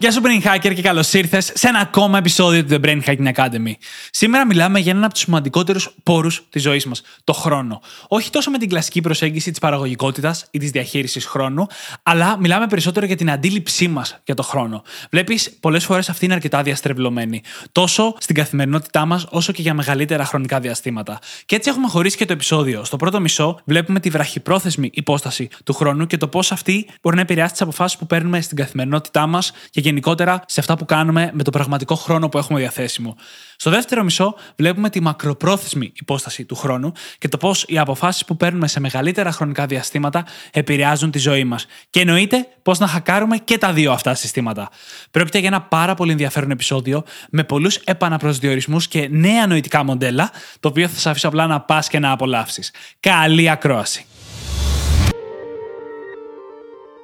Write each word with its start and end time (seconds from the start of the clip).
Γεια 0.00 0.12
σου, 0.12 0.20
Brain 0.24 0.46
Hacker, 0.46 0.74
και 0.74 0.82
καλώς 0.82 1.12
ήρθες 1.12 1.50
σε 1.54 1.68
ένα 1.68 1.78
ακόμα 1.78 2.18
επεισόδιο 2.18 2.64
του 2.64 2.74
The 2.74 2.84
Brain 2.84 3.00
Hacking 3.04 3.32
Academy. 3.34 3.72
Σήμερα 4.10 4.46
μιλάμε 4.46 4.78
για 4.78 4.90
έναν 4.90 5.04
από 5.04 5.12
τους 5.12 5.22
σημαντικότερους 5.22 5.94
πόρους 6.02 6.46
της 6.50 6.62
ζωής 6.62 6.86
μας, 6.86 7.02
το 7.24 7.32
χρόνο. 7.32 7.80
Όχι 8.08 8.30
τόσο 8.30 8.50
με 8.50 8.58
την 8.58 8.68
κλασική 8.68 9.00
προσέγγιση 9.00 9.50
της 9.50 9.58
παραγωγικότητας 9.58 10.46
ή 10.50 10.58
της 10.58 10.70
διαχείρισης 10.70 11.26
χρόνου, 11.26 11.66
αλλά 12.02 12.36
μιλάμε 12.38 12.66
περισσότερο 12.66 13.06
για 13.06 13.16
την 13.16 13.30
αντίληψή 13.30 13.88
μας 13.88 14.18
για 14.24 14.34
το 14.34 14.42
χρόνο. 14.42 14.82
Βλέπεις, 15.10 15.50
πολλές 15.60 15.84
φορές 15.84 16.08
αυτή 16.08 16.24
είναι 16.24 16.34
αρκετά 16.34 16.62
διαστρεβλωμένη. 16.62 17.42
Τόσο 17.72 18.14
στην 18.18 18.34
καθημερινότητά 18.34 19.06
μας, 19.06 19.26
όσο 19.30 19.52
και 19.52 19.62
για 19.62 19.74
μεγαλύτερα 19.74 20.24
χρονικά 20.24 20.60
διαστήματα. 20.60 21.18
Και 21.46 21.56
έτσι 21.56 21.70
έχουμε 21.70 21.88
χωρίσει 21.88 22.16
και 22.16 22.24
το 22.24 22.32
επεισόδιο. 22.32 22.84
Στο 22.84 22.96
πρώτο 22.96 23.20
μισό, 23.20 23.60
βλέπουμε 23.64 24.00
τη 24.00 24.10
βραχυπρόθεσμη 24.10 24.90
υπόσταση 24.92 25.48
του 25.64 25.72
χρόνου 25.72 26.06
και 26.06 26.16
το 26.16 26.28
πώς 26.28 26.52
αυτή 26.52 26.86
μπορεί 27.02 27.16
να 27.16 27.22
επηρεάσει 27.22 27.52
τις 27.52 27.62
αποφάσεις 27.62 27.98
που 27.98 28.06
παίρνουμε 28.06 28.40
στην 28.40 28.56
καθημερινότητά 28.56 29.26
μας 29.26 29.52
και 29.70 29.80
γενικότερα 29.88 30.42
σε 30.46 30.60
αυτά 30.60 30.76
που 30.76 30.84
κάνουμε 30.84 31.30
με 31.32 31.42
το 31.42 31.50
πραγματικό 31.50 31.94
χρόνο 31.94 32.28
που 32.28 32.38
έχουμε 32.38 32.58
διαθέσιμο. 32.58 33.16
Στο 33.56 33.70
δεύτερο 33.70 34.04
μισό 34.04 34.34
βλέπουμε 34.56 34.90
τη 34.90 35.00
μακροπρόθεσμη 35.00 35.92
υπόσταση 35.94 36.44
του 36.44 36.54
χρόνου 36.54 36.92
και 37.18 37.28
το 37.28 37.36
πώς 37.36 37.64
οι 37.68 37.78
αποφάσεις 37.78 38.24
που 38.24 38.36
παίρνουμε 38.36 38.68
σε 38.68 38.80
μεγαλύτερα 38.80 39.32
χρονικά 39.32 39.66
διαστήματα 39.66 40.26
επηρεάζουν 40.52 41.10
τη 41.10 41.18
ζωή 41.18 41.44
μας. 41.44 41.66
Και 41.90 42.00
εννοείται 42.00 42.46
πώς 42.62 42.78
να 42.78 42.86
χακάρουμε 42.86 43.36
και 43.36 43.58
τα 43.58 43.72
δύο 43.72 43.92
αυτά 43.92 44.14
συστήματα. 44.14 44.68
Πρόκειται 45.10 45.38
για 45.38 45.48
ένα 45.48 45.62
πάρα 45.62 45.94
πολύ 45.94 46.10
ενδιαφέρον 46.10 46.50
επεισόδιο 46.50 47.04
με 47.30 47.44
πολλούς 47.44 47.76
επαναπροσδιορισμούς 47.76 48.88
και 48.88 49.08
νέα 49.10 49.46
νοητικά 49.46 49.84
μοντέλα, 49.84 50.30
το 50.60 50.68
οποίο 50.68 50.88
θα 50.88 50.94
σας 50.94 51.06
αφήσω 51.06 51.28
απλά 51.28 51.46
να 51.46 51.60
πας 51.60 51.88
και 51.88 51.98
να 51.98 52.10
απολαύσεις. 52.10 52.72
Καλή 53.00 53.50
ακρόαση. 53.50 54.06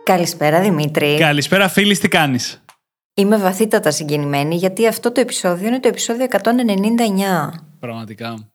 Καλησπέρα 0.05 0.61
Δημήτρη. 0.61 1.17
Καλησπέρα, 1.19 1.69
φίλης, 1.69 1.99
τι 1.99 2.09
κάνεις; 2.09 2.64
Είμαι 3.17 3.37
βαθύτατα 3.37 3.91
συγκινημένη 3.91 4.57
γιατί 4.57 4.87
αυτό 4.87 5.13
το 5.13 5.21
επεισόδιο 5.21 5.69
είναι 5.69 5.81
το 5.81 5.89
επεισόδιο 5.89 6.27
199. 6.31 7.51
Πραγματικά. 7.79 8.53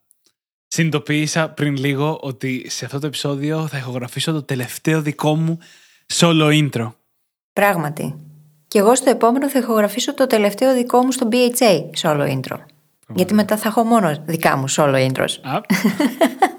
Συνειδητοποίησα 0.67 1.49
πριν 1.49 1.77
λίγο 1.77 2.19
ότι 2.21 2.65
σε 2.69 2.85
αυτό 2.85 2.99
το 2.99 3.07
επεισόδιο 3.07 3.67
θα 3.67 3.77
ηχογραφήσω 3.77 4.31
το 4.31 4.43
τελευταίο 4.43 5.01
δικό 5.01 5.35
μου 5.35 5.59
solo 6.13 6.69
intro. 6.69 6.91
Πράγματι. 7.53 8.15
Και 8.67 8.79
εγώ 8.79 8.95
στο 8.95 9.09
επόμενο 9.09 9.49
θα 9.49 9.59
ηχογραφήσω 9.59 10.13
το 10.13 10.27
τελευταίο 10.27 10.73
δικό 10.73 11.03
μου 11.03 11.11
στο 11.11 11.27
BHA 11.31 11.89
solo 12.01 12.39
intro. 12.39 12.57
Γιατί 13.13 13.33
μετά 13.33 13.57
θα 13.57 13.67
έχω 13.67 13.83
μόνο 13.83 14.23
δικά 14.25 14.57
μου 14.57 14.65
solo 14.69 15.09
intros. 15.09 15.35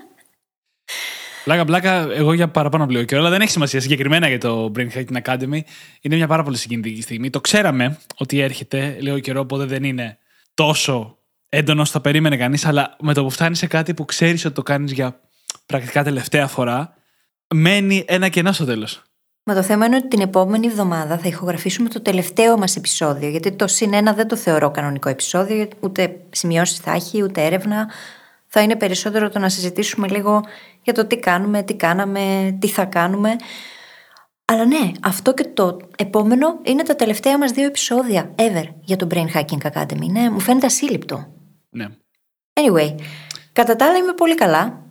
Α. 1.50 1.64
Πλάκα, 1.64 1.64
πλάκα, 1.64 2.12
εγώ 2.12 2.32
για 2.32 2.48
παραπάνω 2.48 2.86
πλέον 2.86 3.04
καιρό, 3.04 3.20
αλλά 3.20 3.30
δεν 3.30 3.40
έχει 3.40 3.50
σημασία 3.50 3.80
συγκεκριμένα 3.80 4.28
για 4.28 4.38
το 4.38 4.72
Brain 4.76 4.88
Hacking 4.94 5.22
Academy. 5.22 5.60
Είναι 6.00 6.16
μια 6.16 6.26
πάρα 6.26 6.42
πολύ 6.42 6.56
συγκινητική 6.56 7.02
στιγμή. 7.02 7.30
Το 7.30 7.40
ξέραμε 7.40 7.98
ότι 8.16 8.40
έρχεται 8.40 8.96
λίγο 9.00 9.18
καιρό, 9.18 9.40
οπότε 9.40 9.64
δεν 9.64 9.84
είναι 9.84 10.18
τόσο 10.54 11.18
έντονο 11.48 11.80
όσο 11.80 11.92
θα 11.92 12.00
περίμενε 12.00 12.36
κανείς, 12.36 12.64
αλλά 12.64 12.96
με 13.00 13.14
το 13.14 13.22
που 13.22 13.30
φτάνει 13.30 13.56
σε 13.56 13.66
κάτι 13.66 13.94
που 13.94 14.04
ξέρεις 14.04 14.44
ότι 14.44 14.54
το 14.54 14.62
κάνεις 14.62 14.92
για 14.92 15.20
πρακτικά 15.66 16.04
τελευταία 16.04 16.46
φορά, 16.46 16.94
μένει 17.54 18.04
ένα 18.08 18.28
κενό 18.28 18.52
στο 18.52 18.64
τέλος. 18.64 19.02
Μα 19.42 19.54
το 19.54 19.62
θέμα 19.62 19.86
είναι 19.86 19.96
ότι 19.96 20.08
την 20.08 20.20
επόμενη 20.20 20.66
εβδομάδα 20.66 21.18
θα 21.18 21.28
ηχογραφήσουμε 21.28 21.88
το 21.88 22.00
τελευταίο 22.00 22.58
μας 22.58 22.76
επεισόδιο. 22.76 23.28
Γιατί 23.28 23.52
το 23.52 23.66
συν 23.66 23.94
ένα 23.94 24.12
δεν 24.12 24.28
το 24.28 24.36
θεωρώ 24.36 24.70
κανονικό 24.70 25.08
επεισόδιο, 25.08 25.68
ούτε 25.80 26.16
σημειώσεις 26.30 26.78
θα 26.78 26.92
έχει, 26.92 27.22
ούτε 27.22 27.44
έρευνα. 27.44 27.90
Θα 28.46 28.60
είναι 28.60 28.76
περισσότερο 28.76 29.28
το 29.28 29.38
να 29.38 29.48
συζητήσουμε 29.48 30.08
λίγο 30.08 30.44
για 30.82 30.92
το 30.92 31.06
τι 31.06 31.18
κάνουμε, 31.18 31.62
τι 31.62 31.74
κάναμε, 31.74 32.56
τι 32.60 32.68
θα 32.68 32.84
κάνουμε. 32.84 33.36
Αλλά 34.44 34.64
ναι, 34.64 34.90
αυτό 35.02 35.34
και 35.34 35.44
το 35.44 35.76
επόμενο 35.96 36.58
είναι 36.62 36.82
τα 36.82 36.96
τελευταία 36.96 37.38
μας 37.38 37.50
δύο 37.50 37.64
επεισόδια 37.64 38.34
ever 38.34 38.64
για 38.80 38.96
το 38.96 39.06
Brain 39.10 39.26
Hacking 39.34 39.70
Academy. 39.72 40.06
Ναι, 40.10 40.30
μου 40.30 40.40
φαίνεται 40.40 40.66
ασύλληπτο. 40.66 41.32
Ναι. 41.70 41.86
Anyway, 42.52 42.94
κατά 43.52 43.76
τα 43.76 43.86
άλλα 43.86 43.96
είμαι 43.96 44.12
πολύ 44.12 44.34
καλά. 44.34 44.82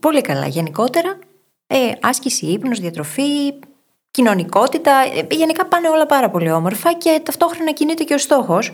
πολύ 0.00 0.20
καλά 0.20 0.46
γενικότερα. 0.46 1.18
Ε, 1.66 1.90
άσκηση, 2.00 2.46
ύπνος, 2.46 2.80
διατροφή, 2.80 3.52
κοινωνικότητα. 4.10 4.92
Ε, 5.30 5.34
γενικά 5.34 5.66
πάνε 5.66 5.88
όλα 5.88 6.06
πάρα 6.06 6.30
πολύ 6.30 6.50
όμορφα 6.50 6.92
και 6.92 7.20
ταυτόχρονα 7.24 7.72
κινείται 7.72 8.04
και 8.04 8.14
ο 8.14 8.18
στοχος 8.18 8.72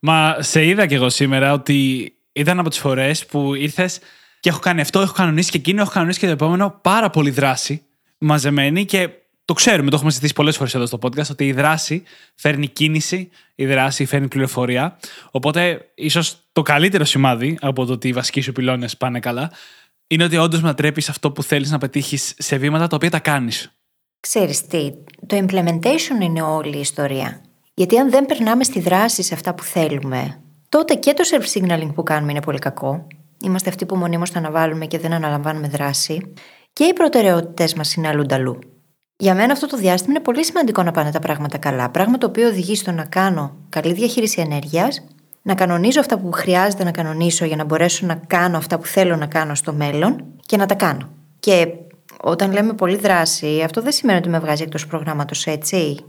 Μα 0.00 0.36
σε 0.38 0.64
είδα 0.64 0.86
κι 0.86 0.94
εγώ 0.94 1.08
σήμερα 1.08 1.52
ότι 1.52 2.12
ήταν 2.32 2.58
από 2.58 2.68
τις 2.68 2.78
φορές 2.78 3.26
που 3.26 3.54
ήρθες 3.54 3.98
και 4.40 4.48
έχω 4.48 4.58
κάνει 4.58 4.80
αυτό, 4.80 5.00
έχω 5.00 5.12
κανονίσει 5.12 5.50
και 5.50 5.56
εκείνο, 5.56 5.82
έχω 5.82 5.90
κανονίσει 5.90 6.18
και 6.18 6.26
το 6.26 6.32
επόμενο. 6.32 6.78
Πάρα 6.82 7.10
πολύ 7.10 7.30
δράση 7.30 7.82
μαζεμένη 8.18 8.84
και 8.84 9.08
το 9.44 9.52
ξέρουμε, 9.52 9.90
το 9.90 9.96
έχουμε 9.96 10.10
συζητήσει 10.10 10.34
πολλές 10.34 10.56
φορές 10.56 10.74
εδώ 10.74 10.86
στο 10.86 10.98
podcast, 11.02 11.30
ότι 11.30 11.46
η 11.46 11.52
δράση 11.52 12.02
φέρνει 12.34 12.66
κίνηση, 12.66 13.30
η 13.54 13.66
δράση 13.66 14.04
φέρνει 14.04 14.28
πληροφορία. 14.28 14.98
Οπότε, 15.30 15.90
ίσως 15.94 16.38
το 16.52 16.62
καλύτερο 16.62 17.04
σημάδι 17.04 17.58
από 17.60 17.84
το 17.84 17.92
ότι 17.92 18.08
οι 18.08 18.12
βασικοί 18.12 18.40
σου 18.40 18.52
πυλώνες 18.52 18.96
πάνε 18.96 19.20
καλά, 19.20 19.52
είναι 20.06 20.24
ότι 20.24 20.36
όντως 20.36 20.60
μετατρέπεις 20.60 21.08
αυτό 21.08 21.30
που 21.30 21.42
θέλεις 21.42 21.70
να 21.70 21.78
πετύχεις 21.78 22.34
σε 22.38 22.56
βήματα 22.56 22.86
τα 22.86 22.96
οποία 22.96 23.10
τα 23.10 23.18
κάνεις. 23.18 23.72
Ξέρεις 24.20 24.66
τι, 24.66 24.92
το 25.26 25.44
implementation 25.46 26.22
είναι 26.22 26.42
όλη 26.42 26.76
η 26.76 26.80
ιστορία. 26.80 27.40
Γιατί 27.74 27.98
αν 27.98 28.10
δεν 28.10 28.26
περνάμε 28.26 28.64
στη 28.64 28.80
δράση 28.80 29.22
σε 29.22 29.34
αυτά 29.34 29.54
που 29.54 29.62
θέλουμε, 29.62 30.40
τότε 30.68 30.94
και 30.94 31.12
το 31.12 31.22
self-signaling 31.30 31.94
που 31.94 32.02
κάνουμε 32.02 32.30
είναι 32.30 32.42
πολύ 32.42 32.58
κακό. 32.58 33.06
Είμαστε 33.44 33.68
αυτοί 33.68 33.86
που 33.86 33.96
μονίμως 33.96 34.30
τα 34.30 34.38
αναβάλουμε 34.38 34.86
και 34.86 34.98
δεν 34.98 35.12
αναλαμβάνουμε 35.12 35.68
δράση. 35.68 36.34
Και 36.72 36.84
οι 36.84 36.92
προτεραιότητέ 36.92 37.68
μας 37.76 37.94
είναι 37.94 38.08
αλλού 38.08 38.24
αλλού. 38.30 38.58
Για 39.16 39.34
μένα 39.34 39.52
αυτό 39.52 39.66
το 39.66 39.76
διάστημα 39.76 40.12
είναι 40.14 40.24
πολύ 40.24 40.44
σημαντικό 40.44 40.82
να 40.82 40.90
πάνε 40.90 41.10
τα 41.10 41.18
πράγματα 41.18 41.58
καλά. 41.58 41.90
Πράγμα 41.90 42.18
το 42.18 42.26
οποίο 42.26 42.48
οδηγεί 42.48 42.76
στο 42.76 42.92
να 42.92 43.04
κάνω 43.04 43.56
καλή 43.68 43.92
διαχείριση 43.92 44.40
ενέργειας, 44.40 45.04
να 45.42 45.54
κανονίζω 45.54 46.00
αυτά 46.00 46.18
που 46.18 46.32
χρειάζεται 46.32 46.84
να 46.84 46.90
κανονίσω 46.90 47.44
για 47.44 47.56
να 47.56 47.64
μπορέσω 47.64 48.06
να 48.06 48.14
κάνω 48.14 48.56
αυτά 48.56 48.78
που 48.78 48.86
θέλω 48.86 49.16
να 49.16 49.26
κάνω 49.26 49.54
στο 49.54 49.72
μέλλον 49.72 50.24
και 50.46 50.56
να 50.56 50.66
τα 50.66 50.74
κάνω. 50.74 51.08
Και 51.40 51.68
όταν 52.22 52.52
λέμε 52.52 52.72
πολύ 52.72 52.96
δράση, 52.96 53.62
αυτό 53.64 53.82
δεν 53.82 53.92
σημαίνει 53.92 54.18
ότι 54.18 54.28
με 54.28 54.38
βγάζει 54.38 54.62
εκτός 54.62 54.86
προγράμματος 54.86 55.46
έτσι. 55.46 56.04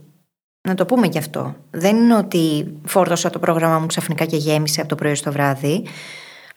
Να 0.68 0.74
το 0.74 0.86
πούμε 0.86 1.08
κι 1.08 1.18
αυτό. 1.18 1.56
Δεν 1.72 1.96
είναι 1.96 2.16
ότι 2.16 2.74
φόρτωσα 2.86 3.30
το 3.30 3.40
πρόγραμμά 3.40 3.80
μου 3.80 3.86
ξαφνικά 3.86 4.26
και 4.26 4.38
γέμισε 4.38 4.80
από 4.80 4.90
το 4.90 4.96
πρωί 4.96 5.16
στο 5.16 5.32
βράδυ, 5.32 5.84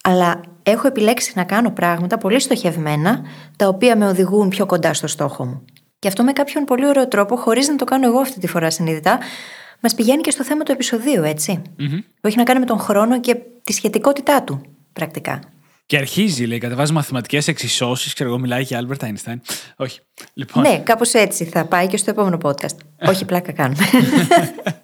αλλά 0.09 0.41
έχω 0.63 0.87
επιλέξει 0.87 1.33
να 1.35 1.45
κάνω 1.45 1.71
πράγματα 1.71 2.19
πολύ 2.19 2.41
στοχευμένα, 2.41 3.23
τα 3.57 3.69
οποία 3.69 3.97
με 3.97 4.07
οδηγούν 4.07 4.49
πιο 4.49 4.67
κοντά 4.67 4.95
στο 4.95 5.07
στόχο 5.07 5.45
μου. 5.45 5.65
Και 5.99 6.09
αυτό 6.09 6.23
με 6.23 6.33
κάποιον 6.33 6.65
πολύ 6.65 6.87
ωραίο 6.87 7.09
τρόπο, 7.09 7.37
χωρίς 7.37 7.69
να 7.69 7.77
το 7.77 7.85
κάνω 7.85 8.07
εγώ 8.07 8.19
αυτή 8.19 8.41
τη 8.41 8.47
φορά 8.47 8.71
συνειδητά, 8.71 9.19
μας 9.81 9.95
πηγαίνει 9.95 10.21
και 10.23 10.31
στο 10.31 10.45
θέμα 10.45 10.63
του 10.63 10.73
επεισοδίου, 10.73 11.23
έτσι. 11.23 11.63
Που 12.21 12.27
έχει 12.27 12.37
να 12.37 12.43
κάνει 12.43 12.61
με 12.61 12.67
τον 12.67 12.79
χρόνο 12.79 13.21
και 13.21 13.37
τη 13.65 13.73
σχετικότητά 13.73 14.43
του, 14.43 14.61
πρακτικά. 14.93 15.41
Και 15.87 15.97
αρχίζει, 15.97 16.45
λέει, 16.45 16.59
κατεβάζει 16.59 16.93
μαθηματικές 16.93 17.49
εξισώσεις. 17.49 18.15
Ξέρω 18.15 18.31
εγώ, 18.31 18.39
μιλάει 18.39 18.63
για 18.63 18.79
Άλμπερτ 18.79 19.03
Einstein. 19.05 19.37
Όχι. 19.77 20.01
Λοιπόν. 20.35 20.63
Ναι, 20.63 20.79
κάπως 20.79 21.13
έτσι 21.13 21.45
θα 21.45 21.65
πάει 21.65 21.87
και 21.87 21.97
στο 21.97 22.11
επόμενο 22.11 22.39
podcast. 22.43 22.77
Όχι, 23.11 23.25
πλάκα 23.25 23.53
κάνουμε. 23.53 23.85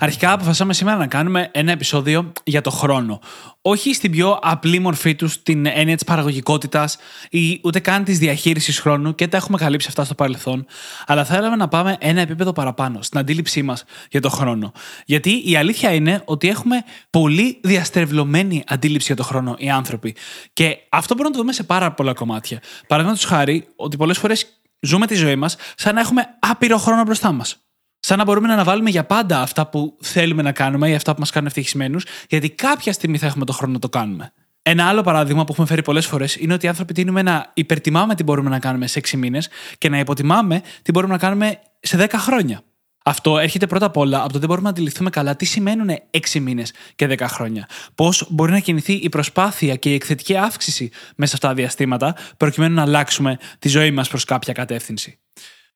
Αρχικά 0.00 0.32
αποφασίσαμε 0.32 0.74
σήμερα 0.74 0.96
να 0.96 1.06
κάνουμε 1.06 1.48
ένα 1.52 1.72
επεισόδιο 1.72 2.32
για 2.44 2.60
το 2.60 2.70
χρόνο. 2.70 3.20
Όχι 3.62 3.94
στην 3.94 4.10
πιο 4.10 4.38
απλή 4.42 4.78
μορφή 4.78 5.14
τους, 5.14 5.42
την 5.42 5.66
έννοια 5.66 5.94
της 5.94 6.04
παραγωγικότητας 6.04 6.96
ή 7.30 7.60
ούτε 7.62 7.80
καν 7.80 8.04
της 8.04 8.18
διαχείρισης 8.18 8.80
χρόνου 8.80 9.14
και 9.14 9.28
τα 9.28 9.36
έχουμε 9.36 9.58
καλύψει 9.58 9.86
αυτά 9.88 10.04
στο 10.04 10.14
παρελθόν. 10.14 10.66
Αλλά 11.06 11.24
θέλαμε 11.24 11.56
να 11.56 11.68
πάμε 11.68 11.96
ένα 12.00 12.20
επίπεδο 12.20 12.52
παραπάνω 12.52 13.02
στην 13.02 13.18
αντίληψή 13.18 13.62
μας 13.62 13.84
για 14.10 14.20
το 14.20 14.28
χρόνο. 14.28 14.72
Γιατί 15.04 15.42
η 15.50 15.56
αλήθεια 15.56 15.92
είναι 15.92 16.22
ότι 16.24 16.48
έχουμε 16.48 16.84
πολύ 17.10 17.60
διαστρεβλωμένη 17.62 18.64
αντίληψη 18.66 19.06
για 19.06 19.16
το 19.16 19.22
χρόνο 19.22 19.54
οι 19.58 19.70
άνθρωποι. 19.70 20.16
Και 20.52 20.76
αυτό 20.88 21.14
μπορούμε 21.14 21.28
να 21.28 21.34
το 21.34 21.42
δούμε 21.42 21.52
σε 21.52 21.62
πάρα 21.62 21.92
πολλά 21.92 22.12
κομμάτια. 22.12 22.60
Παραδείγματος 22.86 23.24
χάρη, 23.24 23.68
ότι 23.76 23.96
πολλές 23.96 24.18
φορές 24.18 24.46
ζούμε 24.80 25.06
τη 25.06 25.14
ζωή 25.14 25.36
μας 25.36 25.56
σαν 25.76 25.94
να 25.94 26.00
έχουμε 26.00 26.22
άπειρο 26.38 26.78
χρόνο 26.78 27.02
μπροστά 27.02 27.32
μας. 27.32 27.67
Σαν 28.00 28.18
να 28.18 28.24
μπορούμε 28.24 28.46
να 28.46 28.52
αναβάλουμε 28.52 28.90
για 28.90 29.04
πάντα 29.04 29.40
αυτά 29.40 29.66
που 29.66 29.96
θέλουμε 30.00 30.42
να 30.42 30.52
κάνουμε 30.52 30.90
ή 30.90 30.94
αυτά 30.94 31.12
που 31.14 31.20
μας 31.20 31.30
κάνουν 31.30 31.48
ευτυχισμένους, 31.48 32.04
γιατί 32.28 32.50
κάποια 32.50 32.92
στιγμή 32.92 33.18
θα 33.18 33.26
έχουμε 33.26 33.44
το 33.44 33.52
χρόνο 33.52 33.72
να 33.72 33.78
το 33.78 33.88
κάνουμε. 33.88 34.32
Ένα 34.62 34.88
άλλο 34.88 35.02
παράδειγμα 35.02 35.44
που 35.44 35.52
έχουμε 35.52 35.66
φέρει 35.66 35.82
πολλές 35.82 36.06
φορές 36.06 36.36
είναι 36.36 36.54
ότι 36.54 36.66
οι 36.66 36.68
άνθρωποι 36.68 36.92
τείνουμε 36.92 37.22
να 37.22 37.50
υπερτιμάμε 37.54 38.14
τι 38.14 38.22
μπορούμε 38.22 38.50
να 38.50 38.58
κάνουμε 38.58 38.86
σε 38.86 39.00
6 39.00 39.16
μήνες 39.16 39.48
και 39.78 39.88
να 39.88 39.98
υποτιμάμε 39.98 40.62
τι 40.82 40.92
μπορούμε 40.92 41.12
να 41.12 41.18
κάνουμε 41.18 41.60
σε 41.80 41.96
10 41.96 42.08
χρόνια. 42.14 42.62
Αυτό 43.04 43.38
έρχεται 43.38 43.66
πρώτα 43.66 43.86
απ' 43.86 43.96
όλα 43.96 44.16
από 44.16 44.28
το 44.28 44.30
ότι 44.30 44.38
δεν 44.38 44.48
μπορούμε 44.48 44.68
να 44.68 44.74
αντιληφθούμε 44.74 45.10
καλά 45.10 45.36
τι 45.36 45.44
σημαίνουν 45.44 45.88
6 46.10 46.40
μήνες 46.40 46.72
και 46.94 47.06
10 47.06 47.26
χρόνια. 47.28 47.68
Πώς 47.94 48.26
μπορεί 48.30 48.52
να 48.52 48.58
κινηθεί 48.58 48.92
η 48.92 49.08
προσπάθεια 49.08 49.76
και 49.76 49.90
η 49.90 49.94
εκθετική 49.94 50.36
αύξηση 50.36 50.90
μέσα 51.16 51.30
σε 51.30 51.34
αυτά 51.34 51.48
τα 51.48 51.54
διαστήματα, 51.54 52.16
προκειμένου 52.36 52.74
να 52.74 52.82
αλλάξουμε 52.82 53.38
τη 53.58 53.68
ζωή 53.68 53.90
μας 53.90 54.08
προς 54.08 54.24
κάποια 54.24 54.52
κατεύθυνση. 54.52 55.18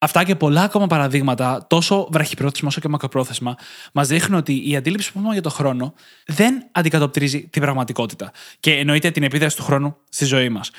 Αυτά 0.03 0.23
και 0.23 0.35
πολλά 0.35 0.61
ακόμα 0.61 0.87
παραδείγματα, 0.87 1.65
τόσο 1.69 2.07
βραχυπρόθεσμα 2.11 2.67
όσο 2.67 2.81
και 2.81 2.87
μακροπρόθεσμα, 2.87 3.55
μας 3.93 4.07
δείχνουν 4.07 4.39
ότι 4.39 4.69
η 4.69 4.75
αντίληψη 4.75 5.11
που 5.11 5.17
έχουμε 5.17 5.33
για 5.33 5.41
τον 5.41 5.51
χρόνο 5.51 5.93
δεν 6.25 6.63
αντικατοπτρίζει 6.71 7.47
την 7.47 7.61
πραγματικότητα 7.61 8.31
και 8.59 8.73
εννοείται 8.73 9.11
την 9.11 9.23
επίδραση 9.23 9.55
του 9.55 9.63
χρόνου 9.63 9.97
στη 10.09 10.25
ζωή 10.25 10.49
μας. 10.49 10.71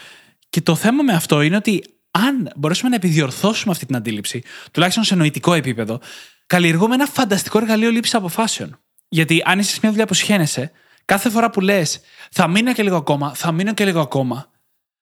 Και 0.49 0.61
το 0.61 0.75
θέμα 0.75 1.03
με 1.03 1.13
αυτό 1.13 1.41
είναι 1.41 1.57
ότι 1.57 1.85
αν 2.11 2.53
μπορέσουμε 2.57 2.89
να 2.89 2.97
επιδιορθώσουμε 2.97 3.73
αυτή 3.73 3.87
την 3.87 3.97
αντίληψη, 3.97 4.43
τουλάχιστον 4.73 5.05
σε 5.05 5.15
νοητικό 5.15 5.55
επίπεδο, 5.55 6.01
καλλιεργούμε 6.47 6.95
ένα 6.95 7.07
φανταστικό 7.07 7.59
εργαλείο 7.59 7.91
λήψης 7.91 8.15
αποφάσεων. 8.15 8.79
Γιατί 9.09 9.43
αν 9.45 9.59
είσαι 9.59 9.73
σε 9.73 9.79
μια 9.83 9.91
δουλειά 9.91 10.07
που 10.07 10.15
σχένεσαι, 10.15 10.71
κάθε 11.05 11.31
φορά 11.31 11.51
που 11.51 11.61
λες, 11.61 12.01
θα 12.31 12.49
μείνω 12.49 12.73
και 12.73 12.83
λίγο 12.83 12.97
ακόμα, 12.97 13.35
θα 13.35 13.53
μείνω 13.53 13.75
και 13.75 13.85
λίγο 13.85 14.01
ακόμα, 14.01 14.51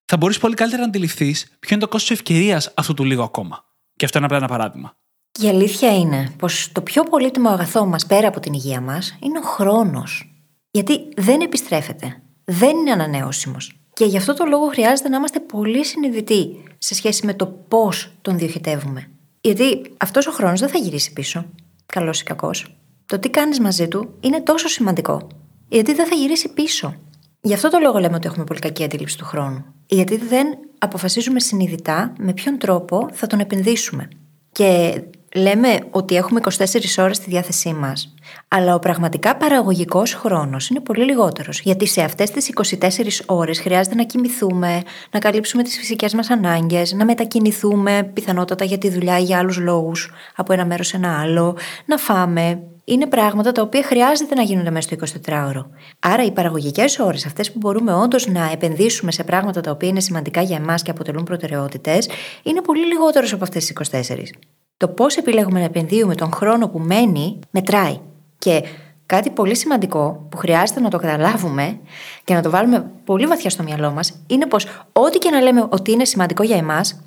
θα 0.05 0.17
μπορείς 0.17 0.39
πολύ 0.39 0.55
καλύτερα 0.55 0.83
να 0.83 0.89
αντιληφθείς 0.89 1.45
ποιο 1.61 1.69
είναι 1.77 1.85
το 1.85 1.89
κόστος 1.89 2.11
ευκαιρίας 2.11 2.73
αυτού 2.75 2.95
του 2.95 3.05
λίγο 3.05 3.23
ακόμα. 3.23 3.71
Και 3.97 4.05
αυτό 4.05 4.19
είναι 4.19 4.27
απλά 4.27 4.39
ένα 4.39 4.49
παράδειγμα. 4.49 4.93
Η 5.41 5.49
αλήθεια 5.49 5.97
είναι 5.97 6.33
πως 6.39 6.73
το 6.73 6.81
πιο 6.81 7.03
πολύτιμο 7.03 7.49
αγαθό 7.49 7.87
μας 7.87 8.07
πέρα 8.07 8.29
από 8.29 8.41
την 8.41 8.53
υγεία 8.53 8.81
μας 8.81 9.19
είναι 9.23 9.39
ο 9.39 9.43
χρόνος. 9.43 10.35
Γιατί 10.71 11.09
δεν 11.17 11.41
επιστρέφεται. 11.41 12.23
Δεν 12.45 12.77
είναι 12.77 12.93
ανανεώσιμος. 12.93 13.77
Και 13.93 14.05
γι' 14.05 14.17
αυτό 14.17 14.35
το 14.35 14.45
λόγο 14.45 14.67
χρειάζεται 14.67 15.09
να 15.09 15.17
είμαστε 15.17 15.41
πολύ 15.41 15.85
συνειδητοί 15.85 16.63
σε 16.79 16.95
σχέση 16.95 17.27
με 17.27 17.35
το 17.35 17.47
πώς 17.47 18.13
τον 18.23 18.39
διοχετεύουμε. 18.39 19.11
Γιατί 19.41 19.83
αυτός 19.97 20.27
ο 20.27 20.31
χρόνος 20.31 20.61
δεν 20.61 20.69
θα 20.69 20.79
γυρίσει 20.79 21.13
πίσω. 21.13 21.45
Καλός 21.87 22.21
ή 22.21 22.25
κακός. 22.25 22.77
Το 23.07 23.19
τι 23.19 23.31
κάνεις 23.31 23.61
μαζί 23.61 23.89
του 23.89 24.15
είναι 24.21 24.41
τόσο 24.41 24.69
σημαντικό. 24.69 25.27
Γιατί 25.69 25.95
δεν 25.95 26.07
θα 26.07 26.15
γυρίσει 26.15 26.53
πίσω. 26.53 26.95
Γι' 27.41 27.55
αυτό 27.55 27.71
το 27.71 27.79
λόγο 27.79 27.99
λέμε 27.99 28.17
ότι 28.17 28.27
έχουμε 28.27 28.45
πολύ 28.45 28.61
κακή 28.61 28.85
αντίληψη 28.85 29.19
του 29.19 29.25
χρόνου. 29.25 29.65
Γιατί 29.93 30.17
δεν 30.17 30.47
αποφασίζουμε 30.79 31.41
συνειδητά 31.41 32.13
με 32.19 32.33
ποιον 32.33 32.59
τρόπο 32.59 33.09
θα 33.13 33.27
τον 33.27 33.41
επενδύσουμε. 33.41 34.09
Και 34.53 35.03
λέμε 35.35 35.79
ότι 35.91 36.17
έχουμε 36.17 36.41
24 36.43 36.55
ώρες 36.99 37.17
στη 37.17 37.31
διάθεσή 37.31 37.73
μας, 37.73 38.15
αλλά 38.49 38.75
ο 38.75 38.79
πραγματικά 38.79 39.37
παραγωγικός 39.37 40.15
χρόνος 40.15 40.69
είναι 40.69 40.81
πολύ 40.81 41.05
λιγότερος, 41.05 41.61
γιατί 41.61 41.87
σε 41.87 42.03
αυτές 42.03 42.31
τις 42.31 42.49
24 42.49 43.25
ώρες 43.27 43.61
χρειάζεται 43.61 43.95
να 43.95 44.05
κοιμηθούμε, 44.05 44.83
να 45.11 45.19
καλύψουμε 45.19 45.63
τις 45.63 45.79
φυσικές 45.79 46.15
μας 46.15 46.31
ανάγκες, 46.31 46.93
να 46.93 47.05
μετακινηθούμε 47.05 48.11
πιθανότατα 48.13 48.65
για 48.65 48.79
τη 48.79 48.91
δουλειά 48.91 49.19
ή 49.19 49.23
για 49.23 49.39
άλλους 49.39 49.59
λόγους 49.59 50.11
από 50.37 50.53
ένα 50.53 50.65
μέρος 50.65 50.87
σε 50.87 50.97
ένα 50.97 51.21
άλλο, 51.21 51.57
να 51.85 51.97
φάμε, 51.97 52.63
είναι 52.85 53.07
πράγματα 53.07 53.53
τα 53.53 53.63
οποία 53.63 53.83
χρειάζεται 53.83 54.35
να 54.35 54.43
γίνονται 54.43 54.71
μέσα 54.71 54.89
στο 54.89 55.21
24ωρο. 55.27 55.65
Άρα, 55.99 56.25
οι 56.25 56.31
παραγωγικές 56.31 56.99
ώρες, 56.99 57.27
αυτές 57.27 57.53
που 57.53 57.59
μπορούμε 57.59 57.95
όντως 57.95 58.27
να 58.27 58.51
επενδύσουμε 58.53 59.13
σε 59.13 59.25
πράγματα 59.25 59.61
τα 59.61 59.71
οποία 59.71 59.89
είναι 59.89 60.01
σημαντικά 60.01 60.43
για 60.43 60.57
εμάς 60.57 60.83
και 60.83 60.91
αποτελούν 60.91 61.25
προτεραιότητες, 61.25 62.09
είναι 62.43 62.61
πολύ 62.61 62.87
λιγότερες 62.87 63.33
από 63.33 63.45
αυτές 63.45 63.61
τις 63.61 63.71
24. 63.71 64.35
Το 64.77 64.89
πώς 64.89 65.17
επιλέγουμε 65.17 65.59
να 65.59 65.65
επενδύουμε 65.65 66.15
τον 66.15 66.33
χρόνο 66.33 66.69
που 66.69 66.79
μένει 66.79 67.39
μετράει. 67.51 68.01
Και 68.39 68.63
κάτι 69.07 69.31
πολύ 69.31 69.57
σημαντικό 69.57 70.27
που 70.31 70.37
χρειάζεται 70.37 70.81
να 70.81 70.91
το 70.91 70.99
καταλάβουμε 70.99 71.79
και 72.25 72.35
να 72.35 72.43
το 72.43 72.51
βάλουμε 72.51 72.91
πολύ 73.05 73.27
βαθιά 73.27 73.51
στο 73.51 73.63
μυαλό 73.63 73.91
μας 73.91 74.23
είναι 74.27 74.47
πως 74.47 74.67
ό,τι 74.93 75.19
και 75.19 75.31
να 75.31 75.41
λέμε 75.41 75.67
ότι 75.71 75.93
είναι 75.93 76.05
σημαντικό 76.05 76.43
για 76.43 76.57
εμάς, 76.57 77.01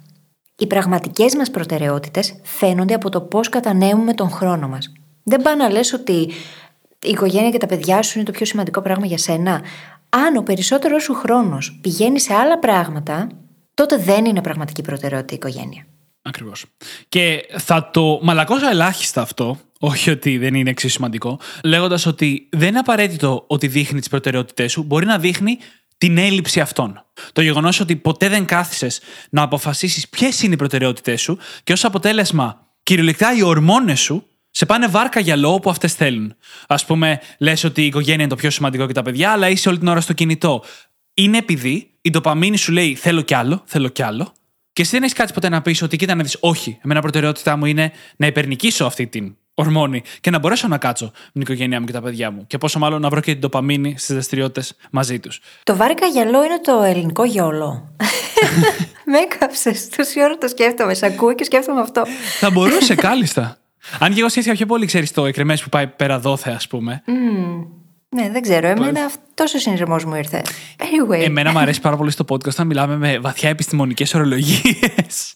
οι 0.57 0.68
πραγματικές 0.68 1.36
μας 1.36 1.51
προτεραιότητες 1.51 2.39
φαίνονται 2.44 2.94
από 2.94 3.10
το 3.10 3.22
πώς 3.22 3.50
κατανέμουμε 3.50 4.13
τον 4.13 4.30
χρόνο 4.30 4.68
μας. 4.68 4.92
Δεν 5.27 5.42
πάει 5.42 5.56
να 5.56 5.69
λες 5.69 5.94
ότι 5.94 6.13
η 7.01 7.10
οικογένεια 7.10 7.50
και 7.50 7.57
τα 7.57 7.66
παιδιά 7.66 8.01
σου 8.01 8.18
είναι 8.18 8.25
το 8.25 8.31
πιο 8.31 8.45
σημαντικό 8.45 8.81
πράγμα 8.81 9.06
για 9.06 9.18
σένα. 9.18 9.62
Αν 10.10 10.36
ο 10.38 10.42
περισσότερος 10.42 11.04
σου 11.04 11.13
χρόνος 11.13 11.80
πηγαίνει 11.81 12.19
σε 12.19 12.33
άλλα 12.33 12.60
πράγματα, 12.60 13.30
τότε 13.74 13.98
δεν 13.98 14.25
είναι 14.25 14.42
πραγματική 14.42 14.81
προτεραιότητα 14.81 15.33
η 15.33 15.36
οικογένεια. 15.36 15.86
Ακριβώς. 16.22 16.66
Και 17.10 17.45
θα 17.57 17.89
το 17.94 18.19
μαλακώσω 18.22 18.69
ελάχιστα 18.69 19.22
αυτό, 19.22 19.57
όχι 19.80 20.10
ότι 20.10 20.38
δεν 20.38 20.54
είναι 20.54 20.69
εξίσου 20.69 20.94
σημαντικό, 20.94 21.39
λέγοντας 21.63 22.06
ότι 22.06 22.50
δεν 22.51 22.68
είναι 22.68 22.80
απαραίτητο 22.80 23.44
ότι 23.48 23.68
δείχνει 23.68 24.00
τις 24.00 24.10
προτεραιότητές 24.10 24.72
σου, 24.72 24.83
μπορεί 24.83 25.06
να 25.06 25.18
δείχνει 25.18 25.57
την 25.98 26.18
έλλειψη 26.18 26.60
αυτών. 26.60 27.06
Το 27.33 27.42
γεγονός 27.42 27.80
ότι 27.80 27.95
ποτέ 27.95 28.30
δεν 28.30 28.45
κάθισες 28.45 29.00
να 29.30 29.42
αποφασίσεις 29.42 30.10
ποιες 30.10 30.42
είναι 30.42 30.54
οι 30.54 30.57
προτεραιότητές 30.57 31.22
σου 31.22 31.38
και 31.63 31.74
ως 31.74 31.86
αποτέλεσμα 31.86 32.68
κυριολεκτικά 32.83 33.36
οι 33.36 33.42
ορμόνες 33.42 34.00
σου 34.00 34.27
σε 34.57 34.65
πάνε 34.65 34.87
βάρκα 34.87 35.19
για 35.19 35.35
λόγο 35.35 35.59
που 35.59 35.69
αυτές 35.69 35.93
θέλουν. 35.93 36.35
Α 36.67 36.75
πούμε, 36.75 37.19
λες 37.37 37.63
ότι 37.63 37.81
η 37.81 37.85
οικογένεια 37.85 38.19
είναι 38.19 38.27
το 38.27 38.35
πιο 38.35 38.49
σημαντικό 38.49 38.87
και 38.87 38.93
τα 38.93 39.01
παιδιά, 39.01 39.31
αλλά 39.31 39.49
είσαι 39.49 39.69
όλη 39.69 39.77
την 39.77 39.87
ώρα 39.87 40.01
στο 40.01 40.13
κινητό. 40.13 40.63
Είναι 41.13 41.37
επειδή 41.37 41.89
η 42.01 42.09
ντοπαμίνη 42.09 42.57
σου 42.57 42.71
λέει 42.71 42.95
θέλω 42.95 43.21
κι 43.21 43.33
άλλο, 43.33 43.61
θέλω 43.65 43.87
κι 43.87 44.03
άλλο. 44.03 44.31
Και 44.73 44.81
εσύ 44.81 44.91
δεν 44.91 45.03
έχεις 45.03 45.15
κάτι 45.15 45.33
ποτέ 45.33 45.49
να 45.49 45.61
πεις 45.61 45.81
ότι 45.81 45.97
κοίτα 45.97 46.15
να 46.15 46.23
δεις, 46.23 46.37
όχι. 46.39 46.77
Εμένα 46.83 47.01
προτεραιότητά 47.01 47.55
μου 47.55 47.65
είναι 47.65 47.91
να 48.15 48.27
υπερνικήσω 48.27 48.85
αυτή 48.85 49.07
την 49.07 49.35
ορμόνη 49.53 50.03
και 50.21 50.29
να 50.29 50.39
μπορέσω 50.39 50.67
να 50.67 50.77
κάτσω 50.77 51.05
με 51.05 51.29
την 51.31 51.41
οικογένειά 51.41 51.79
μου 51.79 51.85
και 51.85 51.91
τα 51.91 52.01
παιδιά 52.01 52.31
μου. 52.31 52.47
Και 52.47 52.57
πόσο 52.57 52.79
μάλλον 52.79 53.01
να 53.01 53.09
βρω 53.09 53.19
και 53.19 53.31
την 53.31 53.39
ντοπαμίνη 53.39 53.95
στις 53.97 54.13
δραστηριότητες 54.13 54.75
μαζί 54.91 55.19
τους. 55.19 55.39
Το 55.63 55.75
βάρικα 55.75 56.05
γυαλό 56.05 56.43
είναι 56.43 56.59
το 56.59 56.81
ελληνικό 56.81 57.23
γιόλο. 57.23 57.95
Με 59.11 59.17
έκαψες. 59.17 59.89
Τόση 59.89 60.23
ώρα 60.23 60.37
το 60.37 60.47
σκέφτομαι. 60.47 60.93
Σε 60.93 61.05
ακούω 61.05 61.35
και 61.35 61.43
σκέφτομαι 61.43 61.81
αυτό. 61.81 62.03
Θα 62.39 62.49
μπορούσε 62.51 62.95
κάλλιστα. 62.95 63.57
Αν 63.99 64.13
και 64.13 64.19
εγώ 64.19 64.29
σκέφτηκα 64.29 64.55
πιο 64.55 64.65
πολύ, 64.65 64.85
ξέρεις 64.85 65.11
το 65.11 65.25
εκρεμές 65.25 65.63
που 65.63 65.69
πάει 65.69 65.87
πέρα 65.87 66.19
δόθε, 66.19 66.51
ας 66.51 66.67
πούμε. 66.67 67.03
Mm. 67.07 67.65
Ναι, 68.09 68.29
δεν 68.29 68.41
ξέρω. 68.41 68.67
Εμένα 68.67 69.05
αυτός 69.05 69.53
ο 69.53 69.59
συνειρμός 69.59 70.05
μου 70.05 70.15
ήρθε. 70.15 70.41
Anyway. 70.77 71.19
Εμένα 71.23 71.51
μου 71.51 71.59
αρέσει 71.59 71.81
πάρα 71.81 71.95
πολύ 71.95 72.11
στο 72.11 72.25
podcast 72.29 72.55
να 72.55 72.63
μιλάμε 72.63 72.97
με 72.97 73.19
βαθιά 73.19 73.49
επιστημονικές 73.49 74.13
ορολογίες. 74.13 75.35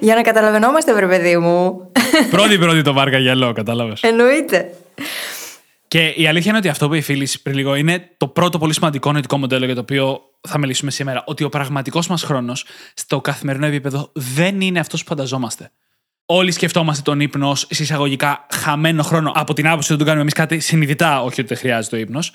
Για 0.00 0.14
να 0.14 0.22
καταλαβαίνόμαστε, 0.22 0.94
βρε 0.94 1.06
παιδί 1.06 1.36
μου. 1.36 1.90
Πρώτη-πρώτη 2.30 2.82
το 2.82 2.92
βάρκα 2.92 3.18
γυαλό, 3.18 3.52
κατάλαβες. 3.52 4.02
Εννοείται. 4.02 4.74
Και 5.88 6.06
η 6.06 6.26
αλήθεια 6.26 6.48
είναι 6.48 6.58
ότι 6.58 6.68
αυτό 6.68 6.88
που 6.88 6.94
είπε 6.94 7.12
η 7.12 7.16
φίλη 7.16 7.28
πριν 7.42 7.56
λίγο 7.56 7.74
είναι 7.74 8.14
το 8.16 8.28
πρώτο 8.28 8.58
πολύ 8.58 8.74
σημαντικό 8.74 9.12
νοητικό 9.12 9.38
μοντέλο 9.38 9.64
για 9.64 9.74
το 9.74 9.80
οποίο 9.80 10.20
θα 10.48 10.58
μιλήσουμε 10.58 10.90
σήμερα. 10.90 11.22
Ότι 11.26 11.44
ο 11.44 11.48
πραγματικός 11.48 12.08
μας 12.08 12.22
χρόνος 12.22 12.64
στο 12.94 13.20
καθημερινό 13.20 13.66
επίπεδο 13.66 14.10
δεν 14.14 14.60
είναι 14.60 14.78
αυτός 14.78 15.02
που 15.02 15.08
φανταζόμαστε. 15.08 15.70
Όλοι 16.26 16.50
σκεφτόμαστε 16.50 17.02
τον 17.02 17.20
ύπνο 17.20 17.50
ως 17.50 17.66
εισαγωγικά 17.68 18.46
χαμένο 18.52 19.02
χρόνο 19.02 19.32
από 19.34 19.54
την 19.54 19.68
άποψη 19.68 19.92
ότι 19.92 19.96
δεν 19.96 20.06
κάνουμε 20.06 20.22
εμείς 20.22 20.34
κάτι 20.34 20.60
συνειδητά, 20.60 21.22
όχι 21.22 21.40
ότι 21.40 21.48
δεν 21.48 21.58
χρειάζεται 21.58 21.96
ο 21.96 21.98
ύπνος. 21.98 22.32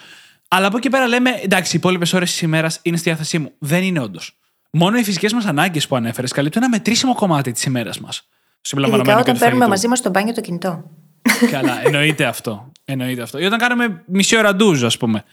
Αλλά 0.47 0.67
από 0.67 0.77
εκεί 0.77 0.89
πέρα 0.89 1.07
λέμε, 1.07 1.29
εντάξει, 1.43 1.75
οι 1.75 1.79
υπόλοιπες 1.79 2.13
ώρες 2.13 2.31
της 2.31 2.41
ημέρας 2.41 2.79
είναι 2.81 2.97
στη 2.97 3.09
διάθεσή 3.09 3.39
μου. 3.39 3.51
Δεν 3.59 3.83
είναι 3.83 3.99
όντως. 3.99 4.37
Μόνο 4.71 4.97
οι 4.97 5.03
φυσικές 5.03 5.33
μας 5.33 5.45
ανάγκες 5.45 5.87
που 5.87 5.95
ανέφερες 5.95 6.31
καλύπτουν 6.31 6.61
ένα 6.63 6.71
μετρήσιμο 6.71 7.15
κομμάτι 7.15 7.51
της 7.51 7.63
ημέρας 7.63 7.99
μας. 7.99 8.27
Ειδικά 8.77 9.17
όταν 9.17 9.37
παίρνουμε 9.37 9.67
μαζί 9.67 9.87
μας 9.87 10.01
το 10.01 10.09
μπάνιο 10.09 10.33
το 10.33 10.41
κινητό. 10.41 10.83
Καλά, 11.51 11.81
εννοείται 11.85 12.25
αυτό. 12.25 12.71
Εννοείται 12.85 13.21
αυτό. 13.21 13.39
Ή 13.39 13.45
όταν 13.45 13.59
κάνουμε 13.59 14.03
μισή 14.05 14.37
ώρα 14.37 14.55
ντουζ, 14.55 14.83
ας 14.83 14.97
πούμε. 14.97 15.23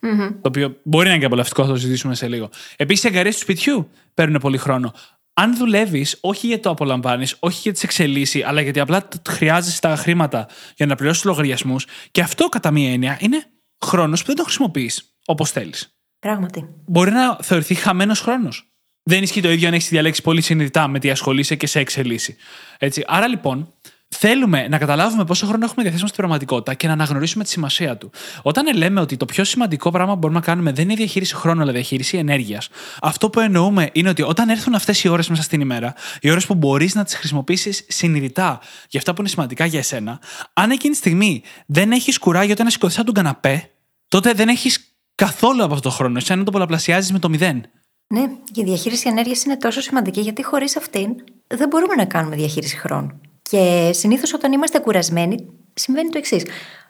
Mm-hmm. 0.00 0.34
Το 0.42 0.48
οποίο 0.48 0.80
μπορεί 0.82 1.04
να 1.04 1.10
είναι 1.10 1.20
και 1.20 1.26
απολαυστικό, 1.26 1.64
θα 1.64 1.68
το 1.68 1.76
συζητήσουμε 1.76 2.14
σε 2.14 2.28
λίγο. 2.28 2.50
Επίσης, 2.76 3.04
οι 3.04 3.08
εγκαρίε 3.08 3.32
του 3.32 3.38
σπιτιού 3.38 3.90
παίρνουν 4.14 4.40
πολύ 4.40 4.58
χρόνο. 4.58 4.92
Αν 5.34 5.56
δουλεύεις, 5.56 6.18
όχι 6.20 6.46
γιατί 6.46 6.62
το 6.62 6.70
απολαμβάνεις, 6.70 7.36
όχι 7.38 7.60
γιατί 7.62 7.78
σε 7.78 7.86
εξελίσσει, 7.86 8.42
αλλά 8.42 8.60
γιατί 8.60 8.80
απλά 8.80 9.08
χρειάζεσαι 9.28 9.80
τα 9.80 9.96
χρήματα 9.96 10.48
για 10.76 10.86
να 10.86 10.94
πληρώσεις 10.94 11.22
τους 11.22 11.30
λογαριασμούς, 11.30 11.86
και 12.10 12.20
αυτό 12.20 12.48
κατά 12.48 12.70
μία 12.70 12.92
έννοια 12.92 13.18
είναι 13.20 13.46
χρόνος 13.84 14.20
που 14.20 14.26
δεν 14.26 14.36
το 14.36 14.42
χρησιμοποιείς 14.42 15.16
όπως 15.26 15.50
θέλεις. 15.50 15.98
Πράγματι. 16.18 16.68
Μπορεί 16.86 17.10
να 17.10 17.36
θεωρηθεί 17.42 17.74
χαμένος 17.74 18.20
χρόνος. 18.20 18.70
Δεν 19.02 19.22
ισχύει 19.22 19.40
το 19.40 19.50
ίδιο 19.50 19.68
αν 19.68 19.74
έχεις 19.74 19.88
διαλέξει 19.88 20.22
πολύ 20.22 20.40
συνειδητά 20.40 20.88
με 20.88 20.98
τι 20.98 21.10
ασχολείσαι 21.10 21.54
και 21.54 21.66
σε 21.66 21.78
εξελίσσει. 21.80 22.36
Έτσι. 22.78 23.04
Άρα 23.06 23.28
λοιπόν, 23.28 23.74
θέλουμε 24.18 24.68
να 24.68 24.78
καταλάβουμε 24.78 25.24
πόσο 25.24 25.46
χρόνο 25.46 25.64
έχουμε 25.64 25.82
διαθέσιμο 25.82 26.08
στην 26.08 26.18
πραγματικότητα 26.18 26.74
και 26.74 26.86
να 26.86 26.92
αναγνωρίσουμε 26.92 27.44
τη 27.44 27.50
σημασία 27.50 27.96
του. 27.96 28.10
Όταν 28.42 28.76
λέμε 28.76 29.00
ότι 29.00 29.16
το 29.16 29.24
πιο 29.24 29.44
σημαντικό 29.44 29.90
πράγμα 29.90 30.12
που 30.12 30.18
μπορούμε 30.18 30.38
να 30.38 30.44
κάνουμε 30.44 30.72
δεν 30.72 30.84
είναι 30.84 30.92
η 30.92 30.96
διαχείριση 30.96 31.34
χρόνου, 31.34 31.60
αλλά 31.60 31.70
η 31.70 31.74
διαχείριση 31.74 32.16
ενέργειας, 32.16 32.68
αυτό 33.00 33.30
που 33.30 33.40
εννοούμε 33.40 33.90
είναι 33.92 34.08
ότι 34.08 34.22
όταν 34.22 34.48
έρθουν 34.48 34.74
αυτές 34.74 35.04
οι 35.04 35.08
ώρες 35.08 35.28
μέσα 35.28 35.42
στην 35.42 35.60
ημέρα, 35.60 35.94
οι 36.20 36.30
ώρες 36.30 36.46
που 36.46 36.54
μπορείς 36.54 36.94
να 36.94 37.04
τις 37.04 37.14
χρησιμοποιήσεις 37.14 37.84
συνειδητά 37.88 38.60
για 38.88 38.98
αυτά 38.98 39.14
που 39.14 39.20
είναι 39.20 39.28
σημαντικά 39.28 39.64
για 39.64 39.78
εσένα, 39.78 40.20
αν 40.52 40.70
εκείνη 40.70 40.92
τη 40.92 40.98
στιγμή 40.98 41.42
δεν 41.66 41.92
έχεις 41.92 42.18
κουράγιο 42.18 42.52
όταν 42.52 42.70
σηκωθείς 42.70 42.96
από 42.96 43.06
τον 43.06 43.14
καναπέ, 43.14 43.70
τότε 44.08 44.32
δεν 44.32 44.48
έχεις 44.48 44.96
καθόλου 45.14 45.62
από 45.64 45.74
αυτό 45.74 45.88
το 45.88 45.94
χρόνο. 45.94 46.16
Εσύ 46.18 46.34
να 46.34 46.44
το 46.44 46.50
πολλαπλασιάζεις 46.50 47.12
με 47.12 47.18
το 47.18 47.28
μηδέn. 47.28 47.60
Ναι, 48.08 48.20
η 48.54 48.62
διαχείριση 48.62 49.08
ενέργειας 49.08 49.44
είναι 49.44 49.56
τόσο 49.56 49.80
σημαντική 49.80 50.20
γιατί 50.20 50.44
χωρίς 50.44 50.76
αυτήν 50.76 51.14
δεν 51.46 51.68
μπορούμε 51.68 51.94
να 51.94 52.04
κάνουμε 52.04 52.36
διαχείριση 52.36 52.76
χρόνου. 52.76 53.20
Και 53.50 53.90
συνήθως 53.92 54.34
όταν 54.34 54.52
είμαστε 54.52 54.78
κουρασμένοι, 54.78 55.46
συμβαίνει 55.74 56.08
το 56.08 56.18
εξής. 56.18 56.46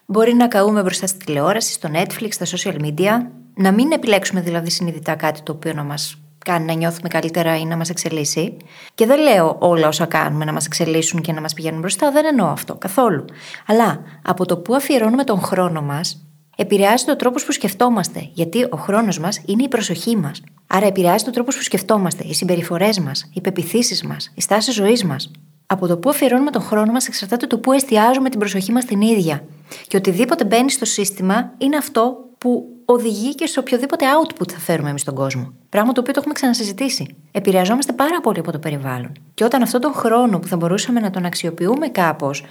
Μπορεί 0.06 0.34
να 0.34 0.48
καούμε 0.48 0.82
μπροστά 0.82 1.06
στη 1.06 1.25
τηλεόραση, 1.25 1.72
στο 1.72 1.88
Netflix, 1.92 2.28
στα 2.30 2.46
social 2.46 2.80
media, 2.80 3.10
να 3.54 3.72
μην 3.72 3.92
επιλέξουμε 3.92 4.40
δηλαδή 4.40 4.70
συνειδητά 4.70 5.14
κάτι 5.14 5.42
το 5.42 5.52
οποίο 5.52 5.72
να 5.72 5.82
μας 5.82 6.18
κάνει 6.44 6.64
να 6.64 6.72
νιώθουμε 6.72 7.08
καλύτερα 7.08 7.56
ή 7.56 7.64
να 7.64 7.76
μας 7.76 7.90
εξελίσσει. 7.90 8.56
Και 8.94 9.06
δεν 9.06 9.20
λέω 9.20 9.56
όλα 9.60 9.88
όσα 9.88 10.06
κάνουμε 10.06 10.44
να 10.44 10.52
μας 10.52 10.66
εξελίσσουν 10.66 11.20
και 11.20 11.32
να 11.32 11.40
μας 11.40 11.54
πηγαίνουν 11.54 11.80
μπροστά, 11.80 12.10
δεν 12.10 12.25
εννοώ 12.25 12.46
αυτό 12.46 12.75
καθόλου. 12.75 13.25
Αλλά 13.66 14.00
από 14.22 14.46
το 14.46 14.56
που 14.56 14.75
αφιερώνουμε 14.75 15.25
τον 15.25 15.40
χρόνο 15.40 15.82
μας, 15.82 16.26
επηρεάζει 16.56 17.10
ο 17.10 17.16
τρόπος 17.16 17.44
που 17.44 17.52
σκεφτόμαστε. 17.52 18.28
Γιατί 18.32 18.66
ο 18.70 18.76
χρόνος 18.76 19.18
μας 19.18 19.42
είναι 19.46 19.62
η 19.62 19.68
προσοχή 19.68 20.16
μας. 20.16 20.42
Άρα 20.66 20.86
επηρεάζει 20.86 21.25
τον 21.25 21.32
τρόπος 21.32 21.56
που 21.56 21.62
σκεφτόμαστε, 21.62 22.25
οι 22.26 22.34
συμπεριφορές 22.34 22.98
μας, 22.98 23.30
οι 23.32 23.40
πεπιθήσεις 23.40 24.02
μας, 24.02 24.32
η 24.34 24.40
στάση 24.40 24.72
ζωής 24.72 25.04
μας. 25.04 25.30
Από 25.66 25.87
το 25.87 25.99
που 25.99 26.11
αφιερώνουμε 26.11 26.50
τον 26.50 26.62
χρόνο 26.62 26.92
μας 26.92 27.06
εξαρτάται 27.06 27.46
το 27.46 27.58
που 27.58 27.73
εστιάζουμε 27.73 28.28
την 28.28 28.38
προσοχή 28.38 28.73
μας 28.73 28.85
την 28.85 29.00
ίδια. 29.00 29.44
Και 29.87 29.96
οτιδήποτε 29.96 30.44
μπαίνει 30.44 30.70
στο 30.70 30.85
σύστημα 30.85 31.52
είναι 31.58 31.76
αυτό 31.76 32.16
που 32.38 32.76
οδηγεί 32.85 33.35
και 33.35 33.46
σε 33.46 33.58
οποιοδήποτε 33.58 34.04
output 34.20 34.50
θα 34.52 34.58
φέρουμε 34.58 34.88
εμείς 34.88 35.00
στον 35.00 35.14
κόσμο. 35.14 35.52
Πράγμα 35.68 35.92
το 35.92 36.00
οποίο 36.00 36.12
το 36.12 36.18
έχουμε 36.18 36.35
ξανασυζητήσει. 36.35 37.16
Επηρεαζόμαστε 37.30 37.92
πάρα 37.92 38.20
πολύ 38.20 38.38
από 38.38 38.52
το 38.52 38.58
περιβάλλον. 38.58 39.12
Και 39.35 39.44
όταν 39.44 39.62
αυτόν 39.62 39.80
τον 39.80 39.92
χρόνο 39.92 40.38
που 40.38 40.46
θα 40.46 40.56
μπορούσαμε 40.56 41.00
να 41.00 41.11
τον 41.11 41.25
αξιοποιούμε 41.25 41.88
κάπως, 41.88 42.44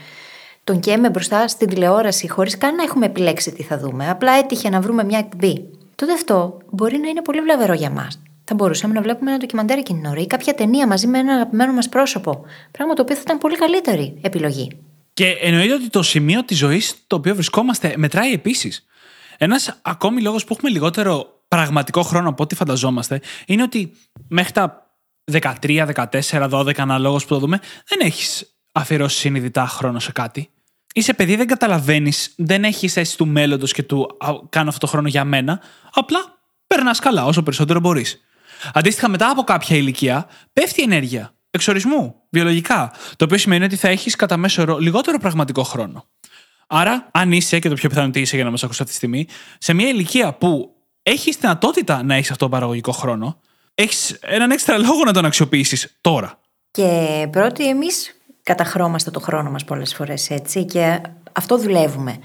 τον 0.64 0.80
καίμε 0.80 1.10
μπροστά 1.10 1.48
στην 1.48 1.68
τηλεόραση 1.68 2.30
χωρίς 2.30 2.58
καν 2.58 2.76
να 2.76 2.84
έχουμε 2.84 3.06
επιλέξει 3.06 3.52
τι 3.52 3.64
θα 3.64 3.78
δούμε, 3.78 4.10
απλά 4.10 4.32
έτυχε 4.32 4.70
να 4.70 4.82
βρούμε 4.82 5.04
μια 5.04 5.20
εκπομπή, 5.20 5.70
τότε 5.96 6.14
αυτό 6.14 6.58
μπορεί 6.70 6.98
να 6.98 7.08
είναι 7.08 7.22
πολύ 7.22 7.42
βλαβερό 7.42 7.74
για 7.74 7.90
μας. 7.90 8.20
Θα 8.48 8.56
μπορούσαμε 8.56 8.94
να 8.94 9.02
βλέπουμε 9.02 9.30
ένα 9.30 9.40
ντοκιμαντέρ 9.40 9.78
εκείνη 9.78 10.00
την 10.00 10.10
ώρα 10.10 10.22
ή 10.22 10.28
κάποια 10.28 10.54
ταινία 10.54 10.88
μαζί 10.88 11.08
με 11.08 11.20
ένα 11.20 11.34
αγαπημένο 11.34 11.74
μας 11.74 11.90
πρόσωπο. 11.90 12.46
Πράγμα 12.72 12.94
το 12.94 13.02
οποίο 13.02 13.16
θα 13.16 13.22
ήταν 13.22 13.38
πολύ 13.38 13.56
καλύτερη 13.56 14.18
επιλογή. 14.22 14.80
Και 15.14 15.28
εννοείται 15.42 15.74
ότι 15.74 15.90
το 15.90 16.04
σημείο 16.04 16.44
της 16.44 16.58
ζωής 16.58 16.96
το 17.08 17.16
οποίο 17.16 17.34
βρισκόμαστε 17.34 17.94
μετράει 17.98 18.34
επίσης. 18.34 18.86
Ένας 19.38 19.80
ακόμη 19.82 20.22
λόγος 20.22 20.44
που 20.44 20.54
έχουμε 20.54 20.72
λιγότερο 20.72 21.44
πραγματικό 21.48 22.02
χρόνο 22.02 22.30
από 22.30 22.44
ό,τι 22.44 22.56
φανταζόμαστε 22.56 23.22
είναι 23.46 23.64
ότι 23.64 23.92
μέχρι 24.28 24.52
τα 24.52 24.90
13, 25.32 25.88
14, 26.22 26.50
12 26.50 26.72
αναλόγως 26.78 27.26
που 27.26 27.34
το 27.34 27.40
δούμε, 27.40 27.60
δεν 27.88 28.00
έχεις 28.02 28.56
αφιερώσει 28.72 29.18
συνειδητά 29.18 29.68
χρόνο 29.68 30.00
σε 30.00 30.12
κάτι. 30.12 30.50
Είσαι 30.94 31.14
παιδί, 31.14 31.36
δεν 31.36 31.48
καταλαβαίνεις, 31.48 32.34
δεν 32.38 32.64
έχεις 32.64 32.98
αίσθηση 32.98 33.18
του 33.18 33.28
μέλλοντος 33.28 33.74
και 33.74 33.84
του 33.84 34.18
κάνω 34.50 34.70
αυτό 34.70 34.80
το 34.80 34.88
χρόνο 34.88 35.08
για 35.08 35.24
μένα. 35.24 35.62
Απλά 35.94 36.20
περνάς 36.68 37.00
καλά 37.00 37.26
όσο 37.26 37.44
περισσότερο 37.44 37.80
μπορείς. 37.80 38.20
Αντίστοιχα, 38.74 39.10
μετά 39.10 39.30
από 39.30 39.44
κάποια 39.44 39.78
ηλικία, 39.78 40.28
πέφτει 40.54 40.82
η 40.82 40.84
ενέργεια. 40.84 41.34
Εξορισμού, 41.52 42.16
βιολογικά. 42.30 42.94
Το 43.16 43.26
οποίο 43.26 43.38
σημαίνει 43.38 43.64
ότι 43.64 43.76
θα 43.76 43.88
έχεις 43.88 44.16
κατά 44.16 44.38
μέσο 44.38 44.62
όρο 44.62 44.78
λιγότερο 44.78 45.18
πραγματικό 45.18 45.64
χρόνο. 45.64 46.06
Άρα, 46.68 47.10
αν 47.12 47.32
είσαι, 47.32 47.60
και 47.60 47.70
το 47.70 47.76
πιο 47.76 47.90
πιθανό 47.90 48.08
ότι 48.08 48.20
είσαι 48.20 48.36
για 48.36 48.46
να 48.46 48.52
μας 48.52 48.64
ακούσει 48.64 48.82
αυτή 48.82 48.92
τη 48.92 48.98
στιγμή, 48.98 49.28
σε 49.58 49.74
μια 49.74 49.88
ηλικία 49.88 50.34
που 50.34 50.76
έχεις 51.04 51.38
δυνατότητα 51.38 52.04
να 52.04 52.16
έχεις 52.16 52.32
αυτό 52.32 52.46
το 52.46 52.52
παραγωγικό 52.52 52.92
χρόνο, 52.92 53.40
έχεις 53.76 54.18
έναν 54.22 54.52
έξτρα 54.52 54.78
λόγο 54.78 55.04
να 55.06 55.14
τον 55.14 55.26
αξιοποιήσεις 55.26 55.98
τώρα. 56.02 56.40
Και 56.72 57.28
πρώτοι, 57.32 57.68
εμείς 57.70 58.16
καταχρώμαστε 58.44 59.12
το 59.12 59.20
χρόνο 59.20 59.50
μας 59.50 59.64
πολλές 59.64 59.94
φορές 59.94 60.30
έτσι 60.30 60.66
και 60.66 61.02
αυτό 61.32 61.58
δουλεύουμε 61.58 62.18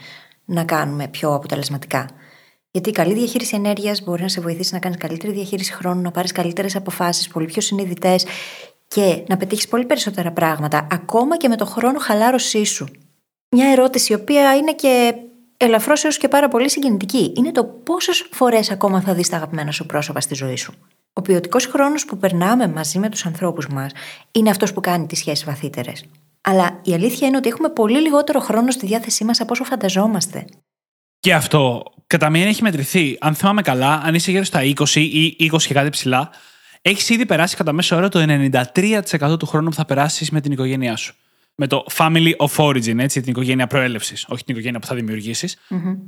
να 0.44 0.64
κάνουμε 0.64 1.08
πιο 1.08 1.34
αποτελεσματικά. 1.34 2.08
Γιατί 2.70 2.88
η 2.88 2.92
καλή 2.92 3.14
διαχείριση 3.14 3.56
ενέργειας 3.56 4.02
μπορεί 4.02 4.22
να 4.22 4.28
σε 4.28 4.40
βοηθήσει 4.40 4.74
να 4.74 4.78
κάνεις 4.78 4.98
καλύτερη 4.98 5.32
διαχείριση 5.32 5.72
χρόνου, 5.72 6.00
να 6.00 6.10
πάρεις 6.10 6.32
καλύτερες 6.32 6.76
αποφάσεις, 6.76 7.28
πολύ 7.28 7.46
πιο 7.46 7.60
συνειδητές 7.60 8.26
και 8.88 9.24
να 9.28 9.36
πετύχεις 9.36 9.68
πολύ 9.68 9.84
περισσότερα 9.84 10.32
πράγματα, 10.32 10.86
ακόμα 10.90 11.36
και 11.36 11.48
με 11.48 11.56
το 11.56 11.66
χρόνο 11.66 11.98
χαλάρωσή 11.98 12.64
σου. 12.64 12.88
Μια 13.48 13.70
ερώτηση, 13.70 14.12
η 14.12 14.14
οποία 14.14 14.56
είναι 14.56 14.72
και 14.72 15.14
ελαφρώς 15.56 16.04
έως 16.04 16.16
και 16.16 16.28
πάρα 16.28 16.48
πολύ 16.48 16.70
συγκινητική, 16.70 17.32
είναι 17.36 17.52
το 17.52 17.64
πόσες 17.64 18.26
φορές 18.30 18.70
ακόμα 18.70 19.00
θα 19.00 19.14
δεις 19.14 19.28
τα 19.28 19.36
αγαπημένα 19.36 19.70
σου 19.70 19.86
πρόσωπα 19.86 20.20
στη 20.20 20.34
ζωή 20.34 20.56
σου. 20.56 20.74
Ο 21.12 21.22
ποιοτικός 21.22 21.66
χρόνος 21.66 22.04
που 22.04 22.16
περνάμε 22.16 22.68
μαζί 22.68 22.98
με 22.98 23.08
τους 23.08 23.26
ανθρώπους 23.26 23.66
μας 23.66 23.92
είναι 24.32 24.50
αυτός 24.50 24.72
που 24.72 24.80
κάνει 24.80 25.06
τις 25.06 25.18
σχέσεις 25.18 25.44
βαθύτερες. 25.44 26.04
Αλλά 26.40 26.80
η 26.84 26.92
αλήθεια 26.92 27.28
είναι 27.28 27.36
ότι 27.36 27.48
έχουμε 27.48 27.68
πολύ 27.68 28.00
λιγότερο 28.00 28.40
χρόνο 28.40 28.70
στη 28.70 28.86
διάθεσή 28.86 29.24
μας 29.24 29.40
από 29.40 29.52
όσο 29.52 29.64
φανταζόμαστε. 29.64 30.44
Και 31.20 31.34
αυτό 31.34 31.82
κατά 32.06 32.30
μία 32.30 32.46
έχει 32.46 32.62
μετρηθεί. 32.62 33.16
Αν 33.20 33.34
θυμάμαι 33.34 33.62
καλά, 33.62 34.00
αν 34.04 34.14
είσαι 34.14 34.30
γύρω 34.30 34.44
στα 34.44 34.60
20 34.62 34.94
ή 34.94 35.36
20 35.52 35.56
και 35.66 35.74
κάτι 35.74 35.90
ψηλά, 35.90 36.30
έχεις 36.82 37.08
ήδη 37.08 37.26
περάσει 37.26 37.56
κατά 37.56 37.72
μέσο 37.72 37.96
όρο 37.96 38.08
το 38.08 38.24
93% 39.12 39.38
του 39.38 39.46
χρόνου 39.46 39.68
που 39.68 39.74
θα 39.74 39.84
περάσεις 39.84 40.30
με 40.30 40.40
την 40.40 40.52
οικογένειά 40.52 40.96
σου. 40.96 41.14
Με 41.54 41.66
το 41.66 41.86
family 41.96 42.32
of 42.36 42.66
origin, 42.66 42.98
έτσι, 42.98 43.20
την 43.20 43.30
οικογένεια 43.30 43.66
προέλευσης, 43.66 44.26
όχι 44.28 44.44
την 44.44 44.54
οικογένεια 44.54 44.80
που 44.80 44.86
θα 44.86 44.94
δημιουργησει 44.94 45.48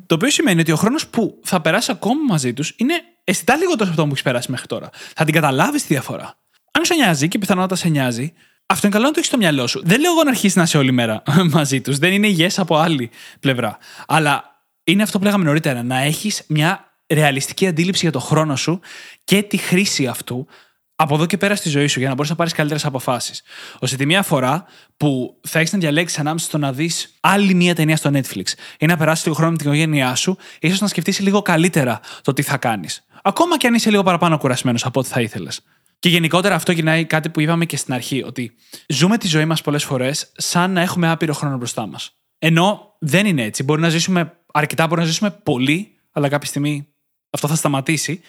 Το 0.06 0.14
οποίο 0.14 0.30
σημαίνει 0.30 0.60
ότι 0.60 0.72
ο 0.72 0.76
χρόνος 0.76 1.06
που 1.06 1.40
θα 1.42 1.60
περάσει 1.60 1.90
ακόμα 1.90 2.20
μαζί 2.28 2.52
τους 2.52 2.74
είναι 2.76 2.94
αισθητά 3.24 3.56
λιγότερο 3.56 3.82
από 3.82 3.90
αυτό 3.90 4.02
που 4.02 4.08
έχεις 4.08 4.22
περάσει 4.22 4.50
μέχρι 4.50 4.66
τώρα. 4.66 4.90
Θα 5.14 5.24
την 5.24 5.34
καταλάβεις 5.34 5.86
τη 5.86 5.94
διαφορά. 5.94 6.38
Αν 6.70 6.84
σε 6.84 6.94
νοιάζει 6.94 7.28
και 7.28 7.38
πιθανότατα 7.38 7.74
σε 7.74 7.88
νοιάζει, 7.88 8.32
αυτό 8.66 8.86
είναι 8.86 8.96
καλό 8.96 9.06
να 9.06 9.12
το 9.12 9.18
έχεις 9.18 9.30
στο 9.30 9.38
μυαλό 9.38 9.66
σου. 9.66 9.80
Δεν 9.84 10.00
λέω 10.00 10.12
εγώ 10.12 10.22
να 10.22 10.30
αρχίσεις 10.30 10.56
να 10.56 10.62
είσαι 10.62 10.78
όλη 10.78 10.92
μέρα 10.92 11.22
μαζί 11.54 11.80
τους. 11.80 11.98
Δεν 11.98 12.12
είναι 12.12 12.26
υγιές 12.26 12.58
από 12.58 12.76
άλλη 12.76 13.10
πλευρά. 13.40 13.78
Αλλά 14.06 14.51
είναι 14.84 15.02
αυτό 15.02 15.18
που 15.18 15.24
λέγαμε 15.24 15.44
νωρίτερα. 15.44 15.82
Να 15.82 15.98
έχεις 15.98 16.42
μια 16.48 16.92
ρεαλιστική 17.08 17.66
αντίληψη 17.66 18.00
για 18.02 18.12
το 18.12 18.20
χρόνο 18.20 18.56
σου 18.56 18.80
και 19.24 19.42
τη 19.42 19.56
χρήση 19.56 20.06
αυτού 20.06 20.46
από 20.94 21.14
εδώ 21.14 21.26
και 21.26 21.36
πέρα 21.36 21.56
στη 21.56 21.68
ζωή 21.68 21.86
σου 21.86 21.98
για 21.98 22.08
να 22.08 22.14
μπορείς 22.14 22.30
να 22.30 22.36
πάρεις 22.36 22.52
καλύτερες 22.52 22.84
αποφάσεις. 22.84 23.42
ώστε 23.78 23.96
τη 23.96 24.06
μία 24.06 24.22
φορά 24.22 24.64
που 24.96 25.40
θα 25.48 25.58
έχεις 25.58 25.72
να 25.72 25.78
διαλέξεις 25.78 26.18
ανάμεσα 26.18 26.46
στο 26.46 26.58
να 26.58 26.72
δεις 26.72 27.14
άλλη 27.20 27.54
μία 27.54 27.74
ταινία 27.74 27.96
στο 27.96 28.10
Netflix 28.14 28.46
ή 28.78 28.86
να 28.86 28.96
περάσεις 28.96 29.24
λίγο 29.24 29.36
χρόνο 29.36 29.50
με 29.50 29.56
την 29.56 29.66
οικογένειά 29.66 30.14
σου, 30.14 30.36
ίσως 30.60 30.80
να 30.80 30.86
σκεφτείς 30.86 31.20
λίγο 31.20 31.42
καλύτερα 31.42 32.00
το 32.22 32.32
τι 32.32 32.42
θα 32.42 32.56
κάνεις. 32.56 33.06
Ακόμα 33.22 33.56
και 33.56 33.66
αν 33.66 33.74
είσαι 33.74 33.90
λίγο 33.90 34.02
παραπάνω 34.02 34.38
κουρασμένος 34.38 34.84
από 34.84 35.00
ό,τι 35.00 35.08
θα 35.08 35.20
ήθελες. 35.20 35.60
Και 35.98 36.08
γενικότερα 36.08 36.54
αυτό 36.54 36.72
γυρνάει 36.72 37.04
κάτι 37.04 37.28
που 37.28 37.40
είπαμε 37.40 37.64
και 37.64 37.76
στην 37.76 37.94
αρχή, 37.94 38.22
ότι 38.22 38.54
ζούμε 38.88 39.18
τη 39.18 39.26
ζωή 39.26 39.44
μας 39.44 39.60
πολλές 39.60 39.84
φορές 39.84 40.32
σαν 40.36 40.72
να 40.72 40.80
έχουμε 40.80 41.10
άπειρο 41.10 41.32
χρόνο 41.32 41.56
μπροστά 41.56 41.86
μας. 41.86 42.16
Ενώ 42.44 42.96
δεν 42.98 43.26
είναι 43.26 43.42
έτσι. 43.42 43.62
Μπορεί 43.62 43.80
να 43.80 43.88
ζήσουμε 43.88 44.38
αρκετά, 44.52 44.86
μπορεί 44.86 45.00
να 45.00 45.06
ζήσουμε 45.06 45.30
πολύ, 45.30 45.98
αλλά 46.12 46.28
κάποια 46.28 46.48
στιγμή 46.48 46.88
αυτό 47.30 47.48
θα 47.48 47.54
σταματήσει. 47.54 48.20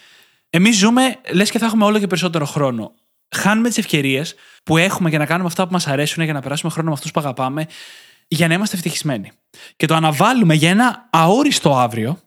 Εμείς 0.49 0.77
ζούμε, 0.77 1.19
λες 1.31 1.51
και 1.51 1.59
θα 1.59 1.65
έχουμε 1.65 1.85
όλο 1.85 1.99
και 1.99 2.07
περισσότερο 2.07 2.45
χρόνο. 2.45 2.93
Χάνουμε 3.35 3.67
τις 3.67 3.77
ευκαιρίες 3.77 4.35
που 4.63 4.77
έχουμε 4.77 5.09
για 5.09 5.17
να 5.17 5.25
κάνουμε 5.25 5.47
αυτά 5.47 5.65
που 5.65 5.71
μας 5.71 5.87
αρέσουν, 5.87 6.23
για 6.23 6.33
να 6.33 6.41
περάσουμε 6.41 6.71
χρόνο 6.71 6.87
με 6.87 6.93
αυτούς 6.93 7.11
που 7.11 7.19
αγαπάμε, 7.19 7.65
για 8.27 8.47
να 8.47 8.53
είμαστε 8.53 8.75
ευτυχισμένοι. 8.75 9.31
Και 9.75 9.85
το 9.85 9.95
αναβάλουμε 9.95 10.53
για 10.53 10.69
ένα 10.69 11.09
αόριστο 11.11 11.77
αύριο, 11.77 12.19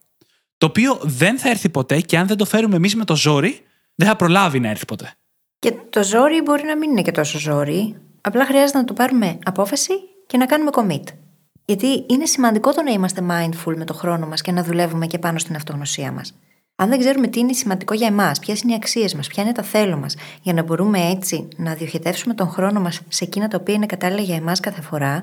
το 0.59 0.67
οποίο 0.67 0.99
δεν 1.03 1.39
θα 1.39 1.49
έρθει 1.49 1.69
ποτέ 1.69 2.01
και 2.01 2.19
αν 2.19 2.27
δεν 2.27 2.37
το 2.37 2.45
φέρουμε 2.45 2.77
εμείς 2.77 2.95
με 2.95 3.05
το 3.05 3.17
ζόρι, 3.17 3.61
δεν 3.95 4.09
θα 4.09 4.17
προλάβει 4.17 4.61
να 4.61 4.69
έρθει 4.69 4.85
ποτέ. 4.85 5.15
Και 5.59 5.73
το 5.91 6.05
ζόρι 6.05 6.43
μπορεί 6.43 6.65
να 6.65 6.77
μην 6.77 6.91
είναι 6.91 7.03
και 7.03 7.13
τόσο 7.13 7.39
ζόρι. 7.39 7.97
Απλά 8.21 8.47
χρειάζεται 8.47 8.79
να 8.79 8.85
το 8.85 8.93
πάρουμε 8.93 9.39
απόφαση 9.45 9.93
και 10.27 10.37
να 10.37 10.47
κάνουμε 10.47 10.71
commit. 10.75 11.26
Γιατί 11.69 12.05
είναι 12.09 12.27
σημαντικό 12.27 12.73
το 12.73 12.83
να 12.83 12.91
είμαστε 12.91 13.23
mindful 13.31 13.77
με 13.77 13.85
το 13.85 13.95
χρόνο 13.95 14.27
μας 14.27 14.41
και 14.43 14.53
να 14.53 14.63
δουλεύουμε 14.63 15.07
και 15.07 15.19
πάνω 15.19 15.39
στην 15.39 15.55
αυτογνωσία 15.55 16.13
μας. 16.13 16.35
Αν 16.77 16.89
δεν 16.89 16.99
ξέρουμε 16.99 17.27
τι 17.27 17.41
είναι 17.41 17.53
σημαντικό 17.53 17.95
για 17.95 18.07
εμάς, 18.07 18.39
ποιες 18.39 18.61
είναι 18.61 18.73
οι 18.73 18.75
αξίες 18.75 19.15
μας, 19.15 19.27
ποια 19.27 19.43
είναι 19.43 19.53
τα 19.53 19.63
θέλω 19.63 19.97
μας, 19.97 20.17
για 20.43 20.53
να 20.53 20.63
μπορούμε 20.63 21.11
έτσι 21.11 21.49
να 21.57 21.75
διοχετεύσουμε 21.75 22.35
τον 22.35 22.49
χρόνο 22.49 22.81
μας 22.81 23.01
σε 23.09 23.25
εκείνα 23.25 23.49
τα 23.49 23.59
οποία 23.61 23.75
είναι 23.75 23.87
κατάλληλα 23.87 24.23
για 24.23 24.37
εμάς 24.37 24.61
κάθε 24.61 24.81
φορά, 24.81 25.23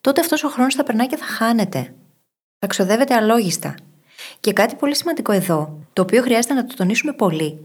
τότε 0.00 0.20
αυτός 0.20 0.44
ο 0.44 0.48
χρόνος 0.48 0.74
θα 0.74 0.82
περνάει 0.82 1.06
και 1.06 1.16
θα 1.16 1.24
χάνεται. 1.24 1.94
Θα 2.58 2.66
ξοδεύεται 2.66 3.14
αλόγιστα. 3.14 3.74
Και 4.40 4.52
κάτι 4.52 4.74
πολύ 4.74 4.96
σημαντικό 4.96 5.32
εδώ, 5.32 5.83
το 5.94 6.02
οποίο 6.02 6.22
χρειάζεται 6.22 6.54
να 6.54 6.66
το 6.66 6.74
τονίσουμε 6.76 7.12
πολύ, 7.12 7.58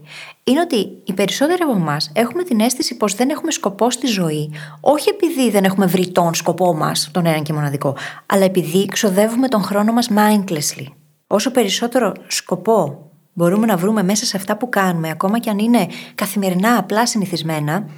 είναι 0.44 0.60
ότι 0.60 1.00
οι 1.04 1.12
περισσότεροι 1.12 1.62
από 1.62 1.72
εμάς 1.72 2.10
έχουμε 2.14 2.42
την 2.42 2.60
αίσθηση 2.60 2.96
πως 2.96 3.14
δεν 3.14 3.30
έχουμε 3.30 3.50
σκοπό 3.50 3.90
στη 3.90 4.06
ζωή, 4.06 4.52
όχι 4.80 5.08
επειδή 5.08 5.50
δεν 5.50 5.64
έχουμε 5.64 5.86
βρει 5.86 6.08
τον 6.08 6.34
σκοπό 6.34 6.74
μας, 6.74 7.10
τον 7.12 7.26
έναν 7.26 7.42
και 7.42 7.52
μοναδικό, 7.52 7.96
αλλά 8.26 8.44
επειδή 8.44 8.86
ξοδεύουμε 8.86 9.48
τον 9.48 9.62
χρόνο 9.62 9.92
μας 9.92 10.08
mindlessly. 10.10 10.86
Όσο 11.26 11.50
περισσότερο 11.50 12.12
σκοπό 12.26 13.10
μπορούμε 13.32 13.66
να 13.66 13.76
βρούμε 13.76 14.02
μέσα 14.02 14.24
σε 14.24 14.36
αυτά 14.36 14.56
που 14.56 14.68
κάνουμε, 14.68 15.10
ακόμα 15.10 15.38
και 15.38 15.50
αν 15.50 15.58
είναι 15.58 15.86
καθημερινά 16.14 16.78
απλά 16.78 17.06
συνηθισμένα, 17.06 17.88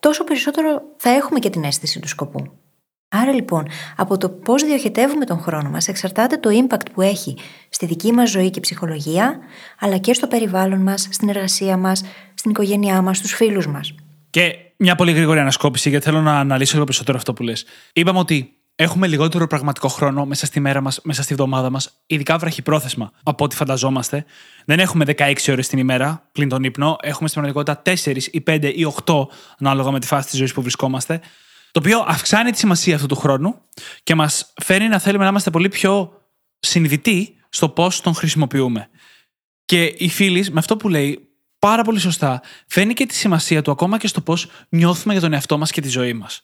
τόσο 0.00 0.24
περισσότερο 0.24 0.82
θα 0.96 1.10
έχουμε 1.10 1.38
και 1.38 1.50
την 1.50 1.64
αίσθηση 1.64 2.00
του 2.00 2.08
σκοπού. 2.08 2.50
Άρα 3.08 3.32
λοιπόν, 3.32 3.66
από 3.96 4.18
το 4.18 4.28
πώς 4.28 4.62
διοχετεύουμε 4.64 5.24
τον 5.24 5.40
χρόνο 5.40 5.70
μας 5.70 5.88
εξαρτάται 5.88 6.36
το 6.36 6.50
impact 6.52 6.86
που 6.92 7.02
έχει 7.02 7.36
στη 7.68 7.86
δική 7.86 8.12
μας 8.12 8.30
ζωή 8.30 8.50
και 8.50 8.60
ψυχολογία, 8.60 9.38
αλλά 9.78 9.98
και 9.98 10.14
στο 10.14 10.26
περιβάλλον 10.26 10.80
μας, 10.80 11.08
στην 11.10 11.28
εργασία 11.28 11.76
μας, 11.76 12.04
στην 12.34 12.50
οικογένειά 12.50 13.02
μας, 13.02 13.16
στους 13.16 13.32
φίλους 13.32 13.66
μας. 13.66 13.94
Και 14.30 14.54
μια 14.76 14.94
πολύ 14.94 15.12
γρήγορη 15.12 15.38
ανασκόπηση, 15.38 15.88
γιατί 15.88 16.04
θέλω 16.04 16.20
να 16.20 16.38
αναλύσω 16.38 16.72
λίγο 16.72 16.84
περισσότερο 16.84 17.16
αυτό 17.16 17.32
που 17.32 17.42
λες. 17.42 17.64
Είπαμε 17.92 18.18
ότι 18.18 18.56
έχουμε 18.74 19.06
λιγότερο 19.06 19.46
πραγματικό 19.46 19.88
χρόνο 19.88 20.24
μέσα 20.24 20.46
στη 20.46 20.60
μέρα 20.60 20.80
μας, 20.80 21.00
μέσα 21.02 21.22
στη 21.22 21.34
βδομάδα 21.34 21.70
μας, 21.70 22.02
ειδικά 22.06 22.38
βραχυπρόθεσμα 22.38 23.10
από 23.22 23.44
ό,τι 23.44 23.56
φανταζόμαστε. 23.56 24.24
Δεν 24.64 24.78
έχουμε 24.78 25.04
16 25.04 25.52
ώρες 25.52 25.68
την 25.68 25.78
ημέρα 25.78 26.28
πλην 26.32 26.48
τον 26.48 26.64
ύπνο. 26.64 26.96
Έχουμε 27.00 27.28
στην 27.28 27.42
πραγματικότητα 27.42 27.94
4 28.04 28.26
ή 28.30 28.40
5 28.40 28.72
ή 28.74 28.84
8, 29.04 29.28
ανάλογα 29.58 29.90
με 29.90 30.00
τη 30.00 30.06
φάση 30.06 30.28
της 30.28 30.38
ζωής 30.38 30.52
που 30.52 30.62
βρισκόμαστε. 30.62 31.20
Το 31.70 31.80
οποίο 31.80 32.04
αυξάνει 32.06 32.50
τη 32.50 32.58
σημασία 32.58 32.94
αυτού 32.94 33.06
του 33.06 33.16
χρόνου 33.16 33.60
και 34.02 34.14
μας 34.14 34.52
φέρνει 34.62 34.88
να 34.88 34.98
θέλουμε 34.98 35.24
να 35.24 35.30
είμαστε 35.30 35.50
πολύ 35.50 35.68
πιο 35.68 36.22
συνειδητοί 36.58 37.36
στο 37.48 37.68
πώς 37.68 38.00
τον 38.00 38.14
χρησιμοποιούμε. 38.14 38.88
Και 39.64 39.84
η 39.84 40.08
φίλη, 40.08 40.46
με 40.52 40.58
αυτό 40.58 40.76
που 40.76 40.88
λέει, 40.88 41.28
πάρα 41.58 41.82
πολύ 41.82 41.98
σωστά 41.98 42.42
φαίνει 42.66 42.94
και 42.94 43.06
τη 43.06 43.14
σημασία 43.14 43.62
του 43.62 43.70
ακόμα 43.70 43.98
και 43.98 44.06
στο 44.06 44.20
πώς 44.20 44.46
νιώθουμε 44.68 45.12
για 45.12 45.22
τον 45.22 45.32
εαυτό 45.32 45.58
μας 45.58 45.70
και 45.70 45.80
τη 45.80 45.88
ζωή 45.88 46.12
μας. 46.12 46.42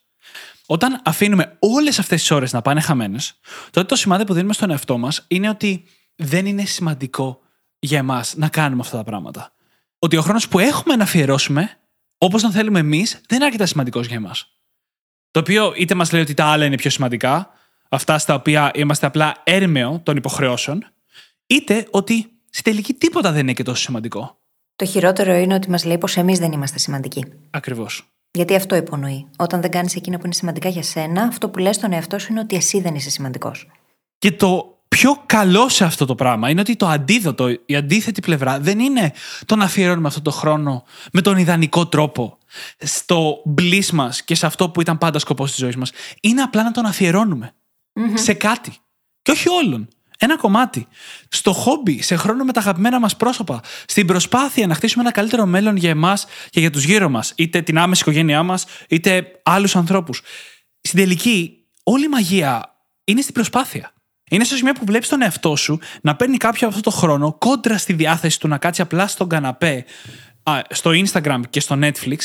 Όταν 0.66 1.00
αφήνουμε 1.04 1.56
όλες 1.58 1.98
αυτές 1.98 2.20
τις 2.20 2.30
ώρες 2.30 2.52
να 2.52 2.62
πάνε 2.62 2.80
χαμένες, 2.80 3.40
τότε 3.70 3.86
το 3.86 3.96
σημάδι 3.96 4.24
που 4.24 4.34
δίνουμε 4.34 4.52
στον 4.52 4.70
εαυτό 4.70 4.98
μας 4.98 5.24
είναι 5.28 5.48
ότι 5.48 5.84
δεν 6.16 6.46
είναι 6.46 6.64
σημαντικό 6.64 7.40
για 7.78 7.98
εμάς 7.98 8.34
να 8.36 8.48
κάνουμε 8.48 8.82
αυτά 8.82 8.96
τα 8.96 9.04
πράγματα. 9.04 9.52
Ότι 9.98 10.16
ο 10.16 10.22
χρόνος 10.22 10.48
που 10.48 10.58
έχουμε 10.58 10.96
να 10.96 11.02
αφιερώσουμε, 11.02 11.78
όπως 12.18 12.42
τον 12.42 12.50
θέλουμε 12.50 12.78
εμείς, 12.78 13.20
δεν 13.26 13.36
είναι 13.36 13.44
αρκετά 13.44 13.66
σημαντικός 13.66 14.06
για 14.06 14.16
εμάς. 14.16 14.61
Το 15.32 15.40
οποίο 15.40 15.72
είτε 15.76 15.94
μας 15.94 16.12
λέει 16.12 16.22
ότι 16.22 16.34
τα 16.34 16.44
άλλα 16.44 16.64
είναι 16.64 16.76
πιο 16.76 16.90
σημαντικά, 16.90 17.50
αυτά 17.88 18.18
στα 18.18 18.34
οποία 18.34 18.70
είμαστε 18.74 19.06
απλά 19.06 19.34
έρμεο 19.44 20.00
των 20.02 20.16
υποχρεώσεων, 20.16 20.86
είτε 21.46 21.86
ότι 21.90 22.30
στη 22.50 22.62
τελική 22.62 22.94
τίποτα 22.94 23.32
δεν 23.32 23.40
είναι 23.40 23.52
και 23.52 23.62
τόσο 23.62 23.82
σημαντικό. 23.82 24.38
Το 24.76 24.84
χειρότερο 24.84 25.34
είναι 25.34 25.54
ότι 25.54 25.70
μας 25.70 25.84
λέει 25.84 25.98
πως 25.98 26.16
εμείς 26.16 26.38
δεν 26.38 26.52
είμαστε 26.52 26.78
σημαντικοί. 26.78 27.24
Ακριβώς. 27.50 28.06
Γιατί 28.30 28.54
αυτό 28.54 28.76
υπονοεί. 28.76 29.26
Όταν 29.36 29.60
δεν 29.60 29.70
κάνεις 29.70 29.96
εκείνα 29.96 30.18
που 30.18 30.24
είναι 30.24 30.34
σημαντικά 30.34 30.68
για 30.68 30.82
σένα, 30.82 31.22
αυτό 31.22 31.48
που 31.48 31.58
λες 31.58 31.76
στον 31.76 31.92
εαυτό 31.92 32.18
σου 32.18 32.26
είναι 32.30 32.40
ότι 32.40 32.56
εσύ 32.56 32.80
δεν 32.80 32.94
είσαι 32.94 33.10
σημαντικός. 33.10 33.66
Και 34.18 34.32
το 34.32 34.78
πιο 34.92 35.22
καλό 35.26 35.68
σε 35.68 35.84
αυτό 35.84 36.06
το 36.06 36.14
πράγμα 36.14 36.50
είναι 36.50 36.60
ότι 36.60 36.76
το 36.76 36.86
αντίδοτο, 36.86 37.48
η 37.66 37.76
αντίθετη 37.76 38.20
πλευρά, 38.20 38.60
δεν 38.60 38.78
είναι 38.78 39.12
το 39.46 39.56
να 39.56 39.64
αφιερώνουμε 39.64 40.08
αυτό 40.08 40.22
το 40.22 40.30
χρόνο 40.30 40.84
με 41.12 41.20
τον 41.20 41.36
ιδανικό 41.36 41.86
τρόπο 41.86 42.38
στο 42.78 43.42
μπλή 43.44 43.84
μας 43.92 44.22
και 44.22 44.34
σε 44.34 44.46
αυτό 44.46 44.70
που 44.70 44.80
ήταν 44.80 44.98
πάντα 44.98 45.18
σκοπός 45.18 45.50
της 45.50 45.58
ζωής 45.58 45.76
μας. 45.76 45.90
Είναι 46.20 46.42
απλά 46.42 46.62
να 46.62 46.70
τον 46.70 46.86
αφιερωνουμε 46.86 47.54
σε 48.14 48.32
κάτι. 48.32 48.76
Και 49.22 49.30
όχι 49.30 49.48
όλων. 49.48 49.88
Ένα 50.18 50.36
κομμάτι. 50.36 50.86
Στο 51.28 51.52
χόμπι, 51.52 52.02
σε 52.02 52.16
χρόνο 52.16 52.44
με 52.44 52.52
τα 52.52 52.60
αγαπημένα 52.60 53.00
μας 53.00 53.16
πρόσωπα. 53.16 53.60
Στην 53.86 54.06
προσπάθεια 54.06 54.66
να 54.66 54.74
χτίσουμε 54.74 55.02
ένα 55.02 55.12
καλύτερο 55.12 55.46
μέλλον 55.46 55.76
για 55.76 55.90
εμάς 55.90 56.26
και 56.50 56.60
για 56.60 56.70
τους 56.70 56.84
γύρω 56.84 57.08
μας. 57.08 57.32
Είτε 57.36 57.62
την 57.62 57.78
άμεση 57.78 58.00
οικογένειά 58.02 58.42
μας, 58.42 58.64
είτε 58.88 59.26
άλλους 59.42 59.76
ανθρώπους. 59.76 60.22
Στην 60.80 60.98
τελική, 60.98 61.66
όλη 61.82 62.04
η 62.04 62.08
μαγεία 62.08 62.76
είναι 63.04 63.20
στην 63.20 63.34
προσπάθεια. 63.34 63.92
Είναι 64.32 64.44
στο 64.44 64.56
σημείο 64.56 64.72
που 64.72 64.84
βλέπεις 64.84 65.08
τον 65.08 65.22
εαυτό 65.22 65.56
σου 65.56 65.78
να 66.00 66.16
παίρνει 66.16 66.36
κάποιο 66.36 66.66
από 66.66 66.76
αυτό 66.76 66.90
το 66.90 66.96
χρόνο 66.96 67.32
κόντρα 67.32 67.78
στη 67.78 67.92
διάθεση 67.92 68.40
του 68.40 68.48
να 68.48 68.58
κάτσει 68.58 68.82
απλά 68.82 69.06
στον 69.06 69.28
καναπέ, 69.28 69.84
στο 70.68 70.90
Instagram 70.90 71.40
και 71.50 71.60
στο 71.60 71.78
Netflix, 71.82 72.16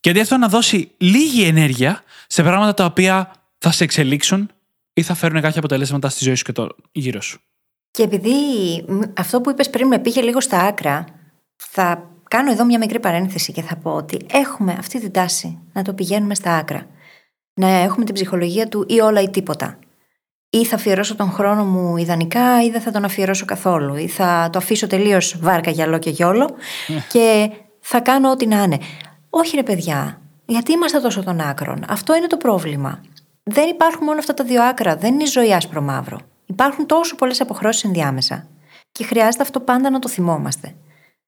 και 0.00 0.10
αντί 0.10 0.20
αυτό 0.20 0.36
να 0.36 0.48
δώσει 0.48 0.90
λίγη 0.96 1.42
ενέργεια 1.42 2.02
σε 2.26 2.42
πράγματα 2.42 2.74
τα 2.74 2.84
οποία 2.84 3.32
θα 3.58 3.70
σε 3.70 3.84
εξελίξουν 3.84 4.50
ή 4.92 5.02
θα 5.02 5.14
φέρουν 5.14 5.40
κάποια 5.40 5.58
αποτελέσματα 5.58 6.08
στη 6.08 6.24
ζωή 6.24 6.34
σου 6.34 6.44
και 6.44 6.52
το 6.52 6.68
γύρω 6.92 7.20
σου. 7.20 7.40
Και 7.90 8.02
επειδή 8.02 8.30
αυτό 9.16 9.40
που 9.40 9.50
είπες 9.50 9.70
πριν 9.70 9.86
με 9.86 9.98
πήγε 9.98 10.20
λίγο 10.20 10.40
στα 10.40 10.60
άκρα, 10.60 11.04
θα 11.56 12.10
κάνω 12.28 12.50
εδώ 12.50 12.64
μια 12.64 12.78
μικρή 12.78 13.00
παρένθεση 13.00 13.52
και 13.52 13.62
θα 13.62 13.76
πω 13.76 13.90
ότι 13.90 14.18
έχουμε 14.32 14.76
αυτή 14.78 15.00
την 15.00 15.12
τάση 15.12 15.58
να 15.72 15.82
το 15.82 15.92
πηγαίνουμε 15.92 16.34
στα 16.34 16.56
άκρα. 16.56 16.86
Να 17.54 17.68
έχουμε 17.68 18.04
την 18.04 18.14
ψυχολογία 18.14 18.68
του 18.68 18.84
ή 18.88 19.00
όλα 19.00 19.20
ή 19.20 19.30
τίποτα. 19.30 19.78
Ή 20.50 20.64
θα 20.64 20.74
αφιερώσω 20.74 21.14
τον 21.14 21.30
χρόνο 21.30 21.64
μου 21.64 21.96
ιδανικά 21.96 22.62
ή 22.62 22.70
δεν 22.70 22.80
θα 22.80 22.90
τον 22.90 23.04
αφιερώσω 23.04 23.44
καθόλου. 23.44 23.96
Ή 23.96 24.08
θα 24.08 24.48
το 24.52 24.58
αφήσω 24.58 24.86
τελείως 24.86 25.38
βάρκα 25.40 25.70
γυαλό 25.70 25.98
και 25.98 26.10
γιόλο 26.10 26.50
και 27.12 27.50
θα 27.80 28.00
κάνω 28.00 28.30
ό,τι 28.30 28.46
να 28.46 28.62
είναι. 28.62 28.78
Όχι 29.30 29.56
ρε 29.56 29.62
παιδιά, 29.62 30.20
γιατί 30.46 30.72
είμαστε 30.72 31.00
τόσο 31.00 31.22
των 31.24 31.40
άκρων. 31.40 31.84
Αυτό 31.88 32.16
είναι 32.16 32.26
το 32.26 32.36
πρόβλημα 32.36 33.00
δεν 33.50 33.68
υπάρχουν 33.68 34.04
μόνο 34.04 34.18
αυτά 34.18 34.34
τα 34.34 34.44
δύο 34.44 34.62
άκρα. 34.62 34.96
Δεν 34.96 35.14
είναι 35.14 35.22
η 35.22 35.26
ζωή 35.26 35.52
άσπρο 35.52 35.80
μαύρο. 35.80 36.18
Υπάρχουν 36.46 36.86
τόσο 36.86 37.16
πολλές 37.16 37.40
αποχρώσεις 37.40 37.84
ενδιάμεσα. 37.84 38.46
Και 38.92 39.04
χρειάζεται 39.04 39.42
αυτό 39.42 39.60
πάντα 39.60 39.90
να 39.90 39.98
το 39.98 40.08
θυμόμαστε. 40.08 40.74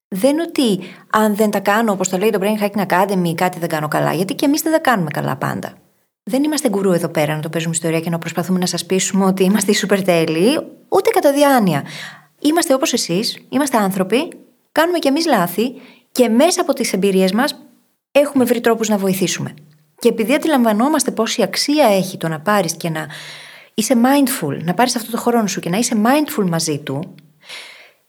Δεν 0.08 0.30
είναι 0.30 0.42
ότι 0.42 0.80
αν 1.10 1.34
δεν 1.34 1.50
τα 1.50 1.60
κάνω, 1.60 1.92
όπως 1.92 2.08
το 2.08 2.18
λέει 2.18 2.30
το 2.30 2.38
Brain 2.42 2.62
Hacking 2.62 2.86
Academy, 2.86 3.34
κάτι 3.34 3.58
δεν 3.58 3.68
κάνω 3.68 3.88
καλά. 3.88 4.12
Γιατί 4.12 4.34
και 4.34 4.44
εμείς 4.44 4.62
δεν 4.62 4.72
τα 4.72 4.78
κάνουμε 4.78 5.10
καλά 5.10 5.36
πάντα. 5.36 5.72
Δεν 6.30 6.44
είμαστε 6.44 6.68
γκουρού 6.68 6.92
εδώ 6.92 7.08
πέρα 7.08 7.34
να 7.34 7.40
το 7.40 7.48
παίζουμε 7.48 7.74
ιστορία 7.74 8.00
και 8.00 8.10
να 8.10 8.18
προσπαθούμε 8.18 8.58
να 8.58 8.66
σας 8.66 8.86
πείσουμε 8.86 9.24
ότι 9.24 9.44
είμαστε 9.44 9.70
οι 9.70 9.74
σούπερ 9.74 10.02
τέλειοι, 10.02 10.58
ούτε 10.88 11.10
κατά 11.10 11.32
διάνοια. 11.32 11.84
Είμαστε 12.38 12.74
όπως 12.74 12.92
εσείς, 12.92 13.38
είμαστε 13.48 13.76
άνθρωποι, 13.76 14.28
κάνουμε 14.72 14.98
κι 14.98 15.08
εμείς 15.08 15.26
λάθη 15.26 15.72
και 16.12 16.28
μέσα 16.28 16.60
από 16.60 16.72
τις 16.72 16.92
εμπειρίες 16.92 17.32
μας 17.32 17.66
έχουμε 18.12 18.44
βρει 18.44 18.60
τρόπους 18.60 18.88
να 18.88 18.96
βοηθήσουμε. 18.96 19.54
Και 19.98 20.08
επειδή 20.08 20.34
αντιλαμβανόμαστε 20.34 21.10
πόση 21.10 21.42
αξία 21.42 21.86
έχει 21.86 22.16
το 22.16 22.28
να 22.28 22.40
πάρεις 22.40 22.76
και 22.76 22.88
να 22.88 23.06
είσαι 23.74 23.94
mindful, 23.94 24.62
να 24.62 24.74
πάρεις 24.74 24.96
αυτό 24.96 25.10
το 25.10 25.18
χρόνο 25.18 25.46
σου 25.46 25.60
και 25.60 25.70
να 25.70 25.78
είσαι 25.78 25.96
mindful 26.04 26.48
μαζί 26.48 26.78
του, 26.78 27.14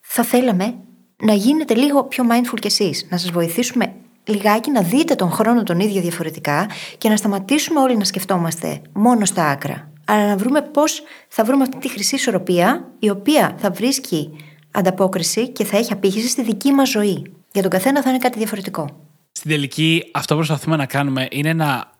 θα 0.01 0.23
θέλαμε 0.23 0.75
να 1.23 1.34
γίνετε 1.34 1.73
λίγο 1.75 2.03
πιο 2.03 2.25
mindful 2.29 2.60
κι 2.60 2.67
εσείς. 2.67 3.07
Να 3.10 3.17
σας 3.17 3.31
βοηθήσουμε 3.31 3.93
λιγάκι 4.23 4.71
να 4.71 4.81
δείτε 4.81 5.15
τον 5.15 5.31
χρόνο 5.31 5.63
τον 5.63 5.79
ίδιο 5.79 6.01
διαφορετικά 6.01 6.69
και 6.97 7.10
να 7.10 7.15
σταματήσουμε 7.15 7.79
όλοι 7.79 7.97
να 7.97 8.03
σκεφτόμαστε 8.03 8.81
μόνο 8.93 9.25
στα 9.25 9.45
άκρα. 9.47 9.91
Αλλά 10.05 10.27
να 10.27 10.38
βρούμε 10.38 10.62
πώς 10.62 11.01
θα 11.27 11.43
βρούμε 11.43 11.63
αυτή 11.63 11.77
τη 11.77 11.89
χρυσή 11.89 12.15
ισορροπία, 12.15 12.91
η 12.99 13.10
οποία 13.10 13.55
θα 13.60 13.71
βρίσκει 13.71 14.29
ανταπόκριση 14.71 15.49
και 15.49 15.63
θα 15.63 15.77
έχει 15.77 15.93
απήχηση 15.93 16.27
στη 16.27 16.43
δική 16.43 16.71
μας 16.71 16.89
ζωή. 16.89 17.34
Για 17.51 17.62
τον 17.62 17.71
καθένα 17.71 18.01
θα 18.01 18.10
είναι 18.10 18.17
κάτι 18.17 18.38
διαφορετικό. 18.38 18.89
Στην 19.31 19.51
τελική, 19.51 20.03
αυτό 20.12 20.34
που 20.34 20.39
προσπαθούμε 20.39 20.75
να 20.75 20.86
κάνουμε 20.86 21.27
είναι 21.31 21.53
να 21.53 21.91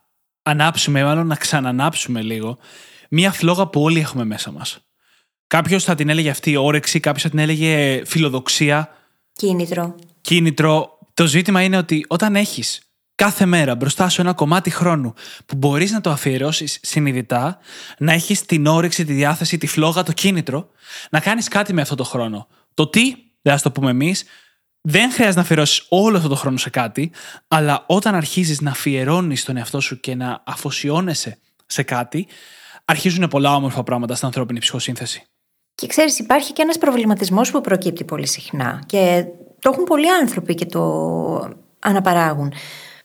ανάψουμε, 0.44 1.04
μάλλον 1.04 1.28
να 1.28 1.36
ξανανάψουμε 1.36 2.22
λίγο, 2.22 2.58
μία 3.10 3.32
φλόγα 3.32 3.68
που 3.68 3.82
όλοι 3.82 4.00
έχουμε 4.00 4.26
μέσα 4.26 4.52
μας. 4.52 4.80
Κάποιος 5.48 5.84
θα 5.84 5.96
την 5.96 6.10
έλεγε 6.10 6.30
αυτή 6.30 6.56
όρεξη, 6.56 7.00
κάποιος 7.00 7.24
θα 7.24 7.30
την 7.30 7.40
έλεγε 7.40 8.02
φιλοδοξία. 8.06 8.90
Κίνητρο. 9.34 9.96
Κίνητρο. 10.22 10.98
Το 11.22 11.28
ζήτημα 11.28 11.62
είναι 11.62 11.78
ότι 11.78 12.06
όταν 12.08 12.36
έχεις 12.36 12.82
κάθε 13.16 13.46
μέρα 13.46 13.76
μπροστά 13.76 14.10
σου 14.10 14.22
ένα 14.22 14.34
κομμάτι 14.34 14.70
χρόνου 14.70 15.14
που 15.46 15.56
μπορείς 15.56 15.92
να 15.92 16.02
το 16.02 16.10
αφιερώσεις 16.10 16.80
συνειδητά, 16.82 17.60
να 17.98 18.14
έχεις 18.14 18.46
την 18.46 18.66
όρεξη, 18.66 19.06
τη 19.06 19.14
διάθεση, 19.14 19.58
τη 19.58 19.68
φλόγα, 19.68 20.04
το 20.04 20.12
κίνητρο, 20.12 20.70
να 21.10 21.20
κάνεις 21.20 21.48
κάτι 21.48 21.74
με 21.74 21.82
αυτό 21.82 21.96
το 21.96 22.04
χρόνο. 22.04 22.48
Το 22.74 22.88
τι, 22.88 23.16
δεν 23.42 23.58
θα 23.58 23.62
το 23.62 23.72
πούμε 23.72 23.90
εμείς, 23.90 24.24
δεν 24.82 25.12
χρειάζεται 25.12 25.36
να 25.36 25.42
αφιερώσεις 25.42 25.86
όλο 25.90 26.18
αυτό 26.18 26.30
το 26.30 26.36
χρόνο 26.36 26.58
σε 26.58 26.70
κάτι, 26.70 27.12
αλλά 27.48 27.84
όταν 27.88 28.16
αρχίζεις 28.16 28.62
να 28.62 28.72
αφιερώνεις 28.72 29.44
τον 29.44 29.58
εαυτό 29.58 29.80
σου 29.80 30.00
και 30.00 30.16
να 30.16 30.44
αφοσιώνεσαι 30.46 31.38
σε 31.66 31.84
κάτι, 31.84 32.28
αρχίζουν 32.86 33.28
πολλά 33.28 33.56
όμορφα 33.56 33.84
πράγματα 33.84 34.16
στην 34.16 34.28
ανθρώπινη 34.28 34.60
ψυχοσύνθεση. 34.60 35.24
Και 35.76 35.88
ξέρεις, 35.88 36.20
υπάρχει 36.20 36.54
και 36.54 36.62
ένας 36.62 36.78
προβληματισμός 36.78 37.52
που 37.52 37.62
προκύπτει 37.62 38.04
πολύ 38.04 38.28
συχνά 38.28 38.84
και 38.86 39.26
το 39.62 39.70
έχουν 39.74 39.84
πολλοί 39.84 40.12
άνθρωποι 40.12 40.56
και 40.56 40.66
το 40.66 40.82
αναπαράγουν. 41.80 42.54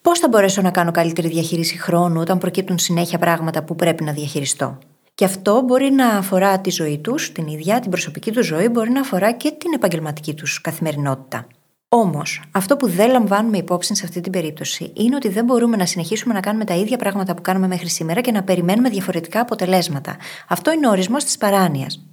Πώς 0.03 0.19
θα 0.19 0.29
μπορέσω 0.29 0.62
να 0.62 0.71
κάνω 0.71 0.90
καλύτερη 0.90 1.29
διαχείριση 1.29 1.79
χρόνου 1.79 2.21
όταν 2.21 2.38
προκύπτουν 2.38 2.79
συνέχεια 2.79 3.19
πράγματα 3.19 3.62
που 3.62 3.75
πρέπει 3.75 4.05
να 4.05 4.12
διαχειριστώ; 4.12 4.79
Και 5.14 5.25
αυτό 5.25 5.62
μπορεί 5.62 5.90
να 5.90 6.07
αφορά 6.09 6.61
τη 6.61 6.71
ζωή 6.71 6.99
τους, 6.99 7.33
την 7.33 7.47
ίδια, 7.47 7.81
την 7.81 7.90
προσωπική 7.90 8.33
τους 8.33 8.47
ζωή, 8.47 8.69
μπορεί 8.69 8.90
να 8.90 9.01
αφορά 9.01 9.33
και 9.33 9.51
την 9.59 9.73
επαγγελματική 9.75 10.35
τους 10.35 10.61
καθημερινότητα. 10.61 11.47
Όμως, 11.88 12.42
αυτό 12.51 12.77
που 12.77 12.88
δεν 12.88 13.11
λαμβάνουμε 13.11 13.57
υπόψη 13.57 13.95
σε 13.95 14.05
αυτή 14.05 14.21
την 14.21 14.33
περίπτωση 14.33 14.92
είναι 14.97 15.16
ότι 15.16 15.29
δεν 15.29 15.45
μπορούμε 15.45 15.77
να 15.77 15.87
συνεχίσουμε 15.87 16.35
να 16.35 16.40
κάνουμε 16.40 16.64
τα 16.64 16.75
ίδια 16.75 16.97
πράγματα 16.97 17.35
που 17.35 17.42
κάνουμε 17.42 17.66
μέχρι 17.66 17.88
σήμερα 17.88 18.21
και 18.21 18.33
να 18.33 18.42
περιμένουμε 18.42 18.88
διαφορετικά 18.88 19.40
αποτελέσματα. 19.40 20.16
Αυτό 20.49 20.73
είναι 20.73 20.87
ο 20.87 20.90
ορισμός 20.90 21.25
της 21.25 21.37
παράνοιας. 21.37 22.07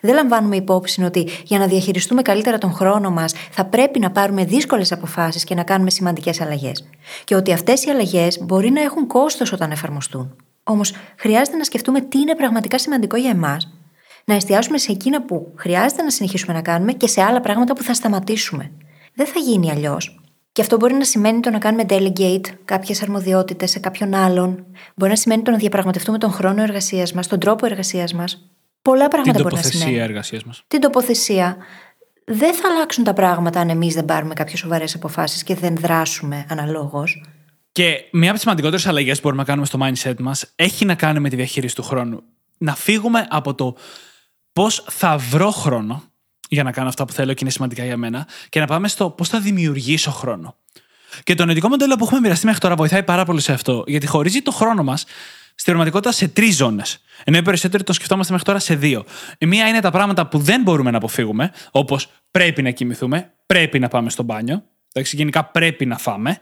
Δεν 0.00 0.14
λαμβάνουμε 0.14 0.56
υπόψη 0.56 1.02
ότι 1.02 1.28
για 1.44 1.58
να 1.58 1.66
διαχειριστούμε 1.66 2.22
καλύτερα 2.22 2.58
τον 2.58 2.72
χρόνο 2.72 3.10
μας 3.10 3.32
θα 3.50 3.64
πρέπει 3.64 3.98
να 3.98 4.10
πάρουμε 4.10 4.44
δύσκολες 4.44 4.92
αποφάσεις 4.92 5.44
και 5.44 5.54
να 5.54 5.62
κάνουμε 5.62 5.90
σημαντικές 5.90 6.40
αλλαγές. 6.40 6.84
Και 7.24 7.34
ότι 7.34 7.52
αυτές 7.52 7.84
οι 7.84 7.90
αλλαγές 7.90 8.38
μπορεί 8.42 8.70
να 8.70 8.82
έχουν 8.82 9.06
κόστος 9.06 9.52
όταν 9.52 9.70
εφαρμοστούν. 9.70 10.36
Όμως 10.64 10.92
χρειάζεται 11.18 11.56
να 11.56 11.64
σκεφτούμε 11.64 12.00
τι 12.00 12.18
είναι 12.18 12.34
πραγματικά 12.34 12.78
σημαντικό 12.78 13.16
για 13.16 13.30
εμάς, 13.30 13.78
να 14.24 14.34
εστιάσουμε 14.34 14.78
σε 14.78 14.92
εκείνα 14.92 15.22
που 15.22 15.52
χρειάζεται 15.56 16.02
να 16.02 16.10
συνεχίσουμε 16.10 16.52
να 16.52 16.62
κάνουμε 16.62 16.92
και 16.92 17.06
σε 17.06 17.22
άλλα 17.22 17.40
πράγματα 17.40 17.74
που 17.74 17.82
θα 17.82 17.94
σταματήσουμε 17.94 18.70
δεν 19.14 19.26
θα 19.26 19.38
γίνει 19.38 19.70
αλλιώς. 19.70 20.18
Και 20.52 20.60
αυτό 20.60 20.76
μπορεί 20.76 20.94
να 20.94 21.04
σημαίνει 21.04 21.40
το 21.40 21.50
να 21.50 21.58
κάνουμε 21.58 21.84
delegate 21.88 22.46
κάποιες 22.64 23.02
αρμοδιότητες 23.02 23.70
σε 23.70 23.78
κάποιον 23.78 24.14
άλλον. 24.14 24.66
Μπορεί 24.94 25.10
να 25.10 25.16
σημαίνει 25.16 25.42
το 25.42 25.50
να 25.50 25.56
διαπραγματευτούμε 25.56 26.18
τον 26.18 26.32
χρόνο 26.32 26.62
εργασίας 26.62 27.12
μας, 27.12 27.26
τον 27.26 27.38
τρόπο 27.38 27.66
εργασίας 27.66 28.12
μας. 28.12 28.53
Πολλά 28.84 29.08
πράγματα 29.08 29.42
μπορεί 29.42 29.54
να 29.54 29.62
σημαίνει. 29.62 29.78
Την 29.78 29.90
τοποθεσία 29.90 30.02
εργασίας 30.02 30.44
μας. 30.44 30.64
Την 30.68 30.80
τοποθεσία. 30.80 31.56
Δεν 32.24 32.54
θα 32.54 32.68
αλλάξουν 32.68 33.04
τα 33.04 33.12
πράγματα 33.12 33.60
αν 33.60 33.68
εμείς 33.68 33.94
δεν 33.94 34.04
πάρουμε 34.04 34.34
κάποιες 34.34 34.58
σοβαρές 34.58 34.94
αποφάσεις 34.94 35.42
και 35.42 35.54
δεν 35.54 35.76
δράσουμε 35.76 36.46
αναλόγως. 36.48 37.24
Και 37.72 38.04
μία 38.10 38.24
από 38.24 38.32
τις 38.32 38.40
σημαντικότερες 38.40 38.86
αλλαγές 38.86 39.14
που 39.16 39.22
μπορούμε 39.22 39.42
να 39.42 39.48
κάνουμε 39.48 39.66
στο 39.66 39.78
mindset 39.82 40.20
μας 40.20 40.52
έχει 40.56 40.84
να 40.84 40.94
κάνει 40.94 41.20
με 41.20 41.28
τη 41.28 41.36
διαχείριση 41.36 41.74
του 41.74 41.82
χρόνου. 41.82 42.22
Να 42.58 42.74
φύγουμε 42.74 43.26
από 43.30 43.54
το 43.54 43.76
πώς 44.52 44.84
θα 44.88 45.16
βρω 45.18 45.50
χρόνο 45.50 46.02
για 46.48 46.62
να 46.62 46.72
κάνω 46.72 46.88
αυτά 46.88 47.04
που 47.04 47.12
θέλω 47.12 47.32
και 47.32 47.38
είναι 47.40 47.50
σημαντικά 47.50 47.84
για 47.84 47.96
μένα, 47.96 48.26
και 48.48 48.60
να 48.60 48.66
πάμε 48.66 48.88
στο 48.88 49.10
πώς 49.10 49.28
θα 49.28 49.40
δημιουργήσω 49.40 50.10
χρόνο. 50.10 50.56
Και 51.22 51.34
το 51.34 51.44
νοητικό 51.44 51.68
μοντέλο 51.68 51.96
που 51.96 52.04
έχουμε 52.04 52.20
μοιραστεί 52.20 52.46
μέχρι 52.46 52.60
τώρα 52.60 52.74
βοηθάει 52.74 53.02
πάρα 53.02 53.24
πολύ 53.24 53.40
σε 53.40 53.52
αυτό, 53.52 53.84
γιατί 53.86 54.06
χωρίζει 54.06 54.42
το 54.42 54.50
χρόνο 54.50 54.82
μας 54.82 55.04
στην 55.54 55.72
πραγματικότητα 55.72 56.12
σε 56.12 56.28
τρεις 56.28 56.56
ζώνες. 56.56 56.98
Ενώ 57.24 57.36
οι 57.36 57.42
περισσότεροι 57.42 57.82
το 57.82 57.92
σκεφτόμαστε 57.92 58.32
μέχρι 58.32 58.46
τώρα 58.46 58.58
σε 58.58 58.74
δύο. 58.74 59.04
Η 59.38 59.46
μία 59.46 59.68
είναι 59.68 59.80
τα 59.80 59.90
πράγματα 59.90 60.26
που 60.26 60.38
δεν 60.38 60.62
μπορούμε 60.62 60.90
να 60.90 60.96
αποφύγουμε, 60.96 61.52
όπως 61.70 62.08
πρέπει 62.30 62.62
να 62.62 62.70
κοιμηθούμε, 62.70 63.32
πρέπει 63.46 63.78
να 63.78 63.88
πάμε 63.88 64.10
στο 64.10 64.22
μπάνιο. 64.22 64.64
Εντάξει, 64.92 65.16
γενικά 65.16 65.44
πρέπει 65.44 65.86
να 65.86 65.98
φάμε. 65.98 66.38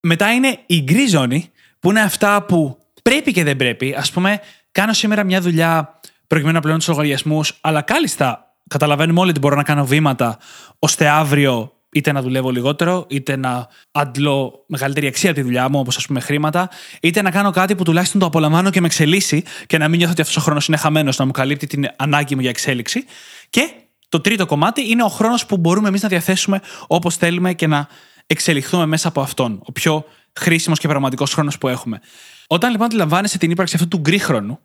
Μετά 0.00 0.32
είναι 0.32 0.58
η 0.66 0.82
γκρι 0.82 1.06
ζώνη, 1.06 1.50
που 1.80 1.90
είναι 1.90 2.00
αυτά 2.00 2.42
που 2.42 2.78
πρέπει 3.02 3.32
και 3.32 3.44
δεν 3.44 3.56
πρέπει. 3.56 3.92
Α 3.92 4.04
πούμε, 4.12 4.40
κάνω 4.72 4.92
σήμερα 4.92 5.24
μια 5.24 5.40
δουλειά 5.40 6.00
προκειμένου 6.26 6.54
να 6.54 6.60
πληρώνω 6.60 6.82
τους 6.82 6.88
λογαριασμούς, 6.88 7.58
αλλά 7.60 7.82
κάλλιστα 7.82 8.56
καταλαβαίνουμε 8.68 9.20
όλοι 9.20 9.30
ότι 9.30 9.38
μπορώ 9.38 9.56
να 9.56 9.62
κάνω 9.62 9.86
βήματα 9.86 10.38
ώστε 10.78 11.08
αύριο 11.08 11.72
είτε 11.92 12.12
να 12.12 12.22
δουλεύω 12.22 12.50
λιγότερο, 12.50 13.06
είτε 13.08 13.36
να 13.36 13.68
αντλώ 13.90 14.64
μεγαλύτερη 14.66 15.06
αξία 15.06 15.30
από 15.30 15.38
τη 15.38 15.44
δουλειά 15.44 15.68
μου, 15.68 15.78
όπως 15.78 15.96
ας 15.96 16.06
πούμε 16.06 16.20
χρήματα, 16.20 16.70
είτε 17.00 17.22
να 17.22 17.30
κάνω 17.30 17.50
κάτι 17.50 17.74
που 17.74 17.82
τουλάχιστον 17.82 18.20
το 18.20 18.26
απολαμβάνω 18.26 18.70
και 18.70 18.80
με 18.80 18.86
εξελίσσει 18.86 19.42
και 19.66 19.78
να 19.78 19.88
μην 19.88 19.96
νιώθω 19.96 20.12
ότι 20.12 20.20
αυτός 20.20 20.36
ο 20.36 20.40
χρόνος 20.40 20.68
είναι 20.68 20.76
χαμένος, 20.76 21.18
να 21.18 21.24
μου 21.24 21.30
καλύπτει 21.30 21.66
την 21.66 21.86
ανάγκη 21.96 22.34
μου 22.34 22.40
για 22.40 22.50
εξέλιξη. 22.50 23.04
Και 23.50 23.70
το 24.08 24.20
τρίτο 24.20 24.46
κομμάτι 24.46 24.90
είναι 24.90 25.02
ο 25.02 25.08
χρόνος 25.08 25.46
που 25.46 25.56
μπορούμε 25.56 25.88
εμείς 25.88 26.02
να 26.02 26.08
διαθέσουμε 26.08 26.60
όπως 26.86 27.16
θέλουμε 27.16 27.54
και 27.54 27.66
να 27.66 27.88
εξελιχθούμε 28.26 28.86
μέσα 28.86 29.08
από 29.08 29.20
αυτόν. 29.20 29.60
Ο 29.64 29.72
πιο 29.72 30.04
χρήσιμος 30.38 30.78
και 30.78 30.88
πραγματικός 30.88 31.32
χρόνος 31.32 31.58
που 31.58 31.68
έχουμε. 31.68 32.00
Όταν 32.46 32.70
λοιπόν 32.70 32.86
αντιλαμβάνεσαι 32.86 33.38
την 33.38 33.50
ύπαρξη 33.50 33.74
αυτού 33.76 33.88
του 33.88 33.98
γκρι 33.98 34.18
χρόνου, 34.18 34.58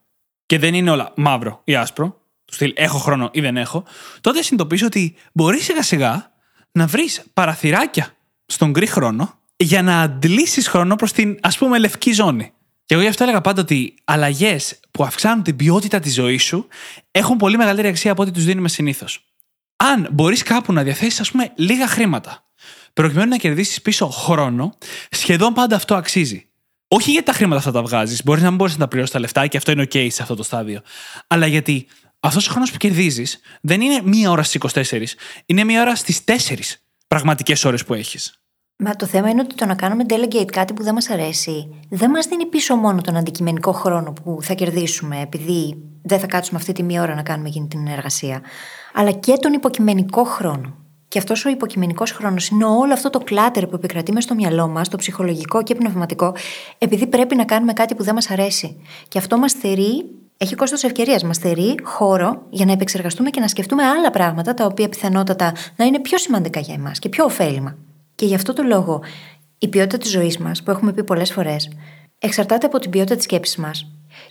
και 0.46 0.60
δεν 0.60 0.74
είναι 0.74 0.90
όλα 0.90 1.12
μαύρο 1.16 1.62
ή 1.64 1.76
άσπρο, 1.76 2.22
του 2.46 2.54
στυλ 2.54 2.74
έχω 2.76 2.98
χρόνο 2.98 3.30
ή 3.32 3.42
δεν 3.42 3.58
έχω, 3.58 3.84
τότε 4.22 4.42
συνειδητοποιείς 4.42 4.84
ότι 4.84 5.16
μπορεί 5.34 5.60
σιγά 5.60 5.84
σιγά 5.84 6.33
να 6.74 6.88
βρεις 6.88 7.24
παραθυράκια 7.34 8.16
στον 8.46 8.70
γκρι 8.70 8.88
χρόνο 8.88 9.40
για 9.56 9.82
να 9.82 10.02
αντλήσεις 10.02 10.68
χρόνο 10.68 10.96
προς 10.96 11.12
την 11.12 11.38
ας 11.42 11.58
πούμε 11.58 11.80
λευκή 11.80 12.12
ζώνη. 12.12 12.52
Και 12.86 12.94
εγώ 12.94 13.04
γι' 13.04 13.10
αυτό 13.10 13.24
έλεγα 13.24 13.42
πάντα 13.42 13.62
ότι 13.62 13.94
αλλαγές 14.04 14.80
που 14.92 15.04
αυξάνουν 15.04 15.44
την 15.44 15.56
ποιότητα 15.56 16.00
της 16.00 16.14
ζωής 16.14 16.44
σου 16.44 16.68
έχουν 17.12 17.38
πολύ 17.38 17.58
μεγαλύτερη 17.58 17.88
αξία 17.88 18.12
από 18.12 18.22
ό,τι 18.22 18.32
τους 18.32 18.44
δίνουμε 18.44 18.70
συνήθως. 18.70 19.26
Αν 19.76 20.08
μπορείς 20.12 20.44
κάπου 20.44 20.74
να 20.74 20.84
διαθέσεις, 20.84 21.20
ας 21.20 21.32
πούμε, 21.32 21.52
λίγα 21.56 21.88
χρήματα, 21.88 22.44
προκειμένου 22.94 23.30
να 23.30 23.38
κερδίσεις 23.38 23.82
πίσω 23.82 24.08
χρόνο, 24.08 24.78
σχεδόν 25.10 25.54
πάντα 25.54 25.76
αυτό 25.76 25.96
αξίζει. 25.96 26.48
Όχι 26.88 27.12
γιατί 27.12 27.26
τα 27.26 27.34
χρήματα 27.34 27.58
αυτά 27.58 27.72
τα 27.72 27.82
βγάζεις, 27.82 28.24
μπορεί 28.24 28.42
να 28.42 28.48
μην 28.48 28.56
μπορείς 28.56 28.74
να 28.74 28.80
τα 28.80 28.88
πληρώσεις 28.88 29.14
τα 29.14 29.20
λεφτά 29.20 29.48
και 29.48 29.58
αυτό 29.58 29.72
είναι 29.72 29.84
OK 29.84 30.08
σε 30.12 30.22
αυτό 30.22 30.36
το 30.36 30.44
στάδιο. 30.44 30.82
Αλλά 31.28 31.48
γιατί 31.48 31.88
αυτός 32.28 32.48
ο 32.48 32.52
χρόνος 32.52 32.72
που 32.72 32.78
κερδίζεις 32.78 33.40
δεν 33.62 33.82
είναι 33.82 34.02
μία 34.04 34.32
ώρα 34.32 34.44
στις 34.44 34.74
24, 34.92 35.04
είναι 35.46 35.64
μία 35.64 35.82
ώρα 35.82 35.96
στις 35.96 36.24
4 36.24 36.32
πραγματικές 37.08 37.66
ώρες 37.66 37.86
που 37.86 37.94
έχεις. 37.94 38.38
Μα 38.76 38.96
το 38.96 39.06
θέμα 39.06 39.30
είναι 39.30 39.42
ότι 39.42 39.56
το 39.56 39.66
να 39.66 39.76
κάνουμε 39.76 40.06
delegate 40.08 40.46
κάτι 40.52 40.74
που 40.74 40.84
δεν 40.84 40.94
μας 40.94 41.10
αρέσει, 41.10 41.70
δεν 41.90 42.10
μας 42.10 42.26
δίνει 42.26 42.46
πίσω 42.46 42.76
μόνο 42.76 43.02
τον 43.02 43.16
αντικειμενικό 43.16 43.72
χρόνο 43.72 44.14
που 44.14 44.38
θα 44.42 44.54
κερδίσουμε, 44.54 45.22
επειδή 45.22 45.78
δεν 46.04 46.20
θα 46.20 46.28
κάτσουμε 46.28 46.60
αυτή 46.60 46.72
τη 46.72 46.84
μία 46.84 47.02
ώρα 47.02 47.16
να 47.16 47.24
κάνουμε 47.24 47.48
εκείνη 47.48 47.68
την 47.68 47.88
εργασία, 47.88 48.42
αλλά 48.94 49.12
και 49.12 49.34
τον 49.40 49.54
υποκειμενικό 49.54 50.24
χρόνο. 50.24 50.78
Και 51.08 51.20
αυτός 51.20 51.46
ο 51.46 51.50
υποκειμενικός 51.50 52.12
χρόνος 52.12 52.48
είναι 52.48 52.66
όλο 52.66 52.94
αυτό 52.94 53.10
το 53.10 53.20
κλάτερ 53.20 53.68
που 53.68 53.76
επικρατεί 53.76 54.12
μες 54.12 54.24
στο 54.24 54.36
μυαλό 54.36 54.68
μας, 54.68 54.90
το 54.90 54.98
ψυχολογικό 54.98 55.64
και 55.64 55.76
πνευματικό, 55.76 56.36
επειδή 56.78 57.08
πρέπει 57.08 57.36
να 57.36 57.46
κάνουμε 57.46 57.74
κάτι 57.74 57.96
που 57.96 58.04
δεν 58.04 58.14
μας 58.14 58.30
αρέσει. 58.30 58.82
Και 59.08 59.18
αυτό 59.18 59.38
μας 59.38 59.54
θερεί 59.54 60.06
έχει 60.44 60.56
κόστος 60.56 60.84
ευκαιρίας. 60.84 61.24
Μας 61.24 61.38
θερεί 61.38 61.76
χώρο 61.84 62.42
για 62.50 62.66
να 62.66 62.72
επεξεργαστούμε 62.72 63.30
και 63.30 63.40
να 63.40 63.48
σκεφτούμε 63.48 63.84
άλλα 63.84 64.12
πράγματα 64.12 64.54
τα 64.54 64.66
οποία 64.66 64.90
πιθανότατα 64.90 65.54
να 65.76 65.86
είναι 65.86 66.00
πιο 66.00 66.18
σημαντικά 66.18 66.60
για 66.60 66.74
εμάς 66.74 67.00
και 67.00 67.10
πιο 67.10 67.26
ωφέλιμα. 67.26 67.76
Και 68.16 68.26
γι' 68.26 68.36
αυτό 68.36 68.54
το 68.54 68.64
λόγο, 68.64 69.02
η 69.58 69.68
ποιότητα 69.68 69.98
της 69.98 70.12
ζωής 70.12 70.38
μας, 70.38 70.64
που 70.64 70.72
έχουμε 70.72 70.94
πει 70.94 71.04
πολλές 71.04 71.32
φορές, 71.32 71.70
εξαρτάται 72.20 72.66
από 72.66 72.80
την 72.80 72.90
ποιότητα 72.90 73.16
της 73.16 73.24
σκέψης 73.24 73.56
μας 73.56 73.88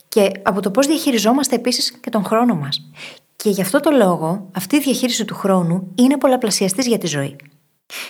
και 0.08 0.30
από 0.42 0.60
το 0.60 0.70
πώς 0.70 0.86
διαχειριζόμαστε 0.86 1.54
επίσης 1.54 1.92
και 2.00 2.10
τον 2.10 2.24
χρόνο 2.24 2.54
μας. 2.54 2.90
Και 3.36 3.50
γι' 3.50 3.60
αυτό 3.60 3.80
το 3.80 3.90
λόγο, 3.90 4.48
αυτή 4.56 4.76
η 4.76 4.80
διαχείριση 4.80 5.24
του 5.24 5.34
χρόνου 5.34 5.92
είναι 5.94 6.16
πολλαπλασιαστής 6.16 6.86
για 6.86 6.98
τη 6.98 7.06
ζωή. 7.06 7.36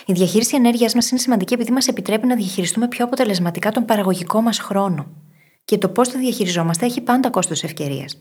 Η 0.05 0.13
διαχείριση 0.13 0.55
ενέργειας 0.55 0.93
μας 0.93 1.11
είναι 1.11 1.19
σημαντική 1.19 1.53
επειδή 1.53 1.71
μας 1.71 1.87
επιτρέπει 1.87 2.27
να 2.27 2.35
διαχειριστούμε 2.35 2.87
πιο 2.87 3.05
αποτελεσματικά 3.05 3.71
τον 3.71 3.85
παραγωγικό 3.85 4.41
μας 4.41 4.59
χρόνο 4.59 5.07
και 5.65 5.77
το 5.77 5.89
πώς 5.89 6.09
το 6.09 6.19
διαχειριζόμαστε 6.19 6.85
έχει 6.85 7.01
πάντα 7.01 7.29
κόστος 7.29 7.63
ευκαιρίας. 7.63 8.17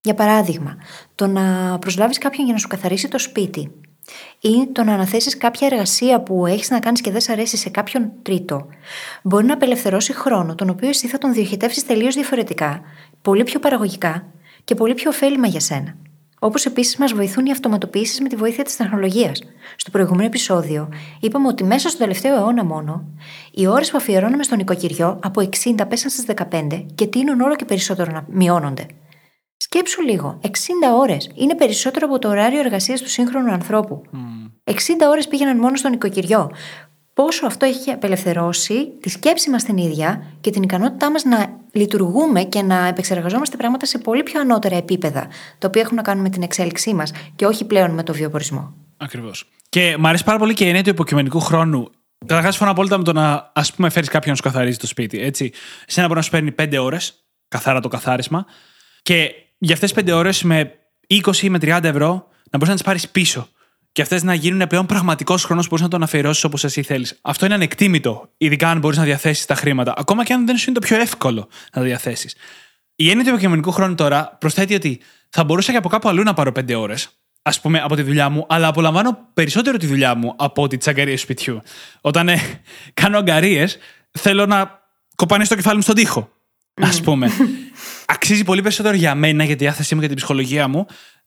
Για 0.00 0.14
παράδειγμα, 0.14 0.76
το 1.14 1.26
να 1.26 1.78
προσλάβεις 1.78 2.18
κάποιον 2.18 2.44
για 2.44 2.54
να 2.54 2.60
σου 2.60 2.68
καθαρίσει 2.68 3.08
το 3.08 3.18
σπίτι 3.18 3.70
ή 4.40 4.66
το 4.72 4.84
να 4.84 4.92
αναθέσεις 4.92 5.36
κάποια 5.36 5.66
εργασία 5.70 6.20
που 6.20 6.46
έχεις 6.46 6.70
να 6.70 6.78
κάνεις 6.78 7.00
και 7.00 7.10
δεν 7.10 7.20
σε 7.20 7.32
αρέσει 7.32 7.56
σε 7.56 7.70
κάποιον 7.70 8.12
τρίτο, 8.22 8.66
μπορεί 9.22 9.46
να 9.46 9.54
απελευθερώσει 9.54 10.12
χρόνο, 10.12 10.54
τον 10.54 10.70
οποίο 10.70 10.88
εσύ 10.88 11.06
θα 11.06 11.18
τον 11.18 11.32
διοχετεύσεις 11.32 11.86
τελείως 11.86 12.14
διαφορετικά, 12.14 12.80
πολύ 13.22 13.42
πιο 13.42 13.60
παραγωγικά 13.60 14.26
και 14.64 14.74
πολύ 14.74 14.94
πιο 14.94 15.10
ωφέλιμα 15.10 15.46
για 15.46 15.60
σένα. 15.60 15.96
Όπως 16.46 16.66
επίσης 16.66 16.96
μας 16.96 17.12
βοηθούν 17.12 17.46
οι 17.46 17.50
αυτοματοποιήσεις 17.50 18.20
με 18.20 18.28
τη 18.28 18.36
βοήθεια 18.36 18.64
της 18.64 18.76
τεχνολογίας. 18.76 19.42
Στο 19.76 19.90
προηγούμενο 19.90 20.24
επεισόδιο 20.24 20.88
είπαμε 21.20 21.48
ότι 21.48 21.64
μέσα 21.64 21.88
στον 21.88 22.00
τελευταίο 22.00 22.36
αιώνα 22.36 22.64
μόνο, 22.64 23.04
οι 23.52 23.66
ώρες 23.66 23.90
που 23.90 23.96
αφιερώναμε 23.96 24.42
στον 24.42 24.58
οικοκυριό 24.58 25.18
από 25.22 25.40
60 25.40 25.86
πέσαν 25.88 26.10
στις 26.10 26.24
15 26.24 26.86
και 26.94 27.06
τείνουν 27.06 27.40
όλο 27.40 27.56
και 27.56 27.64
περισσότερο 27.64 28.12
να 28.12 28.24
μειώνονται. 28.28 28.86
Σκέψου 29.56 30.02
λίγο, 30.02 30.38
60 30.42 30.48
ώρες 30.98 31.30
είναι 31.34 31.54
περισσότερο 31.54 32.06
από 32.06 32.18
το 32.18 32.28
ωράριο 32.28 32.58
εργασίας 32.58 33.00
του 33.00 33.08
σύγχρονου 33.08 33.52
ανθρώπου. 33.52 34.02
Mm. 34.12 34.72
60 34.72 34.74
ώρες 35.10 35.28
πήγαιναν 35.28 35.58
μόνο 35.58 35.76
στον 35.76 35.92
οικοκυριό 35.92 36.50
πόσο 37.16 37.46
αυτό 37.46 37.66
έχει 37.66 37.90
απελευθερώσει 37.90 38.88
τη 39.00 39.08
σκέψη 39.08 39.50
μας 39.50 39.64
την 39.64 39.76
ίδια 39.76 40.22
και 40.40 40.50
την 40.50 40.62
ικανότητά 40.62 41.10
μας 41.10 41.24
να 41.24 41.60
λειτουργούμε 41.72 42.42
και 42.42 42.62
να 42.62 42.86
επεξεργαζόμαστε 42.86 43.56
πράγματα 43.56 43.86
σε 43.86 43.98
πολύ 43.98 44.22
πιο 44.22 44.40
ανώτερα 44.40 44.76
επίπεδα, 44.76 45.28
τα 45.58 45.66
οποία 45.68 45.82
έχουν 45.82 45.96
να 45.96 46.02
κάνουν 46.02 46.22
με 46.22 46.28
την 46.28 46.42
εξέλιξή 46.42 46.94
μας 46.94 47.12
και 47.36 47.46
όχι 47.46 47.64
πλέον 47.64 47.90
με 47.90 48.02
το 48.02 48.12
βιοπορισμό. 48.12 48.74
Ακριβώς. 48.96 49.48
Και 49.68 49.96
μου 49.98 50.08
αρέσει 50.08 50.24
πάρα 50.24 50.38
πολύ 50.38 50.54
και 50.54 50.64
η 50.64 50.66
έννοια 50.66 50.82
του 50.82 50.88
υποκειμενικού 50.88 51.40
χρόνου. 51.40 51.90
Καταρχάς, 52.26 52.50
συμφωνώ 52.50 52.70
απόλυτα 52.70 52.98
με 52.98 53.04
το 53.04 53.12
να 53.12 53.50
ας 53.54 53.74
πούμε 53.74 53.88
φέρεις 53.88 54.08
κάποιον 54.08 54.30
να 54.30 54.36
σου 54.36 54.42
καθαρίζει 54.42 54.78
το 54.78 54.86
σπίτι. 54.86 55.20
Έτσι. 55.20 55.52
Εσένα 55.86 56.06
μπορεί 56.06 56.18
να 56.18 56.24
σου 56.24 56.30
παίρνει 56.30 56.52
5 56.52 56.78
ώρες, 56.80 57.14
καθαρά 57.48 57.80
το 57.80 57.88
καθάρισμα, 57.88 58.46
και 59.02 59.30
για 59.58 59.74
αυτές 59.74 59.92
τις 59.92 60.04
5 60.04 60.16
ώρες 60.16 60.42
με 60.42 60.72
20 61.06 61.42
ή 61.42 61.50
με 61.50 61.58
30 61.58 61.80
ευρώ 61.82 62.28
να 62.50 62.58
μπορείς 62.58 62.68
να 62.68 62.74
τις 62.74 62.82
πάρεις 62.82 63.08
πίσω 63.08 63.48
και 63.96 64.02
αυτές 64.02 64.22
να 64.22 64.34
γίνουν 64.34 64.66
πλέον 64.66 64.86
πραγματικός 64.86 65.44
χρόνος 65.44 65.64
που 65.64 65.68
μπορείς 65.70 65.84
να 65.84 65.90
τον 65.90 66.02
αφιερώσεις 66.02 66.44
όπως 66.44 66.64
εσύ 66.64 66.82
θέλεις. 66.82 67.18
Αυτό 67.22 67.44
είναι 67.44 67.54
ανεκτήμητο, 67.54 68.30
ειδικά 68.36 68.68
αν 68.70 68.78
μπορείς 68.78 68.98
να 68.98 69.04
διαθέσεις 69.04 69.44
τα 69.44 69.54
χρήματα, 69.54 69.94
ακόμα 69.96 70.24
και 70.24 70.32
αν 70.32 70.46
δεν 70.46 70.56
σου 70.56 70.70
είναι 70.70 70.78
το 70.78 70.86
πιο 70.86 71.00
εύκολο 71.00 71.40
να 71.40 71.80
τα 71.80 71.80
διαθέσεις. 71.80 72.36
Η 72.96 73.10
έννοια 73.10 73.24
του 73.24 73.30
υποκειμενικού 73.30 73.72
χρόνου 73.72 73.94
τώρα 73.94 74.36
προσθέτει 74.40 74.74
ότι 74.74 75.00
θα 75.28 75.44
μπορούσα 75.44 75.72
και 75.72 75.78
από 75.78 75.88
κάπου 75.88 76.08
αλλού 76.08 76.22
να 76.22 76.34
πάρω 76.34 76.52
πέντε 76.52 76.74
ώρες, 76.74 77.08
ας 77.42 77.60
πούμε, 77.60 77.80
από 77.80 77.96
τη 77.96 78.02
δουλειά 78.02 78.28
μου, 78.28 78.46
αλλά 78.48 78.66
απολαμβάνω 78.66 79.18
περισσότερο 79.34 79.76
τη 79.76 79.86
δουλειά 79.86 80.14
μου 80.14 80.34
από 80.36 80.66
τις 80.66 80.88
αγκαρίες 80.88 81.20
σπιτιού. 81.20 81.62
Όταν 82.00 82.28
ε, 82.28 82.40
κάνω 83.00 83.18
αγκαρίες, 83.18 83.78
θέλω 84.10 84.46
να 84.46 84.80
κοπανίσω 85.14 85.48
το 85.48 85.56
κεφάλι 85.56 85.76
μου 85.76 85.82
στον 85.82 85.94
τοίχο. 85.94 86.30
Α 86.74 87.02
πούμε. 87.02 87.30
Αξίζει 88.06 88.44
πολύ 88.44 88.62
περισσότερο 88.62 88.94
για 88.94 89.14
μένα, 89.14 89.44
για 89.44 89.56
τη 89.56 89.64
διάθεσή 89.64 89.94
μου 89.94 90.00
και 90.00 90.06
την 90.06 90.16
ψυχολογία 90.16 90.68
μου, 90.68 90.86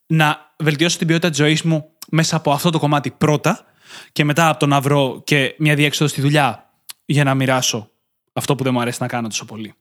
να 0.09 0.53
βελτιώσω 0.57 0.97
την 0.97 1.07
ποιότητα 1.07 1.29
της 1.29 1.37
ζωής 1.37 1.61
μου 1.61 1.89
μέσα 2.09 2.35
από 2.35 2.51
αυτό 2.51 2.69
το 2.69 2.79
κομμάτι 2.79 3.11
πρώτα 3.11 3.65
και 4.11 4.23
μετά 4.23 4.49
από 4.49 4.59
το 4.59 4.65
να 4.65 4.81
βρω 4.81 5.21
και 5.23 5.55
μια 5.57 5.75
διέξοδο 5.75 6.09
στη 6.09 6.21
δουλειά 6.21 6.73
για 7.05 7.23
να 7.23 7.35
μοιράσω 7.35 7.89
αυτό 8.33 8.55
που 8.55 8.63
δεν 8.63 8.73
μου 8.73 8.81
αρέσει 8.81 8.97
να 9.01 9.07
κάνω 9.07 9.27
τόσο 9.27 9.45
πολύ. 9.45 9.73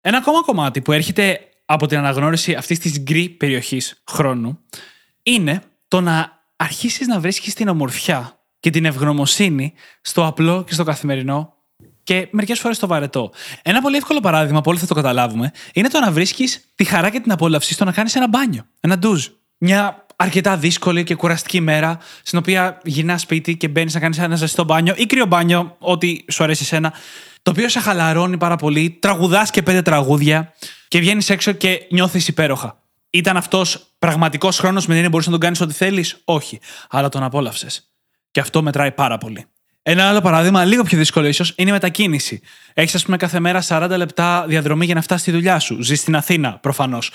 Ένα 0.00 0.16
ακόμα 0.16 0.42
κομμάτι 0.42 0.80
που 0.80 0.92
έρχεται 0.92 1.40
από 1.64 1.86
την 1.86 1.98
αναγνώριση 1.98 2.54
αυτής 2.54 2.78
της 2.78 3.00
γκρι 3.00 3.28
περιοχής 3.28 4.02
χρόνου 4.10 4.58
είναι 5.22 5.62
το 5.88 6.00
να 6.00 6.42
αρχίσεις 6.56 7.06
να 7.06 7.20
βρίσκεις 7.20 7.54
την 7.54 7.68
ομορφιά 7.68 8.38
και 8.60 8.70
την 8.70 8.84
ευγνωμοσύνη 8.84 9.72
στο 10.00 10.26
απλό 10.26 10.64
και 10.64 10.72
στο 10.72 10.84
καθημερινό 10.84 11.54
και 12.02 12.28
μερικές 12.30 12.58
φορές 12.58 12.76
στο 12.76 12.86
βαρετό. 12.86 13.32
Ένα 13.62 13.80
πολύ 13.80 13.96
εύκολο 13.96 14.20
παράδειγμα 14.20 14.60
που 14.60 14.70
όλοι 14.70 14.78
θα 14.78 14.86
το 14.86 14.94
καταλάβουμε 14.94 15.52
είναι 15.72 15.88
το 15.88 16.00
να 16.00 16.12
βρίσκεις 16.12 16.72
τη 16.74 16.84
χαρά 16.84 17.10
και 17.10 17.20
την 17.20 17.32
απόλαυση 17.32 17.72
στο 17.72 17.84
να 17.84 17.92
κάνεις 17.92 18.14
ένα 18.14 18.28
μπάνιο, 18.28 18.66
ένα 18.80 18.98
ντουζ. 18.98 19.26
Μια 19.62 20.06
αρκετά 20.16 20.56
δύσκολη 20.56 21.04
και 21.04 21.14
κουραστική 21.14 21.60
μέρα, 21.60 21.98
στην 22.22 22.38
οποία 22.38 22.80
γυρνάς 22.84 23.20
σπίτι 23.20 23.56
και 23.56 23.68
μπαίνεις 23.68 23.94
να 23.94 24.00
κάνεις 24.00 24.18
ένα 24.18 24.36
ζεστό 24.36 24.64
μπάνιο 24.64 24.94
ή 24.96 25.06
κρύο 25.06 25.26
μπάνιο, 25.26 25.76
ό,τι 25.78 26.16
σου 26.30 26.42
αρέσει 26.44 26.62
εσένα, 26.62 26.92
το 27.42 27.50
οποίο 27.50 27.68
σε 27.68 27.80
χαλαρώνει 27.80 28.36
πάρα 28.36 28.56
πολύ, 28.56 28.98
τραγουδάς 29.00 29.50
και 29.50 29.62
πέντε 29.62 29.82
τραγούδια 29.82 30.52
και 30.88 30.98
βγαίνεις 30.98 31.30
έξω 31.30 31.52
και 31.52 31.86
νιώθεις 31.90 32.28
υπέροχα. 32.28 32.82
Ήταν 33.10 33.36
αυτός 33.36 33.86
πραγματικός 33.98 34.58
χρόνος 34.58 34.86
με 34.86 35.00
την 35.00 35.10
μπορείς 35.10 35.26
να 35.26 35.32
τον 35.32 35.40
κάνεις 35.40 35.60
ό,τι 35.60 35.72
θέλεις, 35.72 36.20
Όχι. 36.24 36.60
Αλλά 36.90 37.08
τον 37.08 37.22
απόλαυσες. 37.22 37.90
Και 38.30 38.40
αυτό 38.40 38.62
μετράει 38.62 38.92
πάρα 38.92 39.18
πολύ. 39.18 39.46
Ένα 39.82 40.08
άλλο 40.08 40.20
παράδειγμα, 40.20 40.64
λίγο 40.64 40.82
πιο 40.82 40.98
δύσκολο 40.98 41.26
ίσως, 41.26 41.52
είναι 41.56 41.70
η 41.70 41.72
μετακίνηση. 41.72 42.40
Έχεις, 42.74 42.94
ας 42.94 43.04
πούμε, 43.04 43.16
κάθε 43.16 43.40
μέρα 43.40 43.60
40 43.60 43.96
λεπτά 43.96 44.44
διαδρομή 44.48 44.84
για 44.84 44.94
να 44.94 45.02
φτάσεις 45.02 45.22
στη 45.22 45.32
δουλειά 45.32 45.58
σου. 45.58 45.82
Ζεις 45.82 46.00
στην 46.00 46.16
Αθήνα, 46.16 46.58
προφανώς. 46.58 47.10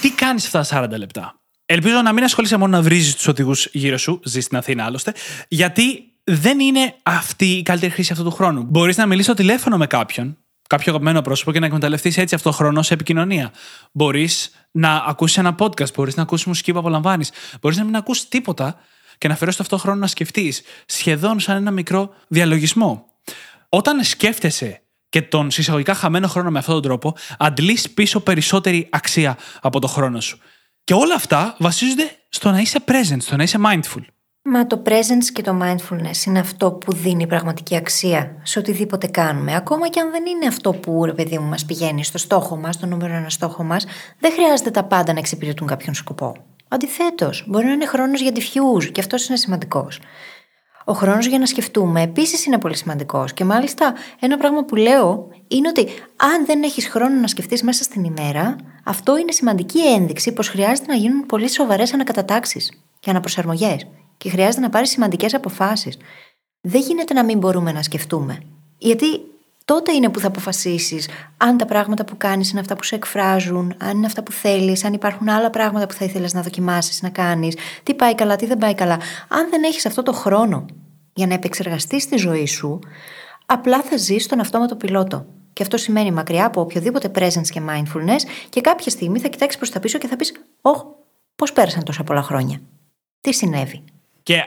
Τι 0.00 0.10
κάνεις 0.10 0.54
αυτά 0.54 0.80
τα 0.80 0.88
40 0.94 0.98
λεπτά; 0.98 1.40
Ελπίζω 1.66 2.02
να 2.02 2.12
μην 2.12 2.24
ασχολείσαι 2.24 2.56
μόνο 2.56 2.76
να 2.76 2.82
βρίζεις 2.82 3.14
τους 3.14 3.26
οδηγούς 3.26 3.68
γύρω 3.72 3.96
σου, 3.96 4.20
ζεις 4.24 4.44
στην 4.44 4.56
Αθήνα 4.56 4.84
άλλωστε, 4.84 5.14
γιατί 5.48 6.04
δεν 6.24 6.60
είναι 6.60 6.94
αυτή 7.02 7.46
η 7.46 7.62
καλύτερη 7.62 7.92
χρήση 7.92 8.12
αυτού 8.12 8.24
του 8.24 8.30
χρόνου. 8.30 8.62
Μπορείς 8.62 8.96
να 8.96 9.06
μιλήσεις 9.06 9.26
στο 9.26 9.34
τηλέφωνο 9.34 9.76
με 9.76 9.86
κάποιον, 9.86 10.36
κάποιο 10.66 10.92
αγαπημένο 10.92 11.22
πρόσωπο 11.22 11.52
και 11.52 11.60
να 11.60 11.66
εκμεταλλευτείς 11.66 12.16
έτσι 12.16 12.34
αυτό 12.34 12.50
το 12.50 12.56
χρόνο 12.56 12.82
σε 12.82 12.94
επικοινωνία. 12.94 13.52
Μπορείς 13.92 14.50
να 14.70 14.94
ακούσεις 14.94 15.38
ένα 15.38 15.54
podcast, 15.58 15.94
μπορείς 15.94 16.16
να 16.16 16.22
ακούσεις 16.22 16.46
μουσική 16.46 16.72
που 16.72 16.78
απολαμβάνεις. 16.78 17.30
Μπορείς 17.60 17.76
να 17.76 17.84
μην 17.84 17.96
ακούσει 17.96 18.28
τίποτα 18.28 18.80
και 19.18 19.28
να 19.28 19.34
αφαιρέσεις 19.34 19.60
αυτό 19.60 19.76
χρόνο 19.76 19.98
να 19.98 20.06
σκεφτείς, 20.06 20.62
σχεδόν 20.86 21.40
σαν 21.40 21.56
ένα 21.56 21.70
μικρό 21.70 22.14
διαλογισμό. 22.28 23.06
Όταν 23.68 24.04
σκέφτεσαι 24.04 24.82
και 25.10 25.22
τον 25.22 25.50
συσσαγωγικά 25.50 25.94
χαμένο 25.94 26.28
χρόνο 26.28 26.50
με 26.50 26.58
αυτόν 26.58 26.74
τον 26.74 26.82
τρόπο, 26.82 27.14
αντλείς 27.38 27.90
πίσω 27.90 28.20
περισσότερη 28.20 28.88
αξία 28.90 29.36
από 29.60 29.80
το 29.80 29.86
χρόνο 29.86 30.20
σου. 30.20 30.38
Και 30.84 30.94
όλα 30.94 31.14
αυτά 31.14 31.56
βασίζονται 31.58 32.10
στο 32.28 32.50
να 32.50 32.58
είσαι 32.58 32.78
present, 32.86 33.16
στο 33.18 33.36
να 33.36 33.42
είσαι 33.42 33.58
mindful. 33.66 34.02
Μα 34.42 34.66
το 34.66 34.82
presence 34.86 35.24
και 35.32 35.42
το 35.42 35.58
mindfulness 35.62 36.26
είναι 36.26 36.38
αυτό 36.38 36.72
που 36.72 36.92
δίνει 36.92 37.26
πραγματική 37.26 37.76
αξία 37.76 38.36
σε 38.42 38.58
οτιδήποτε 38.58 39.06
κάνουμε. 39.06 39.54
Ακόμα 39.54 39.88
και 39.88 40.00
αν 40.00 40.10
δεν 40.10 40.26
είναι 40.26 40.46
αυτό 40.46 40.72
που, 40.72 41.04
ρε 41.04 41.12
παιδί 41.12 41.38
μου, 41.38 41.48
μας 41.48 41.64
πηγαίνει 41.64 42.04
στο 42.04 42.18
στόχο 42.18 42.56
μας, 42.56 42.78
το 42.78 42.86
νούμερο 42.86 43.14
ένα 43.14 43.30
στόχο 43.30 43.62
μας, 43.62 43.86
δεν 44.18 44.32
χρειάζεται 44.32 44.70
τα 44.70 44.84
πάντα 44.84 45.12
να 45.12 45.18
εξυπηρετούν 45.18 45.66
κάποιον 45.66 45.94
σκοπό. 45.94 46.36
Αντιθέτως, 46.68 47.44
μπορεί 47.46 47.66
να 47.66 47.72
είναι 47.72 47.86
χρόνος 47.86 48.20
για 48.20 48.32
diffuse 48.34 48.84
και 48.92 49.00
αυτός 49.00 49.28
είναι 49.28 49.36
σημαντικός. 49.36 50.00
Ο 50.90 50.92
χρόνος 50.92 51.26
για 51.26 51.38
να 51.38 51.46
σκεφτούμε 51.46 52.02
επίσης 52.02 52.46
είναι 52.46 52.58
πολύ 52.58 52.76
σημαντικός. 52.76 53.32
Και 53.32 53.44
μάλιστα, 53.44 53.94
ένα 54.20 54.36
πράγμα 54.36 54.64
που 54.64 54.76
λέω 54.76 55.28
είναι 55.48 55.68
ότι 55.68 55.86
αν 56.16 56.46
δεν 56.46 56.62
έχεις 56.62 56.88
χρόνο 56.88 57.20
να 57.20 57.26
σκεφτείς 57.26 57.62
μέσα 57.62 57.82
στην 57.82 58.04
ημέρα, 58.04 58.56
αυτό 58.84 59.18
είναι 59.18 59.32
σημαντική 59.32 59.78
ένδειξη 59.86 60.32
πως 60.32 60.48
χρειάζεται 60.48 60.92
να 60.92 60.94
γίνουν 60.94 61.26
πολύ 61.26 61.48
σοβαρές 61.48 61.92
ανακατατάξεις 61.92 62.82
και 63.00 63.10
αναπροσαρμογές 63.10 63.86
και 64.16 64.30
χρειάζεται 64.30 64.60
να 64.60 64.68
πάρεις 64.68 64.90
σημαντικές 64.90 65.34
αποφάσεις. 65.34 65.96
Δεν 66.60 66.80
γίνεται 66.80 67.14
να 67.14 67.24
μην 67.24 67.38
μπορούμε 67.38 67.72
να 67.72 67.82
σκεφτούμε. 67.82 68.42
Γιατί 68.78 69.06
τότε 69.72 69.92
είναι 69.92 70.08
που 70.08 70.20
θα 70.20 70.26
αποφασίσεις 70.26 71.08
αν 71.36 71.56
τα 71.56 71.66
πράγματα 71.66 72.04
που 72.04 72.16
κάνεις 72.16 72.50
είναι 72.50 72.60
αυτά 72.60 72.76
που 72.76 72.82
σε 72.82 72.94
εκφράζουν, 72.94 73.74
αν 73.78 73.96
είναι 73.96 74.06
αυτά 74.06 74.22
που 74.22 74.32
θέλεις, 74.32 74.84
αν 74.84 74.92
υπάρχουν 74.92 75.28
άλλα 75.28 75.50
πράγματα 75.50 75.86
που 75.86 75.94
θα 75.94 76.04
ήθελες 76.04 76.34
να 76.34 76.42
δοκιμάσεις, 76.42 77.02
να 77.02 77.08
κάνεις, 77.08 77.56
τι 77.82 77.94
πάει 77.94 78.14
καλά, 78.14 78.36
τι 78.36 78.46
δεν 78.46 78.58
πάει 78.58 78.74
καλά. 78.74 79.00
Αν 79.28 79.50
δεν 79.50 79.62
έχεις 79.62 79.86
αυτό 79.86 80.02
το 80.02 80.12
χρόνο 80.12 80.66
για 81.12 81.26
να 81.26 81.34
επεξεργαστείς 81.34 82.08
τη 82.08 82.16
ζωή 82.16 82.46
σου, 82.46 82.78
απλά 83.46 83.82
θα 83.82 83.96
ζεις 83.96 84.24
στον 84.24 84.40
αυτόματο 84.40 84.76
πιλότο. 84.76 85.26
Και 85.52 85.62
αυτό 85.62 85.76
σημαίνει 85.76 86.10
μακριά 86.10 86.44
από 86.44 86.60
οποιοδήποτε 86.60 87.10
presence 87.14 87.48
και 87.50 87.62
mindfulness 87.68 88.48
και 88.48 88.60
κάποια 88.60 88.90
στιγμή 88.90 89.18
θα 89.18 89.28
κοιτάξεις 89.28 89.58
προς 89.58 89.70
τα 89.70 89.80
πίσω 89.80 89.98
και 89.98 90.06
θα 90.06 90.16
πεις: 90.16 90.32
Ωχ, 90.60 90.82
πώς 91.36 91.52
πέρασαν 91.52 91.84
τόσα 91.84 92.04
πολλά 92.04 92.22
χρόνια. 92.22 92.60
Τι 93.20 93.32
συνέβη. 93.32 93.84
Και 94.22 94.42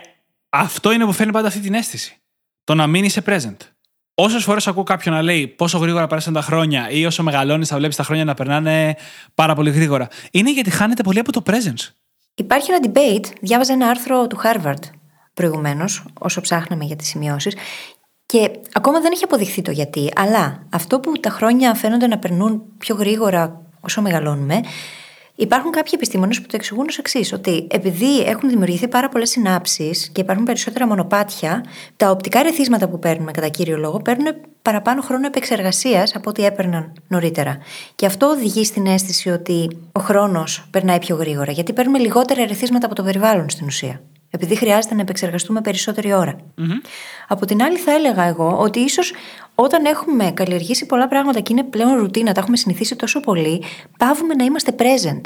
αυτό 0.50 0.92
είναι 0.92 1.06
που 1.06 1.12
φέρνει 1.12 1.32
πάντα 1.32 1.48
αυτή 1.48 1.60
την 1.60 1.74
αίσθηση. 1.74 2.18
Το 2.64 2.76
να 2.76 2.88
μην 2.88 3.04
είσαι 3.04 3.24
present. 3.26 3.73
Όσες 4.16 4.44
φορές 4.44 4.68
ακούω 4.68 4.84
κάποιον 4.84 5.16
να 5.16 5.22
λέει 5.22 5.48
πόσο 5.48 5.78
γρήγορα 5.78 6.08
πέρασαν 6.08 6.34
τα 6.34 6.42
χρόνια 6.42 6.90
ή 6.90 7.06
όσο 7.06 7.24
μεγαλώνεις 7.24 7.68
θα 7.68 7.78
βλέπεις 7.78 7.96
τα 7.96 8.04
χρόνια 8.04 8.26
να 8.26 8.34
περνάνε 8.34 8.96
πάρα 9.36 9.56
πολύ 9.56 9.72
γρήγορα, 9.72 10.08
είναι 10.32 10.52
γιατί 10.52 10.70
χάνεται 10.70 11.04
πολύ 11.04 11.20
από 11.20 11.32
το 11.32 11.44
presence. 11.46 11.90
Υπάρχει 12.36 12.72
ένα 12.72 12.92
debate, 12.92 13.26
διάβαζα 13.42 13.74
ένα 13.74 13.88
άρθρο 13.88 14.28
του 14.28 14.38
Harvard 14.44 14.84
προηγουμένως, 15.34 16.06
όσο 16.20 16.42
ψάχναμε 16.42 16.86
για 16.86 16.96
τις 16.96 17.08
σημειώσεις, 17.08 17.56
και 18.26 18.52
ακόμα 18.74 19.02
δεν 19.02 19.12
έχει 19.12 19.24
αποδειχθεί 19.24 19.62
το 19.62 19.72
γιατί, 19.72 20.12
αλλά 20.16 20.68
αυτό 20.70 21.00
που 21.00 21.12
τα 21.20 21.30
χρόνια 21.30 21.74
φαίνονται 21.74 22.08
να 22.08 22.18
περνούν 22.18 22.64
πιο 22.78 22.96
γρήγορα 22.96 23.62
όσο 23.80 24.02
μεγαλώνουμε, 24.02 24.62
Υπάρχουν 25.36 25.72
κάποιοι 25.72 25.92
επιστήμονες 25.96 26.42
που 26.42 26.48
το 26.48 26.56
εξηγούν 26.56 26.86
ως 26.88 26.98
εξής: 26.98 27.34
Ότι 27.34 27.68
επειδή 27.70 28.20
έχουν 28.20 28.50
δημιουργηθεί 28.50 28.88
πάρα 28.88 29.10
πολλές 29.10 29.30
συνάψεις 29.30 30.10
και 30.10 30.22
υπάρχουν 30.22 30.46
περισσότερα 30.46 30.88
μονοπάτια, 30.88 31.66
τα 31.98 32.10
οπτικά 32.10 32.42
ρεθίσματα 32.42 32.88
που 32.88 33.00
παίρνουμε 33.00 33.32
κατά 33.32 33.48
κύριο 33.48 33.78
λόγο 33.78 34.00
παίρνουν 34.00 34.36
παραπάνω 34.62 35.02
χρόνο 35.02 35.26
επεξεργασίας 35.28 36.16
από 36.16 36.30
ό,τι 36.30 36.46
έπαιρναν 36.46 36.94
νωρίτερα. 37.08 37.58
Και 37.96 38.06
αυτό 38.06 38.28
οδηγεί 38.28 38.66
στην 38.66 38.86
αίσθηση 38.86 39.30
ότι 39.30 39.78
ο 39.92 40.00
χρόνος 40.00 40.68
περνάει 40.72 41.00
πιο 41.00 41.16
γρήγορα, 41.16 41.52
γιατί 41.52 41.74
παίρνουμε 41.74 42.00
λιγότερα 42.00 42.42
ερεθίσματα 42.42 42.86
από 42.86 42.96
το 42.96 43.04
περιβάλλον 43.04 43.50
στην 43.50 43.66
ουσία. 43.66 44.02
Επειδή 44.36 44.56
χρειάζεται 44.56 44.96
να 44.96 45.02
επεξεργαστούμε 45.02 45.62
περισσότερη 45.62 46.14
ώρα. 46.14 46.36
Mm-hmm. 46.36 46.88
Από 47.28 47.46
την 47.46 47.64
άλλη, 47.64 47.78
θα 47.78 47.92
έλεγα 47.92 48.24
εγώ 48.24 48.58
ότι 48.60 48.80
ίσως 48.80 49.14
όταν 49.56 49.86
έχουμε 49.86 50.32
καλλιεργήσει 50.32 50.86
πολλά 50.86 51.08
πράγματα 51.08 51.40
και 51.40 51.54
είναι 51.54 51.64
πλέον 51.64 51.98
ρουτίνα, 51.98 52.34
τα 52.34 52.40
έχουμε 52.40 52.58
συνηθίσει 52.58 52.96
τόσο 52.96 53.20
πολύ, 53.20 53.64
πάβουμε 53.98 54.34
να 54.34 54.44
είμαστε 54.44 54.76
present. 54.78 55.22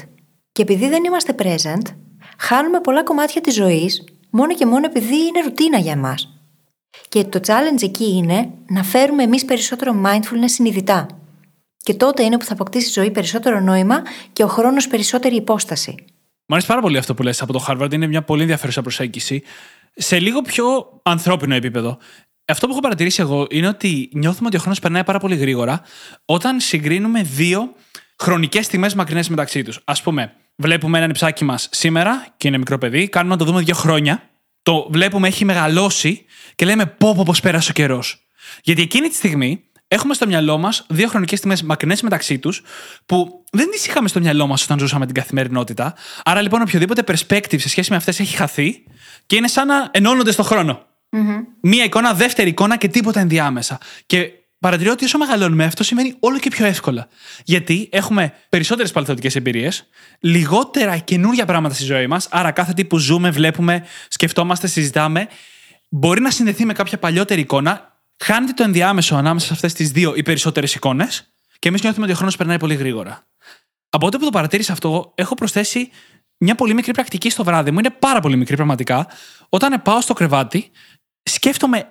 Και 0.52 0.62
επειδή 0.62 0.88
δεν 0.88 1.04
είμαστε 1.04 1.36
present, 1.38 1.96
χάνουμε 2.38 2.80
πολλά 2.80 3.04
κομμάτια 3.04 3.42
της 3.42 3.54
ζωής 3.54 4.04
μόνο 4.30 4.54
και 4.54 4.66
μόνο 4.66 4.86
επειδή 4.86 5.16
είναι 5.16 5.42
ρουτίνα 5.44 5.78
για 5.78 5.92
εμάς. 5.92 6.42
Και 7.10 7.24
το 7.24 7.40
challenge 7.48 7.84
εκεί 7.84 8.16
είναι 8.16 8.50
να 8.68 8.84
φέρουμε 8.84 9.24
εμείς 9.24 9.46
περισσότερο 9.46 10.02
mindfulness 10.06 10.46
συνειδητά. 10.46 11.06
Και 11.78 11.94
τότε 11.94 12.24
είναι 12.24 12.38
που 12.38 12.46
θα 12.46 12.54
αποκτήσει 12.54 12.90
η 12.90 12.92
ζωή 12.92 13.12
περισσότερο 13.12 13.60
νόημα 13.60 14.02
και 14.34 14.44
ο 14.44 14.48
χρόνος 14.48 14.88
περισσότερη 14.88 15.36
υπόσταση. 15.36 15.96
Μου 16.50 16.56
αρέσει 16.56 16.68
πάρα 16.68 16.82
πολύ 16.82 16.98
αυτό 16.98 17.14
που 17.14 17.24
λες 17.24 17.42
από 17.42 17.54
το 17.54 17.66
Harvard. 17.68 17.94
Είναι 17.94 18.08
μια 18.08 18.22
πολύ 18.22 18.42
ενδιαφέρουσα 18.42 18.82
προσέγγιση. 18.82 19.44
Σε 19.96 20.20
λίγο 20.20 20.42
πιο 20.42 20.66
ανθρώπινο 21.04 21.56
επίπεδο. 21.56 21.98
Αυτό 22.46 22.66
που 22.66 22.72
έχω 22.72 22.82
παρατηρήσει 22.82 23.22
εγώ 23.22 23.48
είναι 23.50 23.68
ότι 23.68 24.10
νιώθουμε 24.14 24.48
ότι 24.48 24.58
ο 24.58 24.60
χρόνος 24.60 24.80
περνάει 24.80 25.04
πάρα 25.04 25.20
πολύ 25.20 25.36
γρήγορα 25.36 25.82
όταν 26.26 26.60
συγκρίνουμε 26.60 27.22
δύο 27.22 27.74
χρονικές 28.18 28.66
στιγμές 28.66 28.94
μακρινές 28.94 29.30
μεταξύ 29.30 29.64
τους. 29.64 29.80
Α 29.84 29.94
πούμε, 29.94 30.34
βλέπουμε 30.56 30.98
ένα 30.98 31.08
νυψάκι 31.08 31.44
μας 31.44 31.70
σήμερα 31.72 32.28
και 32.38 32.48
είναι 32.48 32.58
μικρό 32.58 32.78
παιδί, 32.78 33.08
κάνουμε 33.08 33.34
να 33.34 33.40
το 33.40 33.46
δούμε 33.46 33.62
δύο 33.62 33.76
χρόνια, 33.76 34.30
το 34.64 34.88
βλέπουμε 34.92 35.28
έχει 35.28 35.46
μεγαλώσει 35.46 36.26
και 36.56 36.66
λέμε 36.66 36.86
πω 36.86 37.16
πω 37.16 37.24
πώς 37.24 37.40
πέρασε 37.40 37.72
ο 37.72 37.74
καιρός. 37.74 38.28
Γιατί 38.64 38.82
εκείνη 38.82 39.08
τη 39.08 39.16
στιγμή 39.16 39.64
έχουμε 39.88 40.14
στο 40.14 40.28
μυαλό 40.28 40.58
μας 40.58 40.86
δύο 40.90 41.08
χρονικές 41.08 41.38
στιγμές 41.38 41.64
μακρινές 41.64 42.02
μεταξύ 42.02 42.40
τους, 42.40 42.64
που 43.06 43.44
δεν 43.52 43.70
τις 43.72 43.88
είχαμε 43.88 44.08
στο 44.08 44.20
μυαλό 44.20 44.48
μας 44.48 44.64
όταν 44.64 44.80
ζούσαμε 44.80 45.06
την 45.06 45.16
καθημερινότητα. 45.16 45.96
Άρα 46.24 46.42
λοιπόν 46.42 46.62
οποιοδήποτε 46.62 47.04
perspective 47.08 47.60
σε 47.60 47.70
σχέση 47.70 47.92
με 47.92 47.96
αυτές 47.96 48.20
έχει 48.20 48.36
χαθεί 48.36 48.84
και 49.26 49.36
είναι 49.36 49.48
σαν 49.48 49.68
να 49.68 49.90
ενώνονται 49.92 50.32
στο 50.32 50.44
χρόνο. 50.44 50.86
Mm-hmm. 51.12 51.44
Μία 51.62 51.84
εικόνα, 51.84 52.14
δεύτερη 52.14 52.50
εικόνα 52.50 52.78
και 52.78 52.88
τίποτα 52.88 53.20
ενδιάμεσα. 53.20 53.78
Και 54.06 54.32
παρατηρώ 54.60 54.92
ότι 54.92 55.06
όσο 55.06 55.18
μεγαλώνουμε, 55.18 55.64
αυτό 55.64 55.84
σημαίνει 55.84 56.16
όλο 56.20 56.40
και 56.40 56.50
πιο 56.50 56.66
εύκολα. 56.66 57.08
Γιατί 57.44 57.90
έχουμε 57.92 58.34
περισσότερες 58.50 58.92
παλαιθωτικέ 58.92 59.38
εμπειρίες, 59.38 59.88
λιγότερα 60.20 60.98
καινούργια 60.98 61.46
πράγματα 61.46 61.74
στη 61.74 61.84
ζωή 61.84 62.08
μας. 62.08 62.28
Άρα 62.32 62.52
κάθε 62.52 62.74
τι 62.74 62.86
που 62.86 62.98
ζούμε, 62.98 63.32
βλέπουμε, 63.32 63.86
σκεφτόμαστε, 64.08 64.68
συζητάμε, 64.68 65.28
μπορεί 65.90 66.22
να 66.22 66.32
συνδεθεί 66.32 66.66
με 66.66 66.74
κάποια 66.74 66.98
παλιότερη 66.98 67.42
εικόνα. 67.42 67.97
Χάνεται 68.24 68.54
το 68.54 68.64
ενδιάμεσο 68.64 69.16
ανάμεσα 69.16 69.46
σε 69.46 69.54
αυτές 69.54 69.74
τις 69.74 69.92
δύο 69.92 70.14
ή 70.16 70.24
περισσότερες 70.24 70.76
εικόνες 70.76 71.32
και 71.60 71.68
εμείς 71.68 71.82
νιώθουμε 71.82 72.04
ότι 72.04 72.14
ο 72.14 72.16
χρόνος 72.16 72.36
περνάει 72.36 72.58
πολύ 72.58 72.76
γρήγορα. 72.76 73.28
Από 73.90 74.06
τότε 74.06 74.18
που 74.18 74.24
το 74.24 74.30
παρατήρησα 74.30 74.72
αυτό, 74.72 75.12
έχω 75.16 75.36
προσθέσει 75.36 75.90
μια 76.38 76.56
πολύ 76.56 76.74
μικρή 76.74 76.92
πρακτική 76.92 77.30
στο 77.30 77.44
βράδυ 77.44 77.72
μου. 77.72 77.80
Είναι 77.80 77.90
πάρα 77.90 78.20
πολύ 78.20 78.36
μικρή 78.36 78.56
πραγματικά. 78.56 79.08
Όταν 79.50 79.82
πάω 79.82 80.02
στο 80.02 80.14
κρεβάτι, 80.14 80.72
σκέφτομαι 81.24 81.88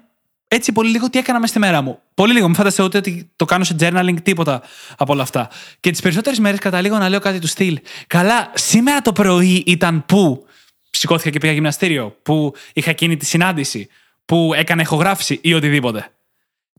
έτσι 0.48 0.72
πολύ 0.72 0.90
λίγο 0.90 1.10
τι 1.10 1.18
έκανα 1.18 1.38
μέσα 1.38 1.50
στη 1.50 1.58
μέρα 1.58 1.80
μου. 1.80 1.98
Πολύ 2.14 2.32
λίγο. 2.32 2.46
Μην 2.46 2.56
φανταστείτε 2.56 2.86
ούτε 2.86 2.98
ότι 2.98 3.30
το 3.36 3.44
κάνω 3.44 3.64
σε 3.64 3.76
journaling, 3.80 4.16
τίποτα 4.22 4.62
από 4.96 5.12
όλα 5.12 5.22
αυτά. 5.22 5.50
Και 5.80 5.90
τις 5.90 6.00
περισσότερες 6.00 6.38
μέρες 6.38 6.58
καταλήγω 6.58 6.98
να 6.98 7.08
λέω 7.08 7.20
κάτι 7.20 7.38
του 7.38 7.46
στυλ. 7.46 7.80
Καλά, 8.06 8.50
σήμερα 8.54 9.02
το 9.02 9.12
πρωί 9.12 9.62
ήταν 9.66 10.04
που 10.06 10.46
σηκώθηκα 10.90 11.30
και 11.30 11.38
πήγα 11.38 11.52
γυμναστήριο, 11.52 12.16
που 12.22 12.54
είχα 12.72 12.90
εκείνη 12.90 13.16
τη 13.16 13.24
συνάντηση, 13.24 13.88
που 14.24 14.52
έκανα 14.54 14.82
ηχογράφηση 14.82 15.38
ή 15.42 15.54
οτιδήποτε. 15.54 16.10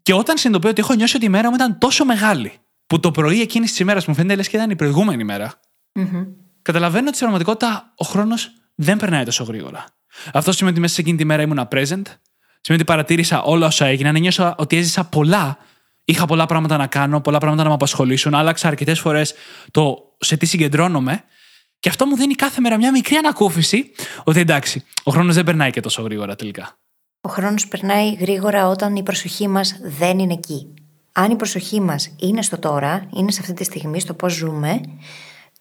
Και 0.07 0.13
όταν 0.13 0.37
συνειδητοποιώ 0.37 0.69
ότι 0.69 0.81
έχω 0.81 0.93
νιώσει 0.93 1.15
ότι 1.15 1.25
η 1.25 1.29
μέρα 1.29 1.49
μου 1.49 1.55
ήταν 1.55 1.77
τόσο 1.77 2.05
μεγάλη, 2.05 2.51
που 2.87 2.99
το 2.99 3.11
πρωί 3.11 3.41
εκείνης 3.41 3.69
της 3.69 3.79
ημέρας 3.79 4.05
μου 4.05 4.13
φαίνεται 4.13 4.35
λες 4.35 4.47
και 4.47 4.57
ήταν 4.57 4.69
η 4.69 4.75
προηγούμενη 4.75 5.23
μέρα, 5.23 5.59
mm-hmm. 5.99 6.27
καταλαβαίνω 6.61 7.07
ότι 7.07 7.15
στην 7.15 7.27
πραγματικότητα 7.27 7.93
ο 7.95 8.05
χρόνος 8.05 8.51
δεν 8.75 8.97
περνάει 8.97 9.23
τόσο 9.23 9.43
γρήγορα. 9.43 9.85
Αυτό 10.33 10.51
σημαίνει 10.51 10.71
ότι 10.71 10.81
μέσα 10.81 10.93
σε 10.93 11.01
εκείνη 11.01 11.17
τη 11.17 11.25
μέρα 11.25 11.41
ήμουν 11.41 11.67
present, 11.71 12.01
Σημαίνει 12.61 12.83
ότι 12.83 12.83
παρατήρησα 12.83 13.41
όλα 13.41 13.67
όσα 13.67 13.85
έγιναν, 13.85 14.19
νιώσα 14.19 14.55
ότι 14.57 14.77
έζησα 14.77 15.03
πολλά. 15.03 15.57
Είχα 16.05 16.25
πολλά 16.25 16.45
πράγματα 16.45 16.77
να 16.77 16.87
κάνω, 16.87 17.21
πολλά 17.21 17.37
πράγματα 17.37 17.63
να 17.63 17.69
με 17.69 17.75
απασχολήσουν. 17.75 18.33
Άλλαξα 18.33 18.67
αρκετές 18.67 18.99
φορές 18.99 19.33
το 19.71 19.97
σε 20.19 20.37
τι 20.37 20.45
συγκεντρώνομαι. 20.45 21.23
Και 21.79 21.89
αυτό 21.89 22.05
μου 22.05 22.15
δίνει 22.15 22.35
κάθε 22.35 22.61
μέρα 22.61 22.77
μια 22.77 22.91
μικρή 22.91 23.15
ανακούφιση 23.15 23.91
ότι 24.23 24.39
εντάξει, 24.39 24.83
ο 25.03 25.11
χρόνος 25.11 25.35
δεν 25.35 25.43
περνάει 25.43 25.71
και 25.71 25.79
τόσο 25.79 26.01
γρήγορα 26.01 26.35
τελικά. 26.35 26.77
Ο 27.27 27.29
χρόνος 27.29 27.67
περνάει 27.67 28.13
γρήγορα 28.13 28.67
όταν 28.67 28.95
η 28.95 29.03
προσοχή 29.03 29.47
μας 29.47 29.79
δεν 29.81 30.19
είναι 30.19 30.33
εκεί. 30.33 30.73
Αν 31.11 31.31
η 31.31 31.35
προσοχή 31.35 31.81
μας 31.81 32.15
είναι 32.19 32.41
στο 32.41 32.57
τώρα, 32.57 33.09
είναι 33.15 33.31
σε 33.31 33.39
αυτή 33.41 33.53
τη 33.53 33.63
στιγμή, 33.63 33.99
στο 33.99 34.13
πώς 34.13 34.33
ζούμε, 34.33 34.81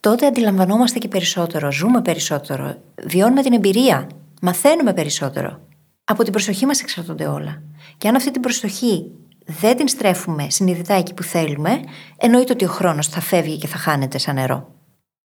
τότε 0.01 0.27
αντιλαμβανόμαστε 0.27 0.99
και 0.99 1.09
περισσότερο, 1.09 1.73
ζούμε 1.73 2.03
περισσότερο, 2.03 2.77
βιώνουμε 3.07 3.43
την 3.43 3.53
εμπειρία, 3.53 4.07
μαθαίνουμε 4.43 4.93
περισσότερο. 4.93 5.61
Από 6.05 6.23
την 6.23 6.33
προσοχή 6.33 6.67
μας 6.67 6.81
εξαρτώνται 6.81 7.27
όλα. 7.27 7.63
Και 7.99 8.09
αν 8.09 8.17
αυτή 8.17 8.31
την 8.31 8.41
προσοχή 8.41 9.11
δεν 9.47 9.77
την 9.77 9.89
στρέφουμε 9.89 10.47
συνειδητά 10.51 10.95
εκεί 10.95 11.15
που 11.15 11.23
θέλουμε, 11.23 11.81
εννοείται 12.17 12.53
ότι 12.53 12.65
ο 12.65 12.69
χρόνος 12.69 13.09
θα 13.09 13.21
φεύγει 13.21 13.59
και 13.59 13.67
θα 13.67 13.77
χάνεται 13.77 14.19
σαν 14.19 14.35
νερό. 14.35 14.76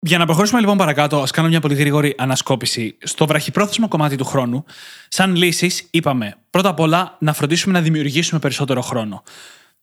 Για 0.04 0.18
να 0.18 0.26
προχωρήσουμε 0.26 0.60
λοιπόν 0.60 0.78
παρακάτω, 0.78 1.22
ας 1.22 1.32
κάνω 1.32 1.48
μια 1.48 1.60
πολύ 1.60 1.76
γρήγορη 1.76 2.16
ανασκόπηση. 2.18 2.98
Στο 3.04 3.26
βραχυπρόθεσμο 3.26 3.88
κομμάτι 3.88 4.16
του 4.16 4.26
χρόνου, 4.26 4.66
σαν 5.08 5.36
λύσεις, 5.36 5.88
είπαμε 5.92 6.36
πρώτα 6.50 6.70
απ' 6.70 6.80
όλα 6.80 7.18
να 7.20 7.34
φροντίσουμε 7.34 7.74
να 7.74 7.82
δημιουργήσουμε 7.82 8.40
περισσότερο 8.40 8.82
χρόνο. 8.82 9.24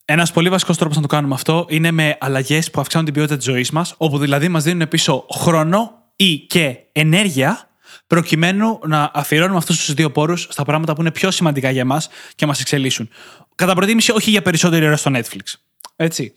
Ένας 0.04 0.32
πολύ 0.32 0.48
βασικός 0.48 0.76
τρόπος 0.76 0.96
να 0.96 1.02
το 1.02 1.08
κάνουμε 1.08 1.34
αυτό 1.34 1.66
είναι 1.68 1.90
με 1.90 2.16
αλλαγές 2.20 2.70
που 2.70 2.80
αυξάνουν 2.80 3.06
την 3.06 3.14
ποιότητα 3.14 3.36
της 3.36 3.44
ζωής 3.44 3.70
μας, 3.70 3.94
όπου 3.96 4.18
δηλαδή 4.18 4.48
μας 4.48 4.64
δίνουν 4.64 4.88
πίσω 4.88 5.26
χρόνο 5.30 5.92
ή 6.16 6.36
και 6.38 6.78
ενέργεια 6.92 7.68
προκειμένου 8.06 8.78
να 8.86 9.10
αφιερώνουμε 9.14 9.58
αυτούς 9.58 9.84
τους 9.84 9.94
δύο 9.94 10.10
πόρους 10.10 10.46
στα 10.50 10.64
πράγματα 10.64 10.94
που 10.94 11.00
είναι 11.00 11.10
πιο 11.10 11.30
σημαντικά 11.30 11.70
για 11.70 11.80
εμά 11.80 12.02
και 12.34 12.46
μας 12.46 12.60
εξελίσσουν. 12.60 13.08
Κατά 13.54 13.74
προτίμηση, 13.74 14.12
όχι 14.12 14.30
για 14.30 14.42
περισσότερη 14.42 14.86
ώρα 14.86 14.96
στο 14.96 15.10
Netflix. 15.14 15.54
Έτσι. 15.96 16.32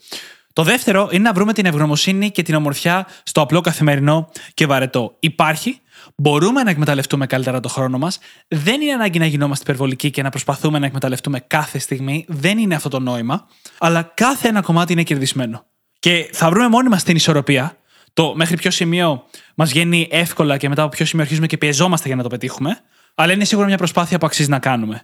Το 0.52 0.62
δεύτερο 0.62 1.08
είναι 1.12 1.22
να 1.22 1.32
βρούμε 1.32 1.52
την 1.52 1.66
ευγνωμοσύνη 1.66 2.30
και 2.30 2.42
την 2.42 2.54
ομορφιά 2.54 3.06
στο 3.22 3.40
απλό 3.40 3.60
καθημερινό 3.60 4.30
και 4.54 4.66
βαρετό. 4.66 5.16
Υπάρχει, 5.20 5.80
μπορούμε 6.16 6.62
να 6.62 6.70
εκμεταλλευτούμε 6.70 7.26
καλύτερα 7.26 7.60
το 7.60 7.68
χρόνο 7.68 7.98
μας. 7.98 8.18
Δεν 8.48 8.80
είναι 8.80 8.92
ανάγκη 8.92 9.18
να 9.18 9.26
γινόμαστε 9.26 9.64
υπερβολικοί 9.64 10.10
και 10.10 10.22
να 10.22 10.30
προσπαθούμε 10.30 10.78
να 10.78 10.86
εκμεταλλευτούμε 10.86 11.40
κάθε 11.40 11.78
στιγμή. 11.78 12.24
Δεν 12.28 12.58
είναι 12.58 12.74
αυτό 12.74 12.88
το 12.88 12.98
νόημα. 12.98 13.48
Αλλά 13.78 14.02
κάθε 14.14 14.48
ένα 14.48 14.60
κομμάτι 14.60 14.92
είναι 14.92 15.02
κερδισμένο. 15.02 15.64
Και 15.98 16.30
θα 16.32 16.50
βρούμε 16.50 16.68
μόνοι 16.68 16.88
μας 16.88 17.02
την 17.02 17.16
ισορροπία. 17.16 17.76
Το 18.12 18.32
μέχρι 18.36 18.56
ποιο 18.56 18.70
σημείο 18.70 19.24
μας 19.54 19.70
βγαίνει 19.70 20.08
εύκολα 20.10 20.56
και 20.56 20.68
μετά 20.68 20.82
από 20.82 20.96
ποιο 20.96 21.06
σημείο 21.06 21.22
αρχίζουμε 21.22 21.46
και 21.46 21.58
πιεζόμαστε 21.58 22.06
για 22.06 22.16
να 22.16 22.22
το 22.22 22.28
πετύχουμε. 22.28 22.80
Αλλά 23.14 23.32
είναι 23.32 23.44
σίγουρα 23.44 23.66
μια 23.66 23.76
προσπάθεια 23.76 24.18
που 24.18 24.26
αξίζει 24.26 24.48
να 24.48 24.58
κάνουμε. 24.58 25.02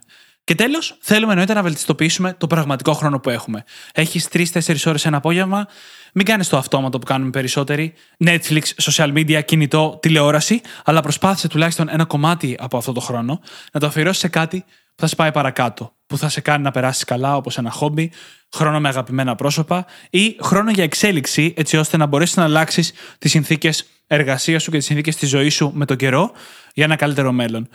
Και 0.49 0.55
τέλος, 0.55 0.97
θέλουμε 0.99 1.31
εννοείται 1.31 1.53
να 1.53 1.61
βελτιστοποιήσουμε 1.61 2.33
το 2.37 2.47
πραγματικό 2.47 2.93
χρόνο 2.93 3.19
που 3.19 3.29
έχουμε. 3.29 3.63
Έχεις 3.93 4.27
3-4 4.31 4.85
ώρες 4.85 5.05
ένα 5.05 5.17
απόγευμα, 5.17 5.67
μην 6.13 6.25
κάνεις 6.25 6.47
το 6.49 6.57
αυτόματο 6.57 6.99
που 6.99 7.05
κάνουμε 7.05 7.29
περισσότεροι. 7.29 7.93
Netflix, 8.25 8.61
social 8.81 9.13
media, 9.13 9.45
κινητό, 9.45 9.97
τηλεόραση, 10.01 10.61
αλλά 10.83 11.01
προσπάθησε 11.01 11.47
τουλάχιστον 11.47 11.89
ένα 11.89 12.05
κομμάτι 12.05 12.55
από 12.59 12.77
αυτό 12.77 12.91
το 12.91 12.99
χρόνο 12.99 13.39
να 13.71 13.79
το 13.79 13.85
αφιερώσεις 13.85 14.19
σε 14.19 14.27
κάτι 14.27 14.63
που 14.95 15.01
θα 15.01 15.07
σε 15.07 15.15
πάει 15.15 15.31
παρακάτω. 15.31 15.93
Που 16.07 16.17
θα 16.17 16.29
σε 16.29 16.41
κάνει 16.41 16.63
να 16.63 16.71
περάσεις 16.71 17.03
καλά, 17.03 17.35
όπως 17.35 17.57
ένα 17.57 17.69
χόμπι, 17.69 18.11
χρόνο 18.55 18.79
με 18.79 18.87
αγαπημένα 18.87 19.35
πρόσωπα 19.35 19.85
ή 20.09 20.37
χρόνο 20.41 20.71
για 20.71 20.83
εξέλιξη, 20.83 21.53
έτσι 21.57 21.77
ώστε 21.77 21.97
να 21.97 22.05
μπορέσεις 22.05 22.35
να 22.35 22.43
αλλάξεις 22.43 22.93
τις 23.17 23.31
συνθήκες 23.31 23.85
εργασίας 24.07 24.63
σου 24.63 24.71
και 24.71 24.77
τις 24.77 24.85
συνθήκες 24.85 25.15
της 25.15 25.29
ζωής 25.29 25.53
σου 25.53 25.71
με 25.73 25.85
τον 25.85 25.97
καιρό 25.97 26.31
για 26.73 26.85
ένα 26.85 26.95
καλύτερο 26.95 27.31
μέλλον. 27.31 27.69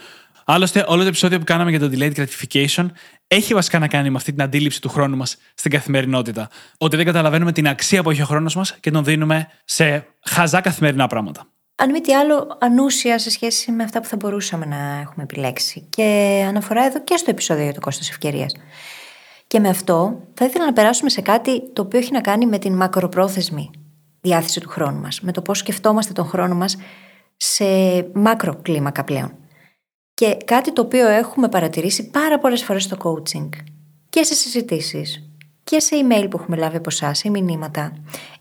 Άλλωστε, 0.47 0.85
όλο 0.87 1.01
το 1.01 1.07
επεισόδιο 1.07 1.37
που 1.37 1.43
κάναμε 1.43 1.69
για 1.69 1.79
το 1.79 1.89
delayed 1.93 2.13
gratification 2.15 2.85
έχει 3.27 3.53
βασικά 3.53 3.79
να 3.79 3.87
κάνει 3.87 4.09
με 4.09 4.17
αυτή 4.17 4.31
την 4.31 4.41
αντίληψη 4.41 4.81
του 4.81 4.89
χρόνου 4.89 5.17
μας 5.17 5.37
στην 5.55 5.71
καθημερινότητα. 5.71 6.49
Ότι 6.77 6.95
δεν 6.95 7.05
καταλαβαίνουμε 7.05 7.51
την 7.51 7.67
αξία 7.67 8.03
που 8.03 8.09
έχει 8.09 8.21
ο 8.21 8.25
χρόνος 8.25 8.55
μας 8.55 8.75
και 8.79 8.91
τον 8.91 9.03
δίνουμε 9.03 9.47
σε 9.65 10.07
χαζά 10.25 10.61
καθημερινά 10.61 11.07
πράγματα. 11.07 11.47
Αν 11.75 11.91
μη 11.91 12.01
τι 12.01 12.15
άλλο, 12.15 12.57
ανούσια 12.59 13.19
σε 13.19 13.29
σχέση 13.29 13.71
με 13.71 13.83
αυτά 13.83 14.01
που 14.01 14.07
θα 14.07 14.15
μπορούσαμε 14.15 14.65
να 14.65 14.75
έχουμε 14.75 15.23
επιλέξει. 15.23 15.87
Και 15.89 16.43
αναφορά 16.47 16.85
εδώ 16.85 17.03
και 17.03 17.17
στο 17.17 17.29
επεισόδιο 17.29 17.63
για 17.63 17.73
το 17.73 17.79
κόστος 17.79 18.09
ευκαιρίας. 18.09 18.55
Και 19.47 19.59
με 19.59 19.69
αυτό 19.69 20.21
θα 20.33 20.45
ήθελα 20.45 20.65
να 20.65 20.73
περάσουμε 20.73 21.09
σε 21.09 21.21
κάτι 21.21 21.73
το 21.73 21.81
οποίο 21.81 21.99
έχει 21.99 22.11
να 22.11 22.21
κάνει 22.21 22.45
με 22.45 22.57
την 22.57 22.75
μακροπρόθεσμη 22.75 23.71
διάθεση 24.21 24.59
του 24.59 24.69
χρόνου 24.69 24.99
μας. 24.99 25.21
Με 25.21 25.31
το 25.31 25.41
πώς 25.41 25.57
σκεφτόμαστε 25.57 26.13
τον 26.13 26.25
χρόνο 26.25 26.55
μας 26.55 26.77
σε 27.37 27.65
μάκρο 28.13 28.55
κλίμακα 28.61 29.03
πλέον. 29.03 29.44
Και 30.15 30.37
κάτι 30.45 30.73
το 30.73 30.81
οποίο 30.81 31.07
έχουμε 31.07 31.49
παρατηρήσει 31.49 32.09
πάρα 32.09 32.39
πολλές 32.39 32.63
φορές 32.63 32.83
στο 32.83 32.97
coaching 33.03 33.49
και 34.09 34.23
σε 34.23 34.33
συζητήσεις 34.33 35.29
και 35.63 35.79
σε 35.79 35.95
email 35.95 36.27
που 36.29 36.37
έχουμε 36.37 36.57
λάβει 36.57 36.77
από 36.77 36.89
εσάς 36.89 37.23
ή 37.23 37.29
μηνύματα 37.29 37.93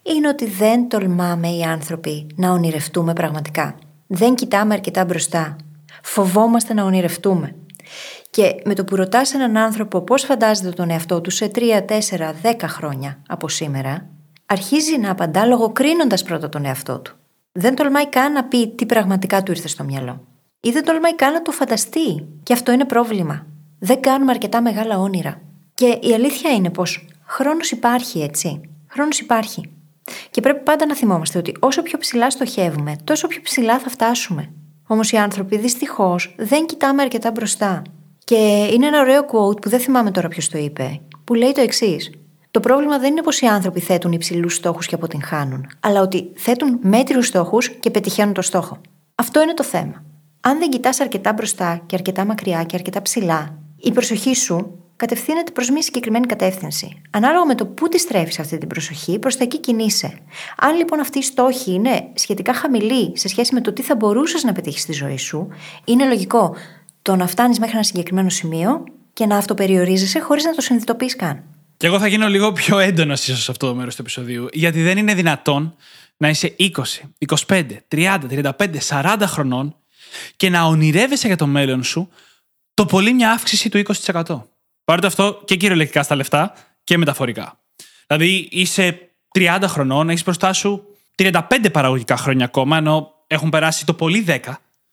είναι 0.02 0.28
ότι 0.28 0.46
δεν 0.46 0.88
τολμάμε 0.88 1.48
οι 1.48 1.62
άνθρωποι 1.62 2.26
να 2.36 2.50
ονειρευτούμε 2.50 3.12
πραγματικά. 3.12 3.74
Δεν 4.06 4.34
κοιτάμε 4.34 4.74
αρκετά 4.74 5.04
μπροστά. 5.04 5.56
Φοβόμαστε 6.02 6.74
να 6.74 6.84
ονειρευτούμε. 6.84 7.54
Και 8.30 8.54
με 8.64 8.74
το 8.74 8.84
που 8.84 8.96
ρωτάς 8.96 9.34
έναν 9.34 9.56
άνθρωπο 9.56 10.00
πώς 10.00 10.22
φαντάζεται 10.22 10.70
τον 10.70 10.90
εαυτό 10.90 11.20
του 11.20 11.30
σε 11.30 11.50
3, 11.54 11.60
4, 11.60 11.98
10 12.42 12.54
χρόνια 12.66 13.18
από 13.28 13.48
σήμερα, 13.48 14.06
αρχίζει 14.46 14.98
να 14.98 15.10
απαντά 15.10 15.46
λογοκρίνοντας 15.46 16.22
πρώτα 16.22 16.48
τον 16.48 16.64
εαυτό 16.64 16.98
του. 16.98 17.16
Δεν 17.52 17.74
τολμάει 17.74 18.08
καν 18.08 18.32
να 18.32 18.44
πει 18.44 18.68
τι 18.68 18.86
πραγματικά 18.86 19.42
του 19.42 19.52
ήρθε 19.52 19.68
στο 19.68 19.84
μυαλό 19.84 20.33
ή 20.64 20.70
δεν 20.70 20.84
τολμάει 20.84 21.14
καν 21.14 21.32
να 21.32 21.42
το 21.42 21.50
φανταστεί. 21.50 22.26
Και 22.42 22.52
αυτό 22.52 22.72
είναι 22.72 22.84
πρόβλημα. 22.84 23.46
Δεν 23.78 24.00
κάνουμε 24.00 24.30
αρκετά 24.30 24.62
μεγάλα 24.62 24.98
όνειρα. 24.98 25.40
Και 25.74 25.98
η 26.02 26.14
αλήθεια 26.14 26.50
είναι 26.50 26.70
πως 26.70 27.06
χρόνος 27.24 27.70
υπάρχει, 27.70 28.22
έτσι. 28.22 28.60
Χρόνος 28.88 29.20
υπάρχει. 29.20 29.70
Και 30.30 30.40
πρέπει 30.40 30.62
πάντα 30.62 30.86
να 30.86 30.94
θυμόμαστε 30.94 31.38
ότι 31.38 31.56
όσο 31.60 31.82
πιο 31.82 31.98
ψηλά 31.98 32.30
στοχεύουμε, 32.30 32.96
τόσο 33.04 33.26
πιο 33.26 33.40
ψηλά 33.42 33.78
θα 33.78 33.88
φτάσουμε. 33.88 34.50
Όμως 34.86 35.12
οι 35.12 35.16
άνθρωποι 35.16 35.58
δυστυχώς 35.58 36.34
δεν 36.38 36.66
κοιτάμε 36.66 37.02
αρκετά 37.02 37.30
μπροστά. 37.30 37.82
Και 38.24 38.68
είναι 38.72 38.86
ένα 38.86 39.00
ωραίο 39.00 39.20
quote 39.20 39.60
που 39.60 39.68
δεν 39.68 39.80
θυμάμαι 39.80 40.10
τώρα 40.10 40.28
ποιος 40.28 40.48
το 40.48 40.58
είπε, 40.58 41.00
που 41.24 41.34
λέει 41.34 41.52
το 41.52 41.60
εξής. 41.60 42.10
Το 42.50 42.60
πρόβλημα 42.60 42.98
δεν 42.98 43.10
είναι 43.10 43.22
πως 43.22 43.40
οι 43.40 43.46
άνθρωποι 43.46 43.80
θέτουν 43.80 44.12
υψηλούς 44.12 44.54
στόχους 44.54 44.86
και 44.86 44.94
αποτυγχάνουν, 44.94 45.66
αλλά 45.80 46.00
ότι 46.00 46.32
θέτουν 46.36 46.78
μέτριους 46.82 47.26
στόχους 47.26 47.68
και 47.70 47.90
πετυχαίνουν 47.90 48.34
το 48.34 48.42
στόχο. 48.42 48.80
Αυτό 49.14 49.42
είναι 49.42 49.54
το 49.54 49.62
θέμα 49.62 50.04
αν 50.46 50.58
δεν 50.58 50.70
κοιτάς 50.70 51.00
αρκετά 51.00 51.32
μπροστά 51.32 51.82
και 51.86 51.96
αρκετά 51.96 52.24
μακριά 52.24 52.64
και 52.64 52.76
αρκετά 52.76 53.02
ψηλά, 53.02 53.58
η 53.76 53.92
προσοχή 53.92 54.34
σου 54.34 54.78
κατευθύνεται 54.96 55.50
προς 55.50 55.70
μια 55.70 55.82
συγκεκριμένη 55.82 56.26
κατεύθυνση. 56.26 57.02
Ανάλογα 57.10 57.46
με 57.46 57.54
το 57.54 57.66
πού 57.66 57.88
τη 57.88 57.98
στρέφεις 57.98 58.38
αυτή 58.38 58.58
την 58.58 58.68
προσοχή, 58.68 59.18
προς 59.18 59.36
τα 59.36 59.44
εκεί 59.44 59.58
κινείσαι. 59.58 60.18
Αν 60.56 60.76
λοιπόν 60.76 61.00
αυτή 61.00 61.18
η 61.18 61.22
στόχη 61.22 61.72
είναι 61.72 62.10
σχετικά 62.14 62.54
χαμηλή 62.54 63.12
σε 63.18 63.28
σχέση 63.28 63.54
με 63.54 63.60
το 63.60 63.72
τι 63.72 63.82
θα 63.82 63.96
μπορούσες 63.96 64.44
να 64.44 64.52
πετύχεις 64.52 64.82
στη 64.82 64.92
ζωή 64.92 65.16
σου, 65.16 65.48
είναι 65.84 66.06
λογικό 66.06 66.56
το 67.02 67.16
να 67.16 67.26
φτάνεις 67.26 67.58
μέχρι 67.58 67.74
ένα 67.74 67.84
συγκεκριμένο 67.84 68.28
σημείο 68.28 68.84
και 69.12 69.26
να 69.26 69.36
αυτοπεριορίζεσαι 69.36 70.20
χωρίς 70.20 70.44
να 70.44 70.54
το 70.54 70.60
συνειδητοποιείς 70.60 71.16
καν. 71.16 71.42
Και 71.76 71.86
εγώ 71.86 71.98
θα 71.98 72.06
γίνω 72.06 72.28
λίγο 72.28 72.52
πιο 72.52 72.78
έντονος 72.78 73.28
ίσως 73.28 73.42
σε 73.42 73.50
αυτό 73.50 73.66
το 73.66 73.74
μέρος 73.74 73.94
του 73.94 74.00
επεισοδίου, 74.02 74.46
γιατί 74.52 74.82
δεν 74.82 74.98
είναι 74.98 75.14
δυνατόν 75.14 75.74
να 76.16 76.28
είσαι 76.28 76.54
20, 76.58 76.68
25, 77.46 77.64
30, 77.88 78.18
35, 78.30 78.78
40 78.88 79.16
χρονών 79.26 79.76
και 80.36 80.50
να 80.50 80.62
ονειρεύεσαι 80.62 81.26
για 81.26 81.36
το 81.36 81.46
μέλλον 81.46 81.82
σου 81.82 82.08
το 82.74 82.86
πολύ 82.86 83.12
μια 83.12 83.30
αύξηση 83.32 83.68
του 83.68 83.82
20%. 84.02 84.42
Πάρτε 84.84 85.06
αυτό 85.06 85.42
και 85.44 85.56
κυριολεκτικά 85.56 86.02
στα 86.02 86.14
λεφτά 86.14 86.52
και 86.84 86.98
μεταφορικά. 86.98 87.58
Δηλαδή 88.06 88.48
είσαι 88.50 89.08
30 89.38 89.62
χρονών, 89.66 90.08
έχεις 90.08 90.24
μπροστά 90.24 90.52
σου 90.52 90.84
35 91.16 91.40
παραγωγικά 91.72 92.16
χρόνια 92.16 92.44
ακόμα, 92.44 92.76
ενώ 92.76 93.12
έχουν 93.26 93.48
περάσει 93.48 93.86
το 93.86 93.94
πολύ 93.94 94.24
10. 94.28 94.38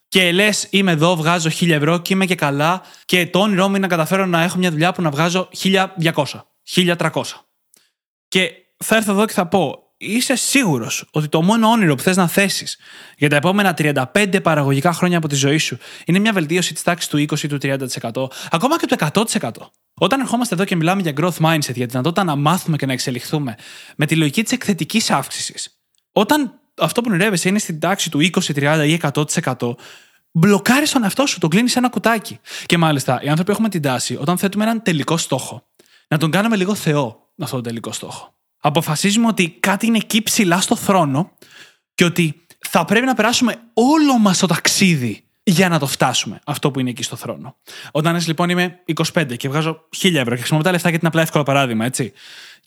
Και 0.07 0.31
λες, 0.31 0.67
είμαι 0.69 0.91
εδώ, 0.91 1.15
βγάζω 1.15 1.49
1000 1.49 1.69
ευρώ 1.69 1.97
και 1.97 2.13
είμαι 2.13 2.25
και 2.25 2.36
καλά. 2.36 2.81
Και 3.05 3.27
το 3.27 3.39
όνειρό 3.39 3.63
μου 3.63 3.69
είναι 3.69 3.79
να 3.79 3.88
καταφέρω 3.88 4.25
να 4.25 4.41
έχω 4.41 4.57
μια 4.57 4.71
δουλειά 4.71 4.91
που 4.91 5.01
να 5.01 5.10
βγάζω 5.10 5.49
1200, 5.63 6.23
1300. 6.75 7.21
Και 8.27 8.51
θα 8.77 8.95
έρθω 8.95 9.12
εδώ 9.12 9.25
και 9.25 9.34
θα 9.34 9.47
πω, 9.47 9.81
είσαι 10.01 10.35
σίγουρος 10.35 11.05
ότι 11.11 11.27
το 11.27 11.41
μόνο 11.41 11.67
όνειρο 11.67 11.95
που 11.95 12.01
θες 12.01 12.17
να 12.17 12.27
θέσεις 12.27 12.77
για 13.17 13.29
τα 13.29 13.35
επόμενα 13.35 13.73
35 13.77 14.39
παραγωγικά 14.43 14.93
χρόνια 14.93 15.17
από 15.17 15.27
τη 15.27 15.35
ζωή 15.35 15.57
σου 15.57 15.77
είναι 16.05 16.19
μια 16.19 16.33
βελτίωση 16.33 16.73
της 16.73 16.83
τάξης 16.83 17.09
του 17.09 17.17
20 17.17 17.43
ή 17.43 17.47
του 17.47 17.57
30%, 17.61 18.27
ακόμα 18.49 18.77
και 18.79 18.85
του 18.85 18.95
100%. 19.39 19.49
Όταν 19.93 20.19
ερχόμαστε 20.19 20.55
εδώ 20.55 20.63
και 20.63 20.75
μιλάμε 20.75 21.01
για 21.01 21.13
growth 21.15 21.45
mindset, 21.45 21.73
για 21.73 21.85
τη 21.85 21.85
δυνατότητα 21.85 22.23
να 22.23 22.35
μάθουμε 22.35 22.77
και 22.77 22.85
να 22.85 22.93
εξελιχθούμε 22.93 23.55
με 23.95 24.05
τη 24.05 24.15
λογική 24.15 24.43
της 24.43 24.51
εκθετικής 24.51 25.11
αύξησης, 25.11 25.79
όταν 26.11 26.59
αυτό 26.77 27.01
που 27.01 27.07
ονειρεύεσαι 27.09 27.49
είναι 27.49 27.59
στην 27.59 27.79
τάξη 27.79 28.09
του 28.09 28.19
20, 28.19 28.29
30 28.55 28.85
ή 28.87 28.99
100%, 29.13 29.75
μπλοκάρεις 30.31 30.91
τον 30.91 31.03
εαυτό 31.03 31.25
σου, 31.25 31.39
τον 31.39 31.49
κλείνεις 31.49 31.75
ένα 31.75 31.89
κουτάκι. 31.89 32.39
Και 32.65 32.77
μάλιστα, 32.77 33.19
οι 33.23 33.29
άνθρωποι 33.29 33.51
έχουμε 33.51 33.69
την 33.69 33.81
τάση, 33.81 34.17
όταν 34.19 34.37
θέτουμε 34.37 34.63
έναν 34.63 34.81
τελικό 34.81 35.17
στόχο, 35.17 35.67
να 36.07 36.17
τον 36.17 36.31
κάνουμε 36.31 36.55
λίγο 36.55 36.75
Θεό 36.75 37.29
αυτόν 37.37 37.61
τον 37.61 37.67
τελικό 37.67 37.91
στόχο 37.91 38.33
αποφασίζουμε 38.62 39.28
ότι 39.28 39.50
κάτι 39.60 39.86
είναι 39.86 39.97
εκεί 39.97 40.21
ψηλά 40.21 40.62
στο 40.62 40.76
θρόνο 40.76 41.32
και 41.95 42.04
ότι 42.04 42.45
θα 42.60 42.86
πρέπει 42.86 43.06
να 43.06 43.13
περάσουμε 43.13 43.56
όλο 43.74 44.17
μας 44.17 44.38
το 44.38 44.47
ταξίδι 44.47 45.24
για 45.43 45.69
να 45.69 45.80
το 45.80 45.88
φτάσουμε 45.88 46.39
αυτό 46.45 46.71
που 46.71 46.80
είναι 46.80 46.89
εκεί 46.89 47.04
στο 47.04 47.15
θρόνο. 47.15 47.56
Όταν 47.91 48.15
εσύ 48.15 48.28
λοιπόν 48.28 48.50
είμαι 48.50 48.80
25 49.13 49.38
και 49.38 49.50
βγάζω 49.50 49.88
1000 49.97 50.13
ευρώ 50.13 50.30
και 50.30 50.38
χρησιμοποιώ 50.38 50.65
τα 50.65 50.71
λεφτά 50.71 50.89
γιατί 50.89 51.06
είναι 51.06 51.08
απλά 51.08 51.21
εύκολο 51.21 51.43
παράδειγμα, 51.43 51.86
έτσι. 51.86 52.13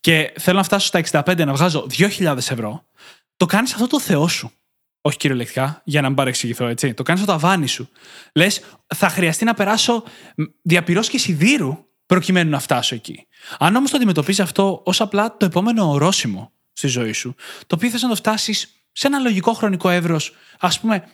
Και 0.01 0.33
θέλω 0.39 0.57
να 0.57 0.63
φτάσω 0.63 0.87
στα 0.87 1.23
65 1.25 1.45
να 1.45 1.55
βγάζω 1.55 1.87
2.000 1.99 2.37
ευρώ, 2.37 2.85
το 3.37 3.47
κάνεις 3.47 3.73
αυτό 3.73 3.87
το 3.87 4.01
Θεό 4.01 4.29
σου. 4.29 4.51
Όχι 5.01 5.17
κυριολεκτικά, 5.17 5.83
για 5.85 6.01
να 6.01 6.07
μην 6.07 6.17
παρεξηγηθώ, 6.17 6.67
έτσι. 6.67 6.95
Το 6.95 7.03
κάνεις 7.03 7.23
στο 7.23 7.33
ταβάνι 7.33 7.67
σου. 7.67 7.89
Λες, 8.33 8.61
θα 8.95 9.09
χρειαστεί 9.09 9.45
να 9.45 9.55
περάσω 9.55 10.05
διαπυρός 10.63 11.09
και 11.09 11.19
σιδήρου 11.19 11.85
προκειμένου 12.07 12.51
να 12.51 12.59
φτάσω 12.59 12.95
εκεί. 12.95 13.27
Αν 13.59 13.77
όμως 13.77 13.91
το 13.91 13.97
αντιμετωπίζεις 13.97 14.41
αυτό 14.41 14.81
ως 14.85 15.01
απλά 15.01 15.37
το 15.37 15.45
επόμενο 15.45 15.91
ορόσημο 15.91 16.53
στη 16.73 16.87
ζωή 16.87 17.13
σου, 17.13 17.35
το 17.67 17.75
οποίο 17.75 17.91
θες 17.91 18.03
να 18.03 18.09
το 18.09 18.15
φτάσεις 18.15 18.69
σε 18.93 19.07
ένα 19.07 19.19
λογικό 19.19 19.53
χρονικό 19.53 19.89
εύρος, 19.89 20.35
ας 20.59 20.81
πούμε 20.81 21.05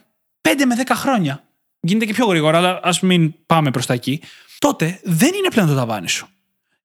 5 0.41 0.65
με 0.67 0.75
10 0.87 0.93
χρόνια, 0.95 1.45
γίνεται 1.81 2.07
και 2.07 2.15
πιο 2.15 2.27
γρήγορα, 2.27 2.59
αλλά 2.59 2.81
ας 2.83 3.01
μην 3.01 3.35
πάμε 3.47 3.71
προς 3.71 3.87
τα 3.87 3.95
εκεί, 3.95 4.23
τότε 4.59 5.01
δεν 5.05 5.35
είναι 5.35 5.49
πλέον 5.51 5.69
το 5.69 5.75
ταβάνι 5.75 6.09
σου. 6.09 6.29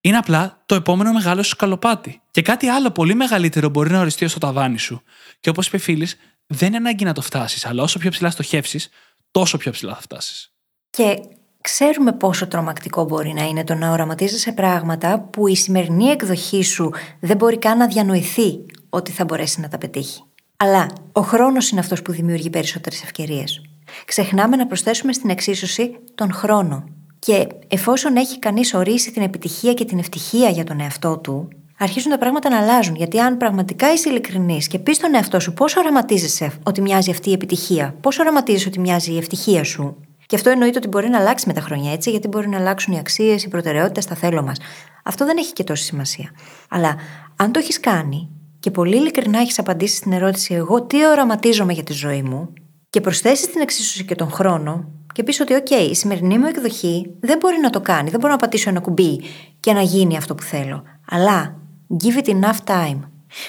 Είναι 0.02 0.18
απλά 0.18 0.64
το 0.66 0.76
επόμενο 0.76 1.14
μεγάλο 1.14 1.44
σου 1.44 1.50
σκαλοπάτι. 1.50 2.22
Και 2.32 2.42
κάτι 2.42 2.68
άλλο 2.68 2.92
πολύ 2.92 3.16
μεγαλύτερο 3.16 3.70
μπορεί 3.70 3.92
να 3.92 4.00
οριστεί 4.00 4.26
ως 4.26 4.34
το 4.34 4.40
ταβάνι 4.40 4.78
σου. 4.78 5.02
Και 5.40 5.50
όπως 5.50 5.68
είπε 5.68 5.78
φίλης, 5.78 6.18
δεν 6.48 6.68
είναι 6.68 6.78
ανάγκη 6.78 7.04
να 7.04 7.14
το 7.14 7.22
φτάσεις, 7.22 7.66
αλλά 7.66 7.84
όσο 7.84 8.00
πιο 8.00 8.10
ψηλά 8.10 8.30
στοχεύσεις, 8.30 8.90
τόσο 9.32 9.58
πιο 9.58 9.72
ψηλά 9.72 9.94
θα 9.94 10.02
φτάσεις. 10.02 10.52
Και 10.90 11.18
Ξέρουμε 11.66 12.12
πόσο 12.12 12.48
τρομακτικό 12.48 13.04
μπορεί 13.04 13.34
να 13.34 13.44
είναι 13.44 13.64
το 13.64 13.74
να 13.74 13.92
οραματίζεσαι 13.92 14.52
πράγματα 14.52 15.20
που 15.32 15.48
η 15.48 15.56
σημερινή 15.56 16.06
εκδοχή 16.06 16.64
σου 16.64 16.92
δεν 17.20 17.38
μπορεί 17.38 17.58
καν 17.58 17.78
να 17.78 17.88
διανοηθεί 17.88 18.66
ότι 18.90 19.12
θα 19.12 19.24
μπορέσει 19.24 19.62
να 19.62 19.68
τα 19.68 19.78
πετύχει. 19.78 20.24
Αλλά 20.58 20.88
ο 21.12 21.22
χρόνος 21.22 21.70
είναι 21.70 21.80
αυτός 21.80 22.02
που 22.02 22.12
δημιουργεί 22.12 22.50
περισσότερες 22.50 23.04
ευκαιρίες. 23.04 23.62
Ξεχνάμε 24.06 24.56
να 24.56 24.68
προσθέσουμε 24.68 25.14
στην 25.14 25.30
εξίσωση 25.30 25.96
τον 26.16 26.34
χρόνο. 26.34 26.84
Και 27.20 27.48
εφόσον 27.68 28.16
έχει 28.16 28.40
κανείς 28.40 28.74
ορίσει 28.74 29.12
την 29.12 29.22
επιτυχία 29.22 29.74
και 29.74 29.86
την 29.86 30.00
ευτυχία 30.00 30.50
για 30.50 30.64
τον 30.64 30.80
εαυτό 30.80 31.18
του, 31.18 31.48
αρχίζουν 31.80 32.12
τα 32.12 32.18
πράγματα 32.18 32.50
να 32.50 32.58
αλλάζουν. 32.58 32.96
Γιατί 32.96 33.20
αν 33.20 33.38
πραγματικά 33.38 33.94
είσαι 33.94 34.10
ειλικρινής 34.10 34.68
και 34.68 34.80
πεις 34.80 34.96
στον 34.96 35.16
εαυτό 35.16 35.40
σου 35.40 35.54
πόσο 35.54 35.80
οραματίζεσαι 35.80 36.52
ότι 36.64 36.82
μοιάζει 36.82 37.12
αυτή 37.12 37.30
η 37.30 37.34
επιτυχία, 37.34 37.96
πόσο 38.02 38.22
οραματίζεσαι 38.22 38.68
ότι 38.68 38.80
μοιάζει 38.80 39.12
η 39.12 39.18
ευτυχία 39.18 39.64
σου; 39.64 39.96
Και 40.36 40.42
αυτό 40.42 40.54
εννοείται 40.54 40.78
ότι 40.78 40.88
μπορεί 40.88 41.10
να 41.10 41.20
αλλάξει 41.20 41.48
με 41.48 41.54
τα 41.54 41.62
χρόνια 41.62 41.92
έτσι, 41.92 42.10
γιατί 42.10 42.28
μπορεί 42.28 42.50
να 42.50 42.58
αλλάξουν 42.58 42.94
οι 42.94 43.00
αξίες, 43.00 43.44
οι 43.44 43.48
προτεραιότητες, 43.48 44.06
τα 44.06 44.16
θέλω 44.16 44.44
μας. 44.44 44.58
Αυτό 45.04 45.26
δεν 45.26 45.38
έχει 45.38 45.54
και 45.54 45.64
τόση 45.64 45.84
σημασία. 45.84 46.30
Αλλά 46.70 46.96
αν 47.36 47.52
το 47.52 47.60
έχεις 47.60 47.80
κάνει 47.80 48.30
και 48.60 48.72
πολύ 48.72 48.96
ειλικρινά 48.96 49.40
έχεις 49.40 49.60
απαντήσει 49.60 49.96
στην 49.96 50.12
ερώτηση 50.12 50.54
Εγώ 50.54 50.84
τι 50.84 51.08
οραματίζομαι 51.08 51.74
για 51.74 51.84
τη 51.84 51.94
ζωή 51.94 52.22
μου, 52.22 52.54
και 52.90 53.02
προσθέσεις 53.02 53.52
την 53.52 53.62
εξίσωση 53.62 54.06
και 54.06 54.16
τον 54.16 54.32
χρόνο, 54.32 54.92
και 55.14 55.24
πεις 55.24 55.40
ότι, 55.40 55.54
OK, 55.58 55.72
η 55.90 55.96
σημερινή 55.96 56.38
μου 56.38 56.46
εκδοχή 56.46 57.16
δεν 57.20 57.38
μπορεί 57.38 57.60
να 57.62 57.70
το 57.70 57.82
κάνει, 57.82 58.10
δεν 58.10 58.20
μπορώ 58.20 58.32
να 58.34 58.40
πατήσω 58.40 58.70
ένα 58.70 58.80
κουμπί 58.80 59.22
και 59.60 59.74
να 59.74 59.82
γίνει 59.82 60.18
αυτό 60.18 60.36
που 60.36 60.44
θέλω. 60.44 60.84
Αλλά 61.10 61.56
give 62.04 62.26
it 62.26 62.30
enough 62.30 62.74
time. 62.74 63.00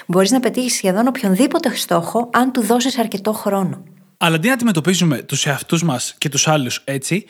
Μπορείς 0.06 0.30
να 0.30 0.40
πετύχεις 0.40 0.74
σχεδόν 0.74 1.06
οποιονδήποτε 1.06 1.74
στόχο 1.74 2.30
αν 2.32 2.52
του 2.52 2.62
δώσεις 2.62 2.98
αρκετό 2.98 3.32
χρόνο. 3.32 3.82
Αλλά 4.16 4.36
αντί 4.36 4.46
να 4.46 4.54
αντιμετωπίζουμε 4.54 5.22
τους 5.22 5.46
εαυτούς 5.46 5.82
μας 5.82 6.14
και 6.18 6.28
τους 6.28 6.48
άλλους 6.48 6.80
έτσι, 6.84 7.26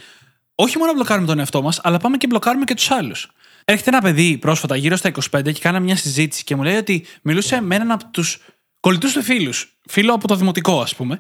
όχι 0.54 0.78
μόνο 0.78 0.92
μπλοκάρουμε 0.92 1.26
τον 1.26 1.38
εαυτό 1.38 1.62
μας, 1.62 1.80
αλλά 1.82 1.98
πάμε 1.98 2.16
και 2.16 2.26
μπλοκάρουμε 2.26 2.64
και 2.64 2.74
τους 2.74 2.90
άλλους. 2.90 3.30
Έρχεται 3.64 3.90
ένα 3.90 4.00
παιδί 4.00 4.38
πρόσφατα, 4.38 4.76
γύρω 4.76 4.96
στα 4.96 5.08
25, 5.08 5.52
και 5.52 5.60
κάνα 5.60 5.80
μια 5.80 5.96
συζήτηση 5.96 6.44
και 6.44 6.56
μου 6.56 6.62
λέει 6.62 6.76
ότι 6.76 7.06
μιλούσε 7.22 7.60
με 7.60 7.74
έναν 7.74 7.90
από 7.90 8.04
τους 8.10 8.38
κολλητούς 8.80 9.12
του 9.12 9.22
φίλους, 9.22 9.78
φίλο 9.88 10.14
από 10.14 10.28
το 10.28 10.34
δημοτικό, 10.34 10.80
ας 10.80 10.94
πούμε, 10.94 11.18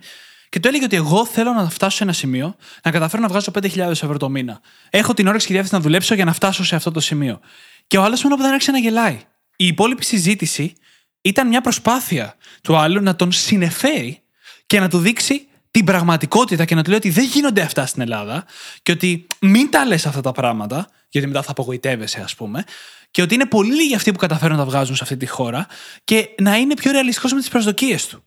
και 0.48 0.60
του 0.60 0.68
έλεγε 0.68 0.84
ότι 0.84 0.96
εγώ 0.96 1.26
θέλω 1.26 1.52
να 1.52 1.70
φτάσω 1.70 1.96
σε 1.96 2.02
ένα 2.02 2.12
σημείο 2.12 2.56
να 2.82 2.90
καταφέρω 2.90 3.22
να 3.22 3.28
βγάζω 3.28 3.50
5.000 3.62 3.78
ευρώ 3.78 4.16
το 4.16 4.28
μήνα. 4.28 4.60
Έχω 4.90 5.14
την 5.14 5.26
όρεξη 5.26 5.46
και 5.46 5.52
διάθεση 5.52 5.74
να 5.74 5.80
δουλέψω 5.80 6.14
για 6.14 6.24
να 6.24 6.32
φτάσω 6.32 6.64
σε 6.64 6.76
αυτό 6.76 6.90
το 6.90 7.00
σημείο. 7.00 7.40
Και 7.86 7.98
ο 7.98 8.02
άλλος 8.02 8.22
μόνο 8.22 8.36
που 8.36 8.42
δεν 8.42 8.50
άρχισε 8.50 8.70
να 8.70 8.78
γελάει. 8.78 9.20
Η 9.56 9.66
υπόλοιπη 9.66 10.04
συζήτηση 10.04 10.72
ήταν 11.20 11.48
μια 11.48 11.60
προσπάθεια 11.60 12.36
του 12.62 12.76
άλλου 12.76 13.02
να 13.02 13.16
τον 13.16 13.32
συνεφέρει 13.32 14.22
και 14.66 14.80
να 14.80 14.88
του 14.88 14.98
δείξει 14.98 15.48
την 15.76 15.84
πραγματικότητα 15.84 16.64
και 16.64 16.74
να 16.74 16.82
του 16.82 16.88
λέει 16.88 16.98
ότι 16.98 17.10
δεν 17.10 17.24
γίνονται 17.24 17.60
αυτά 17.60 17.86
στην 17.86 18.02
Ελλάδα 18.02 18.44
και 18.82 18.92
ότι 18.92 19.26
μην 19.40 19.70
τα 19.70 19.84
λες 19.84 20.06
αυτά 20.06 20.20
τα 20.20 20.32
πράγματα, 20.32 20.88
γιατί 21.08 21.26
μετά 21.26 21.42
θα 21.42 21.50
απογοητεύεσαι, 21.50 22.20
ας 22.20 22.34
πούμε, 22.34 22.64
και 23.10 23.22
ότι 23.22 23.34
είναι 23.34 23.46
πολύ 23.46 23.74
λίγοι 23.74 23.94
αυτοί 23.94 24.12
που 24.12 24.18
καταφέρουν 24.18 24.56
να 24.56 24.64
τα 24.64 24.70
βγάζουν 24.70 24.96
σε 24.96 25.02
αυτή 25.02 25.16
τη 25.16 25.26
χώρα 25.26 25.66
και 26.04 26.28
να 26.38 26.56
είναι 26.56 26.74
πιο 26.74 26.90
ρεαλιστικός 26.90 27.32
με 27.32 27.38
τις 27.38 27.48
προσδοκίες 27.48 28.06
του. 28.06 28.22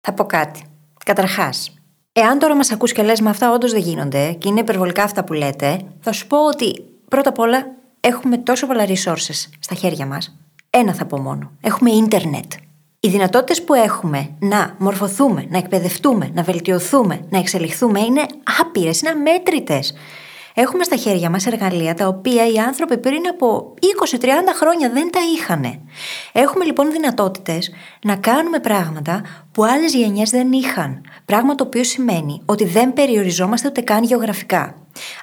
Θα 0.00 0.12
πω 0.12 0.24
κάτι. 0.24 0.64
Καταρχάς, 1.04 1.74
εάν 2.12 2.38
τώρα 2.38 2.56
μας 2.56 2.70
ακούς 2.70 2.92
και 2.92 3.02
λες 3.02 3.20
με 3.20 3.30
αυτά 3.30 3.52
όντως 3.52 3.72
δεν 3.72 3.80
γίνονται 3.80 4.32
και 4.32 4.48
είναι 4.48 4.60
υπερβολικά 4.60 5.02
αυτά 5.02 5.24
που 5.24 5.32
λέτε, 5.32 5.80
θα 6.00 6.12
σου 6.12 6.26
πω 6.26 6.46
ότι 6.46 6.84
πρώτα 7.08 7.28
απ' 7.28 7.38
όλα 7.38 7.66
έχουμε 8.00 8.38
τόσο 8.38 8.66
πολλά 8.66 8.86
resources 8.86 9.48
στα 9.60 9.74
χέρια 9.74 10.06
μας. 10.06 10.38
Ένα 10.70 10.94
θα 10.94 11.06
πω 11.06 11.18
μόνο. 11.18 11.50
Έχουμε 11.60 11.90
ίντερνετ. 11.90 12.52
Οι 13.00 13.08
δυνατότητες 13.08 13.64
που 13.64 13.74
έχουμε 13.74 14.36
να 14.38 14.74
μορφωθούμε, 14.78 15.46
να 15.48 15.58
εκπαιδευτούμε, 15.58 16.30
να 16.34 16.42
βελτιωθούμε, 16.42 17.20
να 17.30 17.38
εξελιχθούμε 17.38 18.00
είναι 18.00 18.26
άπειρες, 18.60 19.00
είναι 19.00 19.10
αμέτρητες. 19.10 19.94
Έχουμε 20.54 20.84
στα 20.84 20.96
χέρια 20.96 21.30
μας 21.30 21.46
εργαλεία 21.46 21.94
τα 21.94 22.06
οποία 22.06 22.46
οι 22.46 22.58
άνθρωποι 22.58 22.98
πριν 22.98 23.28
από 23.30 23.74
20-30 24.20 24.26
χρόνια 24.54 24.90
δεν 24.90 25.10
τα 25.10 25.20
είχαν. 25.34 25.80
Έχουμε 26.32 26.64
λοιπόν 26.64 26.92
δυνατότητες 26.92 27.70
να 28.04 28.16
κάνουμε 28.16 28.58
πράγματα 28.58 29.22
που 29.52 29.64
άλλες 29.64 29.94
γενιές 29.94 30.30
δεν 30.30 30.52
είχαν. 30.52 31.00
Πράγμα 31.24 31.54
το 31.54 31.64
οποίο 31.64 31.84
σημαίνει 31.84 32.42
ότι 32.44 32.64
δεν 32.64 32.92
περιοριζόμαστε 32.92 33.68
ούτε 33.68 33.80
καν 33.80 34.04
γεωγραφικά. 34.04 34.74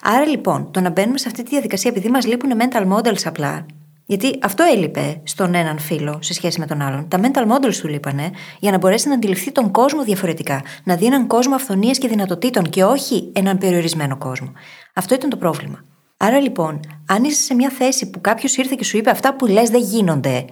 Άρα 0.03 0.25
λοιπόν, 0.25 0.71
το 0.71 0.79
να 0.79 0.89
μπαίνουμε 0.89 1.17
σε 1.17 1.27
αυτή 1.27 1.43
τη 1.43 1.49
διαδικασία 1.49 1.91
επειδή 1.91 2.09
μας 2.09 2.25
λείπουν 2.25 2.51
mental 2.59 2.87
models 2.93 3.23
απλά, 3.25 3.65
γιατί 4.05 4.39
αυτό 4.41 4.63
έλειπε 4.63 5.21
στον 5.23 5.55
έναν 5.55 5.79
φίλο 5.79 6.17
σε 6.21 6.33
σχέση 6.33 6.59
με 6.59 6.65
τον 6.65 6.81
άλλον. 6.81 7.07
Τα 7.07 7.19
mental 7.21 7.51
models 7.51 7.75
του 7.81 7.87
λείπανε 7.87 8.31
για 8.59 8.71
να 8.71 8.77
μπορέσει 8.77 9.07
να 9.07 9.13
αντιληφθεί 9.13 9.51
τον 9.51 9.71
κόσμο 9.71 10.03
διαφορετικά. 10.03 10.61
Να 10.83 10.95
δει 10.95 11.05
έναν 11.05 11.27
κόσμο 11.27 11.55
αυθονίας 11.55 11.97
και 11.97 12.07
δυνατοτήτων 12.07 12.69
και 12.69 12.83
όχι 12.83 13.31
έναν 13.33 13.57
περιορισμένο 13.57 14.17
κόσμο. 14.17 14.51
Αυτό 14.93 15.15
ήταν 15.15 15.29
το 15.29 15.37
πρόβλημα. 15.37 15.83
Άρα 16.17 16.39
λοιπόν, 16.39 16.79
αν 17.07 17.23
είσαι 17.23 17.41
σε 17.41 17.53
μια 17.53 17.69
θέση 17.69 18.09
που 18.09 18.21
κάποιος 18.21 18.57
ήρθε 18.57 18.75
και 18.77 18.83
σου 18.83 18.97
είπε 18.97 19.09
αυτά 19.09 19.35
που 19.35 19.45
λες 19.45 19.69
δεν 19.69 19.81
γίνονται, 19.81 20.45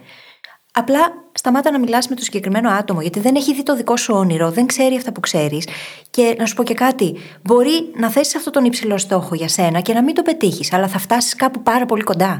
απλά 0.73 0.99
σταμάτα 1.31 1.71
να 1.71 1.79
μιλάς 1.79 2.07
με 2.07 2.15
το 2.15 2.23
συγκεκριμένο 2.23 2.69
άτομο, 2.69 3.01
γιατί 3.01 3.19
δεν 3.19 3.35
έχει 3.35 3.53
δει 3.53 3.63
το 3.63 3.75
δικό 3.75 3.97
σου 3.97 4.13
όνειρο, 4.15 4.51
δεν 4.51 4.65
ξέρει 4.65 4.95
αυτά 4.95 5.11
που 5.11 5.19
ξέρεις. 5.19 5.67
Και 6.09 6.35
να 6.37 6.45
σου 6.45 6.55
πω 6.55 6.63
και 6.63 6.73
κάτι, 6.73 7.15
μπορεί 7.41 7.91
να 7.95 8.09
θέσει 8.09 8.37
αυτό 8.37 8.49
τον 8.49 8.65
υψηλό 8.65 8.97
στόχο 8.97 9.35
για 9.35 9.47
σένα 9.47 9.79
και 9.79 9.93
να 9.93 10.03
μην 10.03 10.15
το 10.15 10.21
πετύχεις, 10.21 10.73
αλλά 10.73 10.87
θα 10.87 10.99
φτάσεις 10.99 11.35
κάπου 11.35 11.61
πάρα 11.61 11.85
πολύ 11.85 12.03
κοντά. 12.03 12.39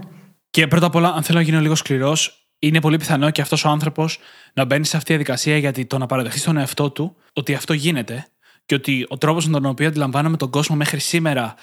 Και 0.54 0.68
πρώτα 0.68 0.86
απ' 0.86 0.96
όλα, 0.96 1.14
αν 1.14 1.24
θέλω 1.24 1.38
να 1.38 1.44
γίνω 1.44 1.60
λίγο 1.60 1.76
σκληρός, 1.76 2.48
είναι 2.60 2.80
πολύ 2.80 2.98
πιθανό 2.98 3.30
και 3.30 3.42
αυτός 3.42 3.66
ο 3.66 3.70
άνθρωπος 3.70 4.20
να 4.54 4.66
μπαίνει 4.66 4.86
σε 4.86 4.98
αυτή 4.98 5.08
τη 5.08 5.14
διαδικασία 5.14 5.58
γιατί 5.58 5.86
το 5.86 5.98
να 5.98 6.06
παραδεχθεί 6.06 6.40
στον 6.40 6.58
εαυτό 6.58 6.90
του 6.90 7.16
ότι 7.34 7.54
αυτό 7.54 7.74
γίνεται 7.74 8.28
και 8.66 8.76
ότι 8.76 9.06
ο 9.10 9.18
τρόπος 9.18 9.46
με 9.48 9.52
τον 9.52 9.66
οποίο 9.66 9.88
αντιλαμβάνομαι 9.88 10.38
τον 10.38 10.50
κόσμο 10.50 10.76
μέχρι 10.76 11.00
σήμερα 11.00 11.56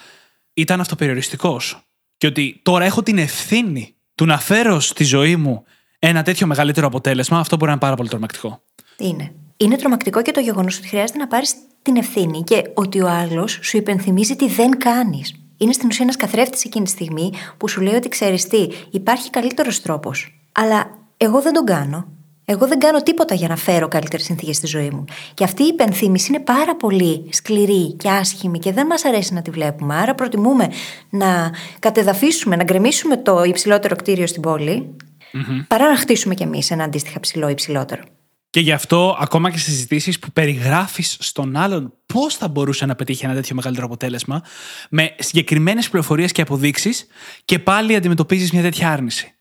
ήταν 0.55 0.81
αυτοπεριοριστικός. 0.81 1.89
Και 2.17 2.27
ότι 2.27 2.61
τώρα 2.63 2.85
έχω 2.85 3.03
την 3.03 3.19
ευθύνη 3.19 3.95
του 4.15 4.25
να 4.25 4.39
φέρω 4.39 4.81
στη 4.81 5.05
ζωή 5.05 5.37
μου 5.37 5.65
ένα 5.99 6.23
τέτοιο 6.23 6.47
μεγαλύτερο 6.47 6.87
αποτέλεσμα, 6.87 7.39
αυτό 7.39 7.57
μπορεί 7.57 7.67
να 7.67 7.73
είναι 7.73 7.81
πάρα 7.81 7.97
πολύ 7.97 8.09
τρομακτικό. 8.09 8.63
Είναι. 8.99 9.35
Είναι 9.57 9.77
τρομακτικό 9.77 10.23
και 10.23 10.31
το 10.31 10.41
γεγονός 10.41 10.79
ότι 10.79 10.89
χρειάζεται 10.89 11.19
να 11.19 11.27
πάρεις 11.27 11.55
την 11.83 11.97
ευθύνη 11.97 12.43
και 12.43 12.63
ότι 12.75 13.01
ο 13.01 13.09
άλλος 13.09 13.59
σου 13.63 13.77
υπενθυμίζει 13.77 14.37
τι 14.37 14.49
δεν 14.49 14.79
κάνεις 14.79 15.40
είναι 15.61 15.73
στην 15.73 15.89
ουσία 15.89 16.03
ένας 16.05 16.17
καθρέφτης 16.17 16.65
εκείνη 16.65 16.85
τη 16.85 16.91
στιγμή 16.91 17.31
που 17.57 17.69
σου 17.69 17.81
λέει 17.81 17.95
ότι 17.95 18.09
ξέρεις 18.09 18.47
τι, 18.47 18.69
υπάρχει 18.91 19.31
καλύτερος 19.31 19.83
τρόπος. 19.83 20.43
Αλλά 20.53 20.99
εγώ 21.17 21.43
δεν 21.43 21.53
τον 21.53 21.65
κάνω. 21.65 22.07
Εγώ 22.45 22.67
δεν 22.67 22.79
κάνω 22.79 23.03
τίποτα 23.03 23.35
για 23.35 23.49
να 23.49 23.57
φέρω 23.57 23.89
καλύτερες 23.89 24.25
συνθήκες 24.25 24.57
στη 24.57 24.67
ζωή 24.67 24.91
μου. 24.91 25.05
Και 25.35 25.45
αυτή 25.45 25.63
η 25.63 25.67
υπενθύμηση 25.67 26.33
είναι 26.33 26.43
πάρα 26.43 26.77
πολύ 26.77 27.29
σκληρή 27.33 27.93
και 27.93 28.09
άσχημη 28.09 28.59
και 28.59 28.73
δεν 28.73 28.87
μας 28.87 29.05
αρέσει 29.05 29.35
να 29.35 29.43
τη 29.43 29.51
βλέπουμε. 29.51 29.95
Άρα 29.95 30.15
προτιμούμε 30.15 30.69
να 31.11 31.51
κατεδαφίσουμε, 31.79 32.57
να 32.57 32.65
γκρεμίσουμε 32.65 33.17
το 33.17 33.43
υψηλότερο 33.43 33.97
κτίριο 33.97 34.27
στην 34.27 34.43
πόλη, 34.43 34.97
mm-hmm. 35.33 35.65
παρά 35.69 35.89
να 35.89 35.97
χτίσουμε 35.97 36.35
κι 36.35 36.43
εμείς 36.43 36.71
ένα 36.71 36.85
αντίστοιχα 36.85 37.21
ψηλό 37.21 37.49
υψηλότερο. 37.49 38.03
Και 38.51 38.61
γι' 38.61 38.73
αυτό, 38.73 39.17
ακόμα 39.21 39.51
και 39.51 39.59
στις 39.59 39.73
συζητήσεις 39.73 40.19
που 40.19 40.33
περιγράφεις 40.33 41.17
στον 41.21 41.57
άλλον 41.57 41.93
πώς 42.07 42.35
θα 42.35 42.49
μπορούσε 42.49 42.87
να 42.87 42.95
πετύχει 42.95 43.25
ένα 43.25 43.35
τέτοιο 43.35 43.55
μεγαλύτερο 43.55 43.87
αποτέλεσμα, 43.87 44.43
με 44.91 45.15
συγκεκριμένες 45.19 45.89
πληροφορίες 45.89 46.33
και 46.33 46.43
αποδείξεις, 46.43 47.07
και 47.45 47.59
πάλι 47.59 47.97
αντιμετωπίζεις 47.97 48.53
μια 48.53 48.63
τέτοια 48.63 48.93
άρνηση. 48.93 49.35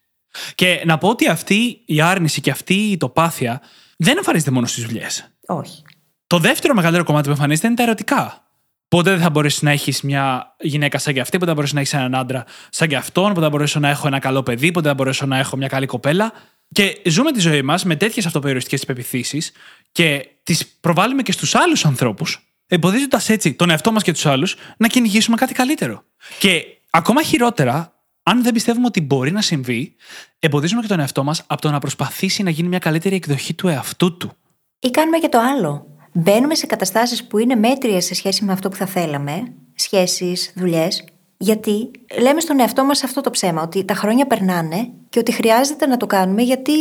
Και 0.56 0.82
να 0.86 0.98
πω 0.98 1.10
ότι 1.10 1.28
αυτή 1.28 1.82
η 1.86 2.02
άρνηση 2.02 2.42
και 2.42 2.52
αυτή 2.52 2.74
η 2.74 2.98
τοπάθεια 2.98 3.62
δεν 3.98 4.18
εμφανίζεται 4.18 4.52
μόνο 4.52 4.68
στις 4.68 4.86
δουλειές. 4.86 5.34
Όχι. 5.48 5.82
Το 6.28 6.40
δεύτερο 6.40 6.74
μεγαλύτερο 6.74 7.06
κομμάτι 7.06 7.26
που 7.26 7.34
εμφανίζεται 7.34 7.68
είναι 7.68 7.76
τα 7.76 7.84
ερωτικά. 7.84 8.44
Πότε 8.88 9.12
δεν 9.12 9.20
θα 9.20 9.30
μπορέσεις 9.30 9.62
να 9.62 9.72
έχεις 9.72 10.02
μια 10.02 10.56
γυναίκα 10.60 10.98
σαν 10.98 11.14
και 11.14 11.20
αυτή, 11.20 11.38
πότε 11.38 11.46
θα 11.46 11.54
μπορέσεις 11.54 11.76
να 11.76 11.80
έχεις 11.80 11.94
έναν 11.94 12.16
άντρα 12.16 12.46
σαν 12.70 12.88
και 12.88 12.96
αυτόν, 12.96 13.28
πότε 13.28 13.42
θα 13.42 13.50
μπορέσω 13.50 13.80
να 13.80 13.90
έχω 13.90 14.08
ένα 14.08 14.20
καλό 14.20 14.44
παιδί, 14.44 14.72
πότε 14.72 14.88
θα 14.88 14.94
μπορέσω 14.94 15.26
να 15.26 15.38
έχω 15.38 15.58
μια 15.58 15.68
καλή 15.68 15.86
κοπέλα. 15.86 16.34
Και 16.72 17.02
ζούμε 17.06 17.32
τη 17.32 17.40
ζωή 17.40 17.62
μας 17.62 17.84
με 17.84 17.96
τέτοιες 17.96 18.26
αυτοπεριοριστικέ 18.26 18.86
πεπιθήσεις 18.86 19.52
και 19.92 20.28
τις 20.44 20.68
προβάλλουμε 20.68 21.22
και 21.22 21.32
στους 21.32 21.56
άλλους 21.56 21.86
ανθρώπους, 21.86 22.54
εμποδίζοντας 22.68 23.30
έτσι 23.30 23.54
τον 23.54 23.70
εαυτό 23.70 23.92
μας 23.92 24.04
και 24.04 24.12
τους 24.12 24.26
άλλους 24.26 24.56
να 24.78 24.88
κυνηγήσουμε 24.88 25.36
κάτι 25.36 25.54
καλύτερο. 25.54 26.04
Και 26.40 26.66
ακόμα 26.90 27.24
χειρότερα, 27.24 27.94
αν 28.24 28.44
δεν 28.44 28.54
πιστεύουμε 28.54 28.86
ότι 28.86 29.02
μπορεί 29.02 29.32
να 29.32 29.42
συμβεί, 29.42 29.96
εμποδίζουμε 30.40 30.82
και 30.82 30.88
τον 30.88 31.00
εαυτό 31.00 31.24
μας 31.24 31.44
από 31.48 31.62
το 31.62 31.72
να 31.72 31.80
προσπαθήσει 31.80 32.44
να 32.44 32.50
γίνει 32.50 32.68
μια 32.68 32.80
καλύτερη 32.80 33.16
εκδοχή 33.16 33.54
του 33.54 33.68
εαυτού 33.68 34.18
του. 34.18 34.32
Ή 34.80 34.90
κάνουμε 34.90 35.18
και 35.18 35.30
το 35.30 35.40
άλλο. 35.40 35.88
Μπαίνουμε 36.14 36.56
σε 36.56 36.66
καταστάσεις 36.66 37.28
που 37.28 37.38
είναι 37.38 37.56
μέτριες 37.56 38.06
σε 38.06 38.14
σχέση 38.14 38.44
με 38.44 38.52
αυτό 38.52 38.70
που 38.70 38.76
θα 38.76 38.86
θέλαμε, 38.86 39.54
σχέσεις, 39.76 40.54
δουλειές, 40.56 41.04
γιατί 41.42 41.92
λέμε 42.20 42.40
στον 42.40 42.60
εαυτό 42.60 42.86
μας 42.86 43.04
αυτό 43.04 43.22
το 43.22 43.30
ψέμα, 43.30 43.62
ότι 43.62 43.86
τα 43.86 43.94
χρόνια 43.94 44.28
περνάνε 44.28 44.90
και 45.10 45.20
ότι 45.20 45.32
χρειάζεται 45.32 45.86
να 45.86 45.98
το 45.98 46.06
κάνουμε 46.06 46.42
γιατί 46.42 46.74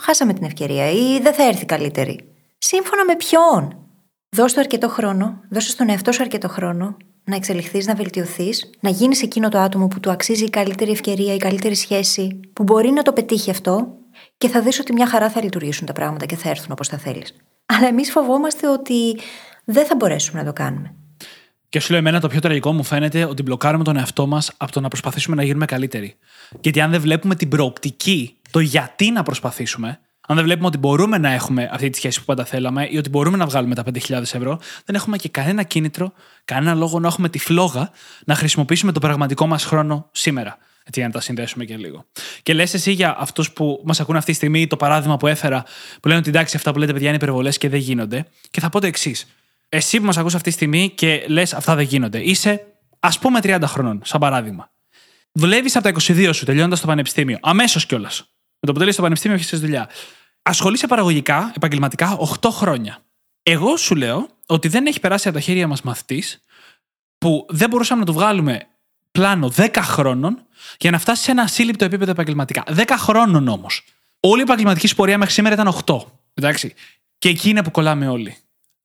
χάσαμε 0.00 0.32
την 0.32 0.44
ευκαιρία 0.44 0.90
ή 0.90 1.18
δεν 1.20 1.34
θα 1.34 1.42
έρθει 1.42 1.64
καλύτερη. 1.64 2.20
Σύμφωνα 2.58 3.04
με 3.04 3.16
ποιον; 3.16 3.80
Δώσ' 4.36 4.52
του 4.52 4.60
αρκετό 4.60 4.88
χρόνο, 4.88 5.40
δώσε 5.50 5.70
στον 5.70 5.88
εαυτό 5.88 6.12
σου 6.12 6.22
αρκετό 6.22 6.48
χρόνο 6.48 6.96
να 7.24 7.36
εξελιχθείς, 7.36 7.86
να 7.86 7.94
βελτιωθείς, 7.94 8.70
να 8.80 8.90
γίνεις 8.90 9.22
εκείνο 9.22 9.48
το 9.48 9.58
άτομο 9.58 9.88
που 9.88 10.00
του 10.00 10.10
αξίζει 10.10 10.44
η 10.44 10.50
καλύτερη 10.50 10.90
ευκαιρία, 10.90 11.34
η 11.34 11.36
καλύτερη 11.36 11.74
σχέση, 11.74 12.40
που 12.52 12.62
μπορεί 12.62 12.90
να 12.90 13.02
το 13.02 13.12
πετύχει 13.12 13.50
αυτό 13.50 13.96
και 14.38 14.48
θα 14.48 14.60
δεις 14.60 14.78
ότι 14.80 14.92
μια 14.92 15.06
χαρά 15.06 15.30
θα 15.30 15.42
λειτουργήσουν 15.42 15.86
τα 15.86 15.92
πράγματα 15.92 16.26
και 16.26 16.36
θα 16.36 16.48
έρθουν 16.48 16.72
όπως 16.72 16.88
θα 16.88 16.98
θέλεις. 16.98 17.36
Αλλά 17.66 17.86
εμείς 17.86 18.10
φοβόμαστε 18.10 18.68
ότι 18.68 19.18
δεν 19.64 19.86
θα 19.86 19.94
μπορέσουμε 19.96 20.40
να 20.40 20.46
το 20.46 20.52
κάνουμε. 20.52 20.94
Και 21.70 21.80
σου 21.80 21.90
λέω, 21.90 21.98
εμένα 21.98 22.20
το 22.20 22.28
πιο 22.28 22.40
τραγικό 22.40 22.72
μου 22.72 22.82
φαίνεται 22.82 23.24
ότι 23.24 23.42
μπλοκάρουμε 23.42 23.84
τον 23.84 23.96
εαυτό 23.96 24.26
μας 24.26 24.52
από 24.56 24.72
το 24.72 24.80
να 24.80 24.88
προσπαθήσουμε 24.88 25.36
να 25.36 25.42
γίνουμε 25.42 25.64
καλύτεροι. 25.64 26.16
Γιατί 26.60 26.80
αν 26.80 26.90
δεν 26.90 27.00
βλέπουμε 27.00 27.34
την 27.34 27.48
προοπτική, 27.48 28.36
το 28.50 28.60
γιατί 28.60 29.10
να 29.10 29.22
προσπαθήσουμε, 29.22 30.00
αν 30.28 30.36
δεν 30.36 30.44
βλέπουμε 30.44 30.66
ότι 30.66 30.78
μπορούμε 30.78 31.18
να 31.18 31.30
έχουμε 31.30 31.68
αυτή 31.72 31.90
τη 31.90 31.96
σχέση 31.96 32.18
που 32.18 32.24
πάντα 32.24 32.44
θέλαμε 32.44 32.88
ή 32.90 32.96
ότι 32.96 33.08
μπορούμε 33.08 33.36
να 33.36 33.46
βγάλουμε 33.46 33.74
τα 33.74 33.84
5.000 33.94 34.10
ευρώ, 34.10 34.60
δεν 34.84 34.94
έχουμε 34.94 35.16
και 35.16 35.28
κανένα 35.28 35.62
κίνητρο, 35.62 36.12
κανένα 36.44 36.74
λόγο 36.74 36.98
να 36.98 37.08
έχουμε 37.08 37.28
τη 37.28 37.38
φλόγα 37.38 37.90
να 38.24 38.34
χρησιμοποιήσουμε 38.34 38.92
το 38.92 39.00
πραγματικό 39.00 39.46
μας 39.46 39.64
χρόνο 39.64 40.08
σήμερα. 40.12 40.58
Έτσι, 40.84 40.98
για 41.00 41.06
να 41.06 41.12
τα 41.12 41.20
συνδέσουμε 41.20 41.64
και 41.64 41.76
λίγο. 41.76 42.04
Και 42.42 42.54
λες 42.54 42.74
εσύ 42.74 42.92
για 42.92 43.16
αυτούς 43.18 43.52
που 43.52 43.82
μας 43.84 44.00
ακούν 44.00 44.16
αυτή 44.16 44.30
τη 44.30 44.36
στιγμή, 44.36 44.66
το 44.66 44.76
παράδειγμα 44.76 45.16
που 45.16 45.26
έφερα, 45.26 45.64
που 46.00 46.08
λένε 46.08 46.20
ότι 46.20 46.28
εντάξει, 46.28 46.56
αυτά 46.56 46.72
που 46.72 46.78
λέτε 46.78 46.92
παιδιά 46.92 47.08
είναι 47.08 47.16
υπερβολές 47.16 47.58
και 47.58 47.68
δεν 47.68 47.80
γίνονται. 47.80 48.26
Και 48.50 48.60
θα 48.60 48.68
πω 48.68 48.80
το 48.80 48.86
εξής. 48.86 49.26
Εσύ 49.72 49.98
που 49.98 50.04
μας 50.04 50.16
ακούς 50.16 50.34
αυτή 50.34 50.48
τη 50.48 50.54
στιγμή 50.54 50.90
και 50.90 51.24
λες 51.28 51.54
αυτά 51.54 51.74
δεν 51.74 51.84
γίνονται, 51.84 52.18
είσαι 52.22 52.66
ας 53.00 53.18
πούμε 53.18 53.40
30 53.42 53.60
χρονών, 53.64 54.00
σαν 54.04 54.20
παράδειγμα. 54.20 54.70
Δουλεύεις 55.32 55.76
από 55.76 55.84
τα 55.84 55.90
22 55.90 56.30
σου, 56.34 56.44
τελειώνοντας 56.44 56.80
το 56.80 56.86
πανεπιστήμιο, 56.86 57.38
αμέσως 57.42 57.86
κιόλας. 57.86 58.18
Με 58.60 58.66
το 58.66 58.72
που 58.72 58.78
τελείωσε 58.78 58.96
το 58.96 59.02
πανεπιστήμιο, 59.02 59.36
έχει 59.36 59.56
δουλειά. 59.56 59.88
Ασχολείσαι 60.42 60.86
παραγωγικά, 60.86 61.52
επαγγελματικά, 61.56 62.16
8 62.40 62.50
χρόνια. 62.50 62.98
Εγώ 63.42 63.76
σου 63.76 63.94
λέω 63.94 64.28
ότι 64.46 64.68
δεν 64.68 64.86
έχει 64.86 65.00
περάσει 65.00 65.28
από 65.28 65.36
τα 65.36 65.42
χέρια 65.42 65.66
μας 65.66 65.82
μαθητής 65.82 66.44
που 67.18 67.46
δεν 67.48 67.68
μπορούσαμε 67.68 68.00
να 68.00 68.06
του 68.06 68.12
βγάλουμε 68.12 68.66
πλάνο 69.12 69.52
10 69.56 69.68
χρόνων 69.82 70.46
για 70.78 70.90
να 70.90 70.98
φτάσει 70.98 71.22
σε 71.22 71.30
ένα 71.30 71.42
ασύλληπτο 71.42 71.84
επίπεδο 71.84 72.10
επαγγελματικά. 72.10 72.62
10 72.76 72.84
χρόνων 72.98 73.48
όμως. 73.48 73.84
Όλη 74.20 74.38
η 74.38 74.42
επαγγελματική 74.42 74.86
σου 74.86 74.94
πορεία 74.94 75.18
μέχρι 75.18 75.34
σήμερα 75.34 75.54
ήταν 75.54 75.74
8. 75.86 75.96
Εντάξει. 76.34 76.74
Και 77.18 77.28
εκεί 77.28 77.48
είναι 77.48 77.62
που 77.62 77.70
κολλάμε 77.70 78.08
όλοι. 78.08 78.36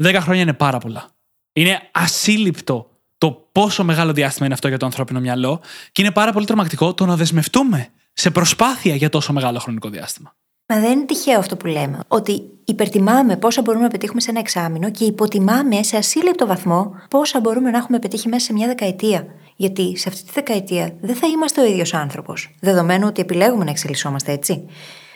10 0.04 0.18
χρόνια 0.22 0.41
είναι 0.41 0.54
πάρα 0.54 0.78
πολλά. 0.78 1.10
Είναι 1.54 1.89
ασύλληπτο 1.91 2.89
το 3.18 3.48
πόσο 3.52 3.84
μεγάλο 3.84 4.14
διάστημα 4.14 4.46
είναι 4.46 4.54
αυτό 4.54 4.68
για 4.68 4.78
το 4.78 4.86
ανθρώπινο 4.86 5.20
μυαλό 5.20 5.62
και 5.91 6.02
είναι 6.02 6.12
πάρα 6.12 6.32
πολύ 6.32 6.46
τρομακτικό 6.46 6.93
το 6.93 7.06
να 7.06 7.16
δεσμευτούμε 7.16 7.89
σε 8.14 8.32
προσπάθεια 8.32 8.96
για 8.96 9.10
τόσο 9.10 9.34
μεγάλο 9.34 9.60
χρονικό 9.60 9.89
διάστημα. 9.89 10.36
Μα 10.68 10.80
δεν 10.80 10.91
είναι 10.91 11.06
τυχαίο 11.06 11.39
αυτό 11.39 11.58
που 11.58 11.68
λέμε. 11.68 12.00
Ότι 12.08 12.41
υπερτιμάμε 12.66 13.38
πόσα 13.38 13.62
μπορούμε 13.62 13.84
να 13.84 13.89
πετύχουμε 13.89 14.22
σε 14.22 14.30
ένα 14.30 14.39
εξάμεινο 14.39 14.91
και 14.91 15.06
υποτιμάμε 15.06 15.84
σε 15.84 15.98
ασύλληπτο 15.98 16.46
βαθμό 16.46 16.91
πόσα 17.10 17.39
μπορούμε 17.39 17.72
να 17.72 17.78
έχουμε 17.78 18.00
πετύχει 18.00 18.28
μέσα 18.28 18.46
σε 18.46 18.54
μια 18.54 18.68
δεκαετία. 18.68 19.26
Γιατί 19.56 19.98
σε 19.98 20.10
αυτή 20.10 20.24
τη 20.24 20.32
δεκαετία 20.34 20.96
δεν 21.02 21.16
θα 21.16 21.28
είμαστε 21.28 21.62
ο 21.62 21.66
ίδιος 21.66 21.93
άνθρωπος, 21.93 22.56
δεδομένου 22.60 23.08
ότι 23.08 23.22
επιλέγουμε 23.22 23.64
να 23.64 23.70
εξελισσόμαστε 23.70 24.32
έτσι. 24.32 24.66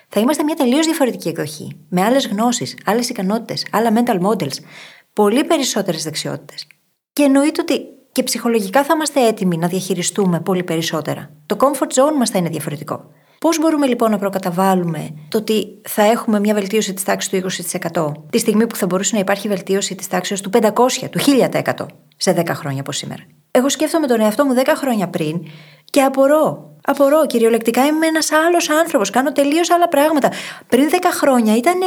Θα 0.10 0.20
είμαστε 0.20 0.44
μια 0.44 0.56
τελείως 0.56 0.86
διαφορετική 0.86 1.28
εκδοχή, 1.28 1.78
με 1.90 2.02
άλλες 2.02 2.28
γνώσεις, 2.28 2.76
άλλες 2.86 3.10
ικανότητες, 3.10 3.66
άλλα 3.72 3.94
mental 3.96 4.20
models, 4.22 4.58
πολύ 5.14 5.44
περισσότερες 5.44 6.04
δεξιότητες. 6.04 6.68
Και 7.14 7.24
εννοείται 7.24 7.62
ότι 7.62 7.82
και 8.12 8.24
ψυχολογικά 8.24 8.84
θα 8.84 8.94
είμαστε 8.96 9.28
έτοιμοι 9.28 9.58
να 9.58 9.68
διαχειριστούμε 9.68 10.40
πολύ 10.40 10.64
περισσότερα. 10.64 11.32
Το 11.46 11.58
comfort 11.60 12.02
zone 12.02 12.18
μας 12.18 12.30
θα 12.30 12.38
είναι 12.38 12.50
διαφορετικό. 12.50 13.12
Πώς 13.40 13.60
μπορούμε 13.60 13.88
λοιπόν 13.88 14.12
να 14.12 14.18
προκαταβάλουμε 14.18 15.14
το 15.30 15.38
ότι 15.38 15.82
θα 15.88 16.04
έχουμε 16.04 16.40
μια 16.40 16.54
βελτίωση 16.54 16.94
της 16.94 17.04
τάξης 17.04 17.30
του 17.30 17.38
20% 17.94 18.12
τη 18.30 18.38
στιγμή 18.38 18.68
που 18.68 18.76
θα 18.76 18.86
μπορούσε 18.86 19.16
να 19.16 19.22
υπάρχει 19.22 19.48
βελτίωση 19.48 19.96
της 19.96 20.08
τάξης 20.08 20.42
του 20.42 20.50
500, 20.54 20.70
του 21.10 21.20
1000% 21.20 21.86
σε 22.18 22.32
10 22.32 22.48
χρόνια 22.48 22.80
από 22.80 22.92
σήμερα; 22.92 23.24
Εγώ 23.52 23.70
σκέφτομαι 23.70 24.08
τον 24.08 24.22
εαυτό 24.22 24.46
μου 24.46 24.54
10 24.56 24.64
χρόνια 24.76 25.10
πριν 25.10 25.42
και 25.86 26.02
απορώ. 26.02 26.74
Απορώ. 26.86 27.26
Κυριολεκτικά 27.26 27.86
είμαι 27.86 28.08
ένας 28.08 28.32
άλλος 28.32 28.70
άνθρωπος. 28.70 29.10
Κάνω 29.10 29.32
τελείως 29.32 29.72
άλλα 29.72 29.88
πράγματα. 29.88 30.32
Πριν 30.68 30.90
10 30.92 30.96
χρόνια 31.12 31.56
ήταν 31.56 31.80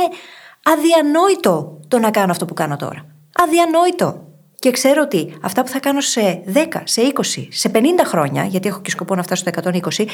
αδιανόητο 0.63 1.81
το 1.89 1.99
να 1.99 2.11
κάνω 2.11 2.31
αυτό 2.31 2.45
που 2.45 2.55
κάνω 2.55 2.77
τώρα. 2.77 3.07
Αδιανόητο. 3.43 4.27
Και 4.59 4.71
ξέρω 4.71 5.03
ότι 5.03 5.39
αυτά 5.43 5.63
που 5.63 5.69
θα 5.69 5.81
κάνω 5.81 6.01
σε 6.01 6.43
10, 6.55 6.65
σε 6.85 7.13
20, 7.15 7.47
σε 7.51 7.71
50 7.75 7.79
χρόνια, 8.05 8.45
γιατί 8.45 8.69
έχω 8.69 8.81
και 8.81 8.91
σκοπό 8.91 9.15
να 9.15 9.23
φτάσω 9.23 9.45
στο 9.47 9.71
120, 9.71 10.07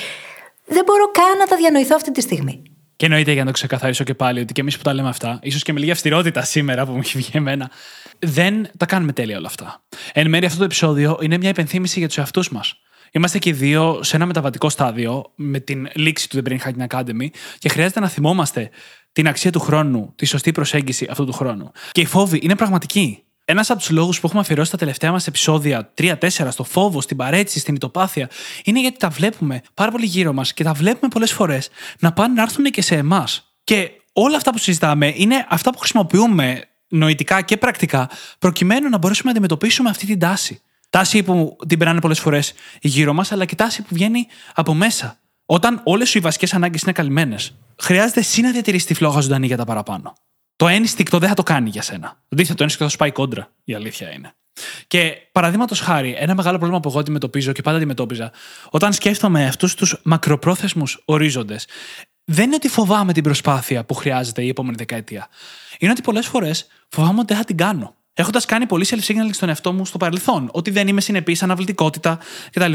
δεν 0.64 0.82
μπορώ 0.84 1.11
καν 1.11 1.38
να 1.38 1.46
τα 1.46 1.57
διανοηθώ 1.57 1.94
αυτή 1.94 2.11
τη 2.11 2.20
στιγμή. 2.20 2.62
Και 2.99 3.07
εννοείται 3.07 3.32
για 3.32 3.40
να 3.40 3.46
το 3.46 3.53
ξεκαθαρίσω 3.53 4.05
και 4.05 4.14
πάλι 4.14 4.40
ότι 4.40 4.53
και 4.53 4.61
εμείς 4.61 4.76
που 4.76 4.82
τα 4.82 4.94
λέμε 4.94 5.09
αυτά, 5.09 5.38
ίσως 5.42 5.62
και 5.62 5.72
με 5.72 5.80
λίγη 5.80 5.90
αυστηρότητα 5.90 6.42
σήμερα 6.42 6.86
που 6.86 6.92
μου 6.92 6.99
έχει 6.99 7.18
βγει 7.18 7.30
εμένα, 7.32 7.70
δεν 8.18 8.70
τα 8.76 8.86
κάνουμε 8.86 9.12
τέλεια 9.12 9.38
όλα 9.38 9.46
αυτά. 9.46 9.82
Εν 10.12 10.28
μέρει 10.28 10.46
αυτό 10.46 10.59
το 10.59 10.64
επεισόδιο 10.64 11.18
είναι 11.22 11.36
μια 11.38 11.49
υπενθύμηση 11.49 11.99
για 11.99 12.09
τους 12.09 12.18
εαυτούς 12.18 12.51
μας. 12.51 12.80
Είμαστε 13.11 13.38
και 13.38 13.49
οι 13.49 13.53
δύο 13.53 14.01
σε 14.03 14.16
ένα 14.16 14.26
μεταβατικό 14.26 14.68
στάδιο 14.68 15.32
με 15.34 15.61
την 15.61 15.88
λήξη 15.94 16.28
του 16.28 16.42
The 16.44 16.49
Brain 16.49 16.59
Hacking 16.59 16.86
Academy 16.88 17.26
και 17.59 17.68
χρειάζεται 17.68 18.01
να 18.01 18.09
θυμόμαστε 18.09 18.70
την 19.12 19.28
αξία 19.28 19.53
του 19.53 19.61
χρόνου, 19.61 20.12
τη 20.16 20.26
σωστή 20.26 20.53
προσέγγιση 20.53 21.07
αυτού 21.11 21.24
του 21.24 21.32
χρόνου. 21.32 21.70
Και 21.92 22.01
οι 22.01 22.07
φόβοι 22.07 22.38
είναι 22.42 22.57
πραγματικοί. 22.57 23.22
Ένας 23.51 23.70
από 23.70 23.78
τους 23.78 23.90
λόγους 23.90 24.20
που 24.20 24.26
έχουμε 24.26 24.40
αφιερώσει 24.42 24.70
τα 24.70 24.76
τελευταία 24.76 25.12
μας 25.12 25.26
επεισόδια 25.26 25.92
3-4 25.99 26.14
στο 26.49 26.64
φόβο, 26.64 27.01
στην 27.01 27.16
παρέτηση, 27.16 27.59
στην 27.59 27.74
ητοπάθεια, 27.74 28.30
είναι 28.64 28.80
γιατί 28.80 28.99
τα 28.99 29.09
βλέπουμε 29.09 29.61
πάρα 29.74 29.90
πολύ 29.90 30.07
γύρω 30.07 30.32
μας 30.32 30.53
και 30.53 30.64
τα 30.64 30.72
βλέπουμε 30.72 31.09
πολλές 31.09 31.32
φορές 31.32 31.68
να 31.99 32.12
πάνε 32.12 32.34
να 32.34 32.42
έρθουν 32.42 32.64
και 32.64 32.82
σε 32.82 32.94
εμάς. 32.94 33.55
Και 33.64 33.90
όλα 34.12 34.36
αυτά 34.36 34.53
που 34.53 34.59
συζητάμε 34.59 35.12
είναι 35.16 35.46
αυτά 35.49 35.72
που 35.72 35.78
χρησιμοποιούμε 35.78 36.62
νοητικά 36.88 37.42
και 37.42 37.57
πρακτικά 37.57 38.11
προκειμένου 38.38 38.88
να 38.88 38.99
μπορέσουμε 38.99 39.24
να 39.24 39.30
αντιμετωπίσουμε 39.30 39.90
αυτή 39.90 40.07
την 40.07 40.18
τάση. 40.18 40.61
Τάση 40.90 41.22
που 41.22 41.57
την 41.66 41.78
περνάνε 41.78 42.01
πολλές 42.01 42.20
φορές 42.20 42.53
γύρω 42.80 43.12
μας, 43.12 43.32
αλλά 43.32 43.44
και 43.44 43.55
τάση 43.55 43.82
που 43.82 43.88
βγαίνει 43.90 44.26
από 44.55 44.74
μέσα. 44.74 45.18
Όταν 45.46 45.80
όλες 45.84 46.09
σου 46.09 46.18
οι 46.18 46.20
βασικές 46.20 46.55
ανάγκες 46.55 46.82
είναι 46.82 46.92
καλυμμένες, 46.92 47.55
χρειάζεται 47.78 48.20
εσύ 48.20 48.40
να 48.40 48.51
διατηρήσει 48.51 48.86
τη 48.86 48.94
φλόγα 48.94 49.20
ζωντανή 49.20 49.46
για 49.46 49.57
τα 49.57 49.64
παραπάνω. 49.64 50.14
Το 50.59 50.68
ένστικτο 50.68 51.18
δεν 51.18 51.28
θα 51.28 51.34
το 51.34 51.42
κάνει 51.42 51.68
για 51.68 51.82
σένα. 51.82 52.09
Το 52.09 52.26
αντίθετο, 52.32 52.54
το 52.56 52.62
ένστικτο 52.62 52.84
θα 52.84 52.90
σου 52.90 52.96
πάει 52.96 53.11
κόντρα. 53.11 53.52
Η 53.64 53.74
αλήθεια 53.74 54.12
είναι. 54.12 54.32
Και 54.86 55.16
παραδείγματος 55.32 55.80
χάρη, 55.80 56.14
ένα 56.18 56.34
μεγάλο 56.34 56.56
πρόβλημα 56.56 56.80
που 56.80 56.88
εγώ 56.88 56.98
αντιμετωπίζω 56.98 57.52
και 57.52 57.62
πάντα 57.62 57.76
αντιμετώπιζα, 57.76 58.32
όταν 58.70 58.92
σκέφτομαι 58.92 59.46
αυτούς 59.46 59.74
τους 59.74 60.00
μακροπρόθεσμους 60.04 61.02
ορίζοντες, 61.04 61.66
δεν 62.24 62.44
είναι 62.44 62.54
ότι 62.54 62.68
φοβάμαι 62.68 63.12
την 63.12 63.22
προσπάθεια 63.22 63.84
που 63.84 63.94
χρειάζεται 63.94 64.42
η 64.42 64.48
επόμενη 64.48 64.76
δεκαετία. 64.76 65.28
Είναι 65.78 65.90
ότι 65.90 66.02
πολλές 66.02 66.26
φορές 66.26 66.66
φοβάμαι 66.88 67.18
ότι 67.18 67.26
δεν 67.26 67.36
θα 67.36 67.44
την 67.44 67.56
κάνω. 67.56 67.94
Έχοντας 68.12 68.44
κάνει 68.44 68.66
πολύ 68.66 68.86
self-signaling 68.88 69.30
στον 69.30 69.48
εαυτό 69.48 69.72
μου 69.72 69.84
στο 69.84 69.98
παρελθόν, 69.98 70.48
ότι 70.52 70.70
δεν 70.70 70.88
είμαι 70.88 71.00
συνεπής, 71.00 71.42
αναβλητικότητα 71.42 72.18
κτλ., 72.52 72.72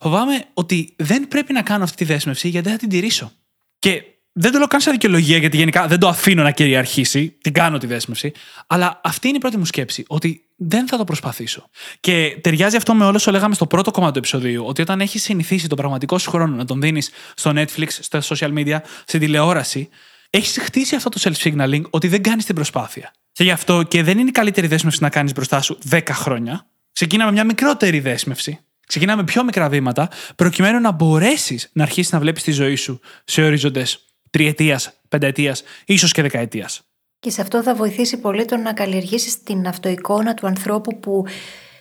φοβάμαι 0.00 0.44
ότι 0.54 0.94
δεν 0.96 1.28
πρέπει 1.28 1.52
να 1.52 1.62
κάνω 1.62 1.84
αυτή 1.84 1.96
τη 1.96 2.04
δέσμευση 2.04 2.48
γιατί 2.48 2.68
δεν 2.68 2.78
θα 2.78 2.80
την 2.80 2.88
τηρήσω. 2.88 3.32
Και 3.78 4.02
δεν 4.36 4.52
το 4.52 4.58
λέω 4.58 4.66
καν 4.66 4.80
σαν 4.80 4.92
δικαιολογία, 4.92 5.36
γιατί 5.36 5.56
γενικά 5.56 5.86
δεν 5.86 5.98
το 5.98 6.08
αφήνω 6.08 6.42
να 6.42 6.50
κυριαρχήσει. 6.50 7.36
Την 7.40 7.52
κάνω 7.52 7.78
τη 7.78 7.86
δέσμευση. 7.86 8.32
Αλλά 8.66 9.00
αυτή 9.04 9.28
είναι 9.28 9.36
η 9.36 9.40
πρώτη 9.40 9.56
μου 9.56 9.64
σκέψη. 9.64 10.04
Ότι 10.06 10.44
δεν 10.56 10.88
θα 10.88 10.96
το 10.96 11.04
προσπαθήσω. 11.04 11.68
Και 12.00 12.38
ταιριάζει 12.40 12.76
αυτό 12.76 12.94
με 12.94 13.04
όλο 13.04 13.16
όσο 13.16 13.30
λέγαμε 13.30 13.54
στο 13.54 13.66
πρώτο 13.66 13.90
κομμάτι 13.90 14.12
του 14.12 14.18
επεισοδίου. 14.18 14.64
Ότι 14.66 14.82
όταν 14.82 15.00
έχεις 15.00 15.22
συνηθίσει 15.22 15.68
τον 15.68 15.76
πραγματικό 15.76 16.18
σου 16.18 16.30
χρόνο 16.30 16.56
να 16.56 16.64
τον 16.64 16.80
δίνεις 16.80 17.10
στο 17.34 17.52
Netflix, 17.54 17.86
στα 17.88 18.22
social 18.22 18.52
media, 18.54 18.76
στην 19.06 19.20
τηλεόραση, 19.20 19.88
έχεις 20.30 20.58
χτίσει 20.60 20.94
αυτό 20.94 21.08
το 21.08 21.20
self-signaling 21.22 21.82
ότι 21.90 22.08
δεν 22.08 22.22
κάνεις 22.22 22.44
την 22.44 22.54
προσπάθεια. 22.54 23.12
Και 23.32 23.44
γι' 23.44 23.50
αυτό 23.50 23.82
και 23.82 24.02
δεν 24.02 24.18
είναι 24.18 24.28
η 24.28 24.32
καλύτερη 24.32 24.66
δέσμευση 24.66 25.02
να 25.02 25.08
κάνεις 25.08 25.32
μπροστά 25.32 25.60
σου 25.60 25.78
10 25.90 26.00
χρόνια. 26.10 26.66
Ξεκινάμε 26.92 27.32
μια 27.32 27.44
μικρότερη 27.44 28.00
δέσμευση. 28.00 28.58
Ξεκινάμε 28.86 29.24
πιο 29.24 29.44
μικρά 29.44 29.68
βήματα, 29.68 30.08
προκειμένου 30.36 30.80
να 30.80 30.90
μπορέσεις 30.90 31.70
να 31.72 31.82
αρχίσεις 31.82 32.12
να 32.12 32.18
βλέπεις 32.18 32.42
τη 32.42 32.52
ζωή 32.52 32.76
σου 32.76 33.00
σε 33.24 33.42
ορίζοντε 33.42 33.86
τριετίας, 34.34 34.92
πενταετίας, 35.08 35.62
ίσως 35.84 36.12
και 36.12 36.22
δεκαετίας. 36.22 36.82
Και 37.20 37.30
σε 37.30 37.40
αυτό 37.40 37.62
θα 37.62 37.74
βοηθήσει 37.74 38.16
πολύ 38.16 38.44
το 38.44 38.56
να 38.56 38.72
καλλιεργήσεις 38.72 39.42
την 39.42 39.66
αυτοεικόνα 39.66 40.34
του 40.34 40.46
ανθρώπου 40.46 40.98
που 40.98 41.24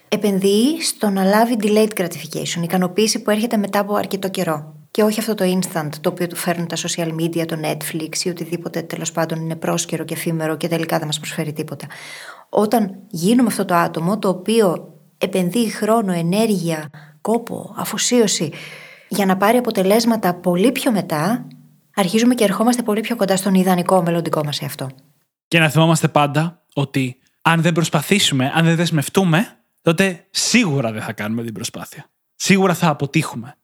επενδύει 0.07 0.81
στο 0.81 1.09
να 1.09 1.23
λάβει 1.23 1.55
delayed 1.61 1.89
gratification, 1.97 2.63
ικανοποίηση 2.63 3.21
που 3.21 3.29
έρχεται 3.29 3.57
μετά 3.57 3.79
από 3.79 3.95
αρκετό 3.95 4.29
καιρό. 4.29 4.75
Και 4.91 5.03
όχι 5.03 5.19
αυτό 5.19 5.33
το 5.33 5.45
instant 5.45 5.89
το 6.01 6.09
οποίο 6.09 6.27
του 6.27 6.35
φέρνουν 6.35 6.67
τα 6.67 6.75
social 6.75 7.07
media, 7.21 7.45
το 7.45 7.57
Netflix 7.63 8.17
ή 8.23 8.29
οτιδήποτε 8.29 8.81
τέλος 8.81 9.11
πάντων 9.11 9.39
είναι 9.39 9.55
πρόσκαιρο 9.55 10.03
και 10.03 10.13
εφήμερο 10.13 10.57
και 10.57 10.67
τελικά 10.67 10.97
δεν 10.97 11.05
μας 11.05 11.19
προσφέρει 11.19 11.53
τίποτα. 11.53 11.87
Όταν 12.49 12.95
γίνουμε 13.09 13.47
αυτό 13.47 13.65
το 13.65 13.75
άτομο 13.75 14.19
το 14.19 14.29
οποίο 14.29 14.93
επενδύει 15.17 15.69
χρόνο, 15.69 16.11
ενέργεια, 16.11 16.89
κόπο, 17.21 17.75
αφοσίωση 17.77 18.51
για 19.07 19.25
να 19.25 19.37
πάρει 19.37 19.57
αποτελέσματα 19.57 20.33
πολύ 20.33 20.71
πιο 20.71 20.91
μετά, 20.91 21.47
αρχίζουμε 21.95 22.35
και 22.35 22.43
ερχόμαστε 22.43 22.81
πολύ 22.81 23.01
πιο 23.01 23.15
κοντά 23.15 23.37
στον 23.37 23.53
ιδανικό 23.53 24.01
μελλοντικό 24.01 24.43
μας 24.43 24.61
εαυτό. 24.61 24.89
Και 25.47 25.59
να 25.59 25.69
θυμόμαστε 25.69 26.07
πάντα 26.07 26.65
ότι 26.73 27.17
αν 27.41 27.61
δεν 27.61 27.73
προσπαθήσουμε, 27.73 28.51
αν 28.55 28.65
δεν 28.65 28.75
δεσμευτούμε, 28.75 29.57
τότε 29.81 30.27
σίγουρα 30.29 30.91
δεν 30.91 31.01
θα 31.01 31.13
κάνουμε 31.13 31.43
την 31.43 31.53
προσπάθεια. 31.53 32.09
Σίγουρα 32.35 32.73
θα 32.73 32.87
αποτύχουμε. 32.87 33.55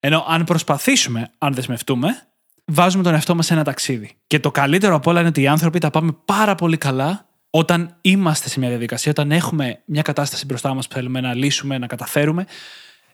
Ενώ 0.00 0.24
αν 0.28 0.44
προσπαθήσουμε, 0.44 1.30
αν 1.38 1.54
δεσμευτούμε, 1.54 2.28
βάζουμε 2.64 3.02
τον 3.02 3.14
εαυτό 3.14 3.34
μας 3.34 3.46
σε 3.46 3.52
ένα 3.52 3.64
ταξίδι. 3.64 4.16
Και 4.26 4.40
το 4.40 4.50
καλύτερο 4.50 4.94
από 4.94 5.10
όλα 5.10 5.20
είναι 5.20 5.28
ότι 5.28 5.42
οι 5.42 5.46
άνθρωποι 5.46 5.78
τα 5.78 5.90
πάμε 5.90 6.16
πάρα 6.24 6.54
πολύ 6.54 6.76
καλά 6.76 7.28
όταν 7.50 7.96
είμαστε 8.00 8.48
σε 8.48 8.58
μια 8.58 8.68
διαδικασία, 8.68 9.10
όταν 9.10 9.32
έχουμε 9.32 9.82
μια 9.84 10.02
κατάσταση 10.02 10.44
μπροστά 10.44 10.74
μας 10.74 10.88
που 10.88 10.94
θέλουμε 10.94 11.20
να 11.20 11.34
λύσουμε, 11.34 11.78
να 11.78 11.86
καταφέρουμε. 11.86 12.46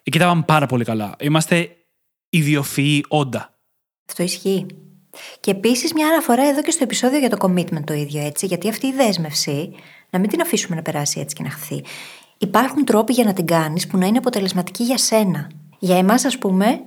Εκεί 0.02 0.18
τα 0.18 0.26
πάμε 0.26 0.42
πάρα 0.46 0.66
πολύ 0.66 0.84
καλά. 0.84 1.14
Είμαστε 1.18 1.76
ιδιοφυεί 2.28 3.04
όντα. 3.08 3.53
Αυτό 4.08 4.22
ισχύει. 4.22 4.66
Και 5.40 5.50
επίσης 5.50 5.92
μια 5.92 6.08
αναφορά 6.08 6.48
εδώ 6.48 6.62
και 6.62 6.70
στο 6.70 6.84
επεισόδιο 6.84 7.18
για 7.18 7.30
το 7.30 7.36
commitment 7.40 7.84
το 7.84 7.92
ίδιο 7.92 8.26
έτσι, 8.26 8.46
γιατί 8.46 8.68
αυτή 8.68 8.86
η 8.86 8.92
δέσμευση, 8.92 9.72
να 10.10 10.18
μην 10.18 10.28
την 10.28 10.40
αφήσουμε 10.40 10.76
να 10.76 10.82
περάσει 10.82 11.20
έτσι 11.20 11.34
και 11.34 11.42
να 11.42 11.50
χαθεί. 11.50 11.84
Υπάρχουν 12.38 12.84
τρόποι 12.84 13.12
για 13.12 13.24
να 13.24 13.32
την 13.32 13.46
κάνεις 13.46 13.86
που 13.86 13.96
να 13.96 14.06
είναι 14.06 14.18
αποτελεσματικοί 14.18 14.82
για 14.82 14.98
σένα. 14.98 15.50
Για 15.78 15.96
εμάς, 15.96 16.24
ας 16.24 16.38
πούμε, 16.38 16.80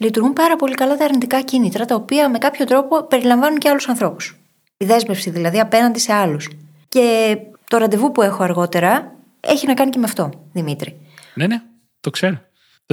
λειτουργούν 0.00 0.32
πάρα 0.32 0.56
πολύ 0.56 0.74
καλά 0.74 0.96
τα 0.96 1.04
αρνητικά 1.04 1.42
κίνητρα, 1.42 1.84
τα 1.84 1.94
οποία 1.94 2.30
με 2.30 2.38
κάποιο 2.38 2.64
τρόπο 2.64 3.02
περιλαμβάνουν 3.02 3.58
και 3.58 3.68
άλλους 3.68 3.88
ανθρώπους. 3.88 4.36
Η 4.76 4.84
δέσμευση 4.84 5.30
δηλαδή 5.30 5.60
απέναντι 5.60 5.98
σε 5.98 6.12
άλλους. 6.12 6.48
Και 6.88 7.36
το 7.68 7.76
ραντεβού 7.76 8.12
που 8.12 8.22
έχω 8.22 8.42
αργότερα 8.42 9.14
έχει 9.40 9.66
να 9.66 9.74
κάνει 9.74 9.90
και 9.90 9.98
με 9.98 10.04
αυτό, 10.04 10.30
Δημήτρη. 10.52 11.00
Ναι, 11.34 11.46
ναι, 11.46 11.62
το 12.00 12.10
ξέρω. 12.10 12.40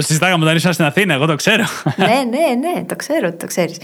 Το 0.00 0.06
συζητάγαμε 0.06 0.44
όταν 0.44 0.56
ήσουν 0.56 0.72
στην 0.72 0.84
Αθήνα, 0.84 1.14
εγώ 1.14 1.26
το 1.26 1.34
ξέρω. 1.34 1.64
ναι, 1.96 2.06
ναι, 2.06 2.68
ναι, 2.72 2.84
το 2.84 2.96
ξέρω 2.96 3.28
ότι 3.28 3.36
το 3.36 3.46
ξέρεις. 3.46 3.76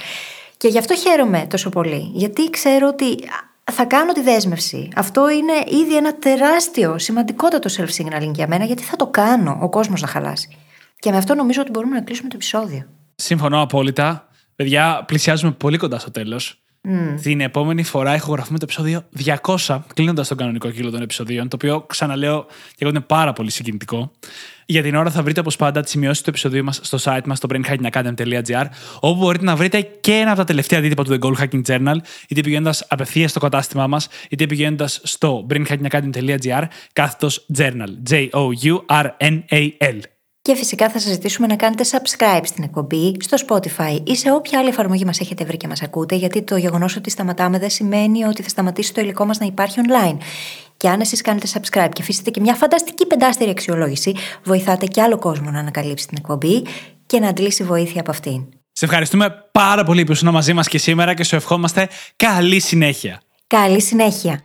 Και 0.57 0.69
γι' 0.69 0.79
αυτό 0.79 0.95
χαίρομαι 0.95 1.47
τόσο 1.51 1.69
πολύ. 1.69 2.11
Γιατί 2.13 2.51
ξέρω 2.51 2.89
ότι 2.89 3.19
θα 3.73 3.85
κάνω 3.85 4.13
τη 4.13 4.21
δέσμευση. 4.21 4.89
Αυτό 4.97 5.31
είναι 5.31 5.83
ήδη 5.83 5.97
ένα 5.97 6.15
τεράστιο, 6.15 6.99
σημαντικότατο 6.99 7.71
self-signaling 7.77 8.31
για 8.35 8.47
μένα, 8.49 8.65
γιατί 8.65 8.83
θα 8.83 8.97
το 8.97 9.07
κάνω 9.07 9.59
ο 9.61 9.69
κόσμος 9.69 10.01
να 10.01 10.07
χαλάσει. 10.07 10.57
Και 10.99 11.11
με 11.11 11.17
αυτό 11.17 11.35
νομίζω 11.35 11.61
ότι 11.61 11.71
μπορούμε 11.71 11.95
να 11.95 12.03
κλείσουμε 12.03 12.29
το 12.29 12.37
επεισόδιο. 12.37 12.87
Συμφωνώ 13.15 13.61
απόλυτα. 13.61 14.29
Παιδιά, 14.57 15.05
πλησιάζουμε 15.07 15.53
πολύ 15.53 15.77
κοντά 15.77 15.99
στο 15.99 16.11
τέλος. 16.11 16.63
Mm. 16.89 17.21
Την 17.23 17.41
επόμενη 17.41 17.83
φορά 17.83 18.15
ηχογραφούμε 18.15 18.59
το 18.59 18.65
επεισόδιο 18.65 19.05
200, 19.65 19.79
κλείνοντας 19.95 20.29
τον 20.29 20.37
κανονικό 20.37 20.71
κύκλο 20.71 20.91
των 20.91 21.03
επεισοδίων, 21.03 21.49
το 21.49 21.57
οποίο 21.57 21.81
ξαναλέω 21.81 22.47
και 22.69 22.77
εγώ 22.79 22.91
είναι 22.91 23.01
πάρα 23.01 23.33
πολύ 23.33 23.51
συγκινητικό. 23.51 24.11
Για 24.67 24.83
την 24.83 24.95
ώρα 24.95 25.11
θα 25.11 25.23
βρείτε 25.23 25.41
όπως 25.41 25.57
πάντα 25.57 25.81
τις 25.81 25.91
σημειώσεις 25.91 26.23
του 26.23 26.31
επεισοδίου 26.31 26.65
μας 26.65 26.81
στο 26.83 26.99
site 27.03 27.25
μας 27.25 27.39
στο 27.39 27.49
brainhackingacademy.gr, 27.51 28.65
όπου 29.01 29.21
μπορείτε 29.21 29.45
να 29.45 29.57
βρείτε 29.57 29.81
και 30.01 30.13
ένα 30.13 30.31
από 30.31 30.39
τα 30.39 30.45
τελευταία 30.45 30.79
αντίτυπα 30.79 31.05
του 31.05 31.19
The 31.19 31.19
Goal 31.19 31.35
Hacking 31.41 31.63
Journal, 31.67 31.97
είτε 32.29 32.41
πηγαίνοντας 32.41 32.85
απευθείας 32.89 33.31
στο 33.31 33.41
κατάστημά 33.41 33.87
μας, 33.87 34.09
είτε 34.31 34.47
πηγαίνοντας 34.47 35.01
στο 35.03 35.47
brainhackingacademy.gr, 35.51 36.63
κάθετος 36.93 37.47
journal. 37.57 37.89
J-O-U-R-N-A-L. 38.11 40.01
Και 40.47 40.55
φυσικά 40.55 40.91
θα 40.91 40.99
σας 40.99 41.13
ζητήσουμε 41.13 41.47
να 41.47 41.57
κάνετε 41.57 41.85
subscribe 41.91 42.41
στην 42.45 42.65
εκπομπή, 42.65 43.17
στο 43.21 43.37
Spotify 43.47 44.01
ή 44.05 44.17
σε 44.17 44.33
όποια 44.33 44.59
άλλη 44.59 44.69
εφαρμογή 44.69 45.05
μας 45.05 45.21
έχετε 45.21 45.45
βρει 45.45 45.57
και 45.57 45.69
μας 45.69 45.83
ακούτε, 45.83 46.15
γιατί 46.15 46.43
το 46.43 46.57
γεγονός 46.57 46.97
ότι 46.97 47.11
σταματάμε 47.11 47.59
δεν 47.59 47.71
σημαίνει 47.71 48.25
ότι 48.25 48.43
θα 48.43 48.49
σταματήσει 48.49 48.95
το 48.95 49.01
υλικό 49.01 49.25
μας 49.25 49.39
να 49.39 49.47
υπάρχει 49.47 49.79
online. 49.87 50.17
Και 50.77 50.89
αν 50.89 51.01
εσείς 51.01 51.21
κάνετε 51.21 51.47
subscribe 51.53 51.89
και 51.93 52.03
αφήσετε 52.03 52.31
και 52.31 52.41
μια 52.41 52.55
φανταστική 52.55 53.07
πεντάστερη 53.07 53.51
αξιολόγηση, 53.51 54.15
βοηθάτε 54.45 54.87
και 54.87 55.03
άλλο 55.03 55.19
κόσμο 55.19 55.51
να 55.51 55.59
ανακαλύψει 55.59 56.07
την 56.07 56.17
εκπομπή 56.21 56.65
και 57.07 57.21
να 57.21 57.29
αντλήσει 57.29 57.65
βοήθεια 57.65 58.01
από 58.01 58.11
αυτήν. 58.11 58.47
Σε 58.73 58.85
ευχαριστούμε 58.85 59.49
πάρα 59.53 59.85
πολύ 59.85 60.05
που 60.05 60.13
ήσουν 60.13 60.31
μαζί 60.31 60.53
μας 60.53 60.69
και 60.69 60.79
σήμερα 60.79 61.15
και 61.15 61.25
σου 61.25 61.37
ευχόμαστε 61.37 61.89
καλή 62.17 62.61
συνέχεια. 62.61 63.21
Καλή 63.47 63.83
συνέχεια. 63.83 64.41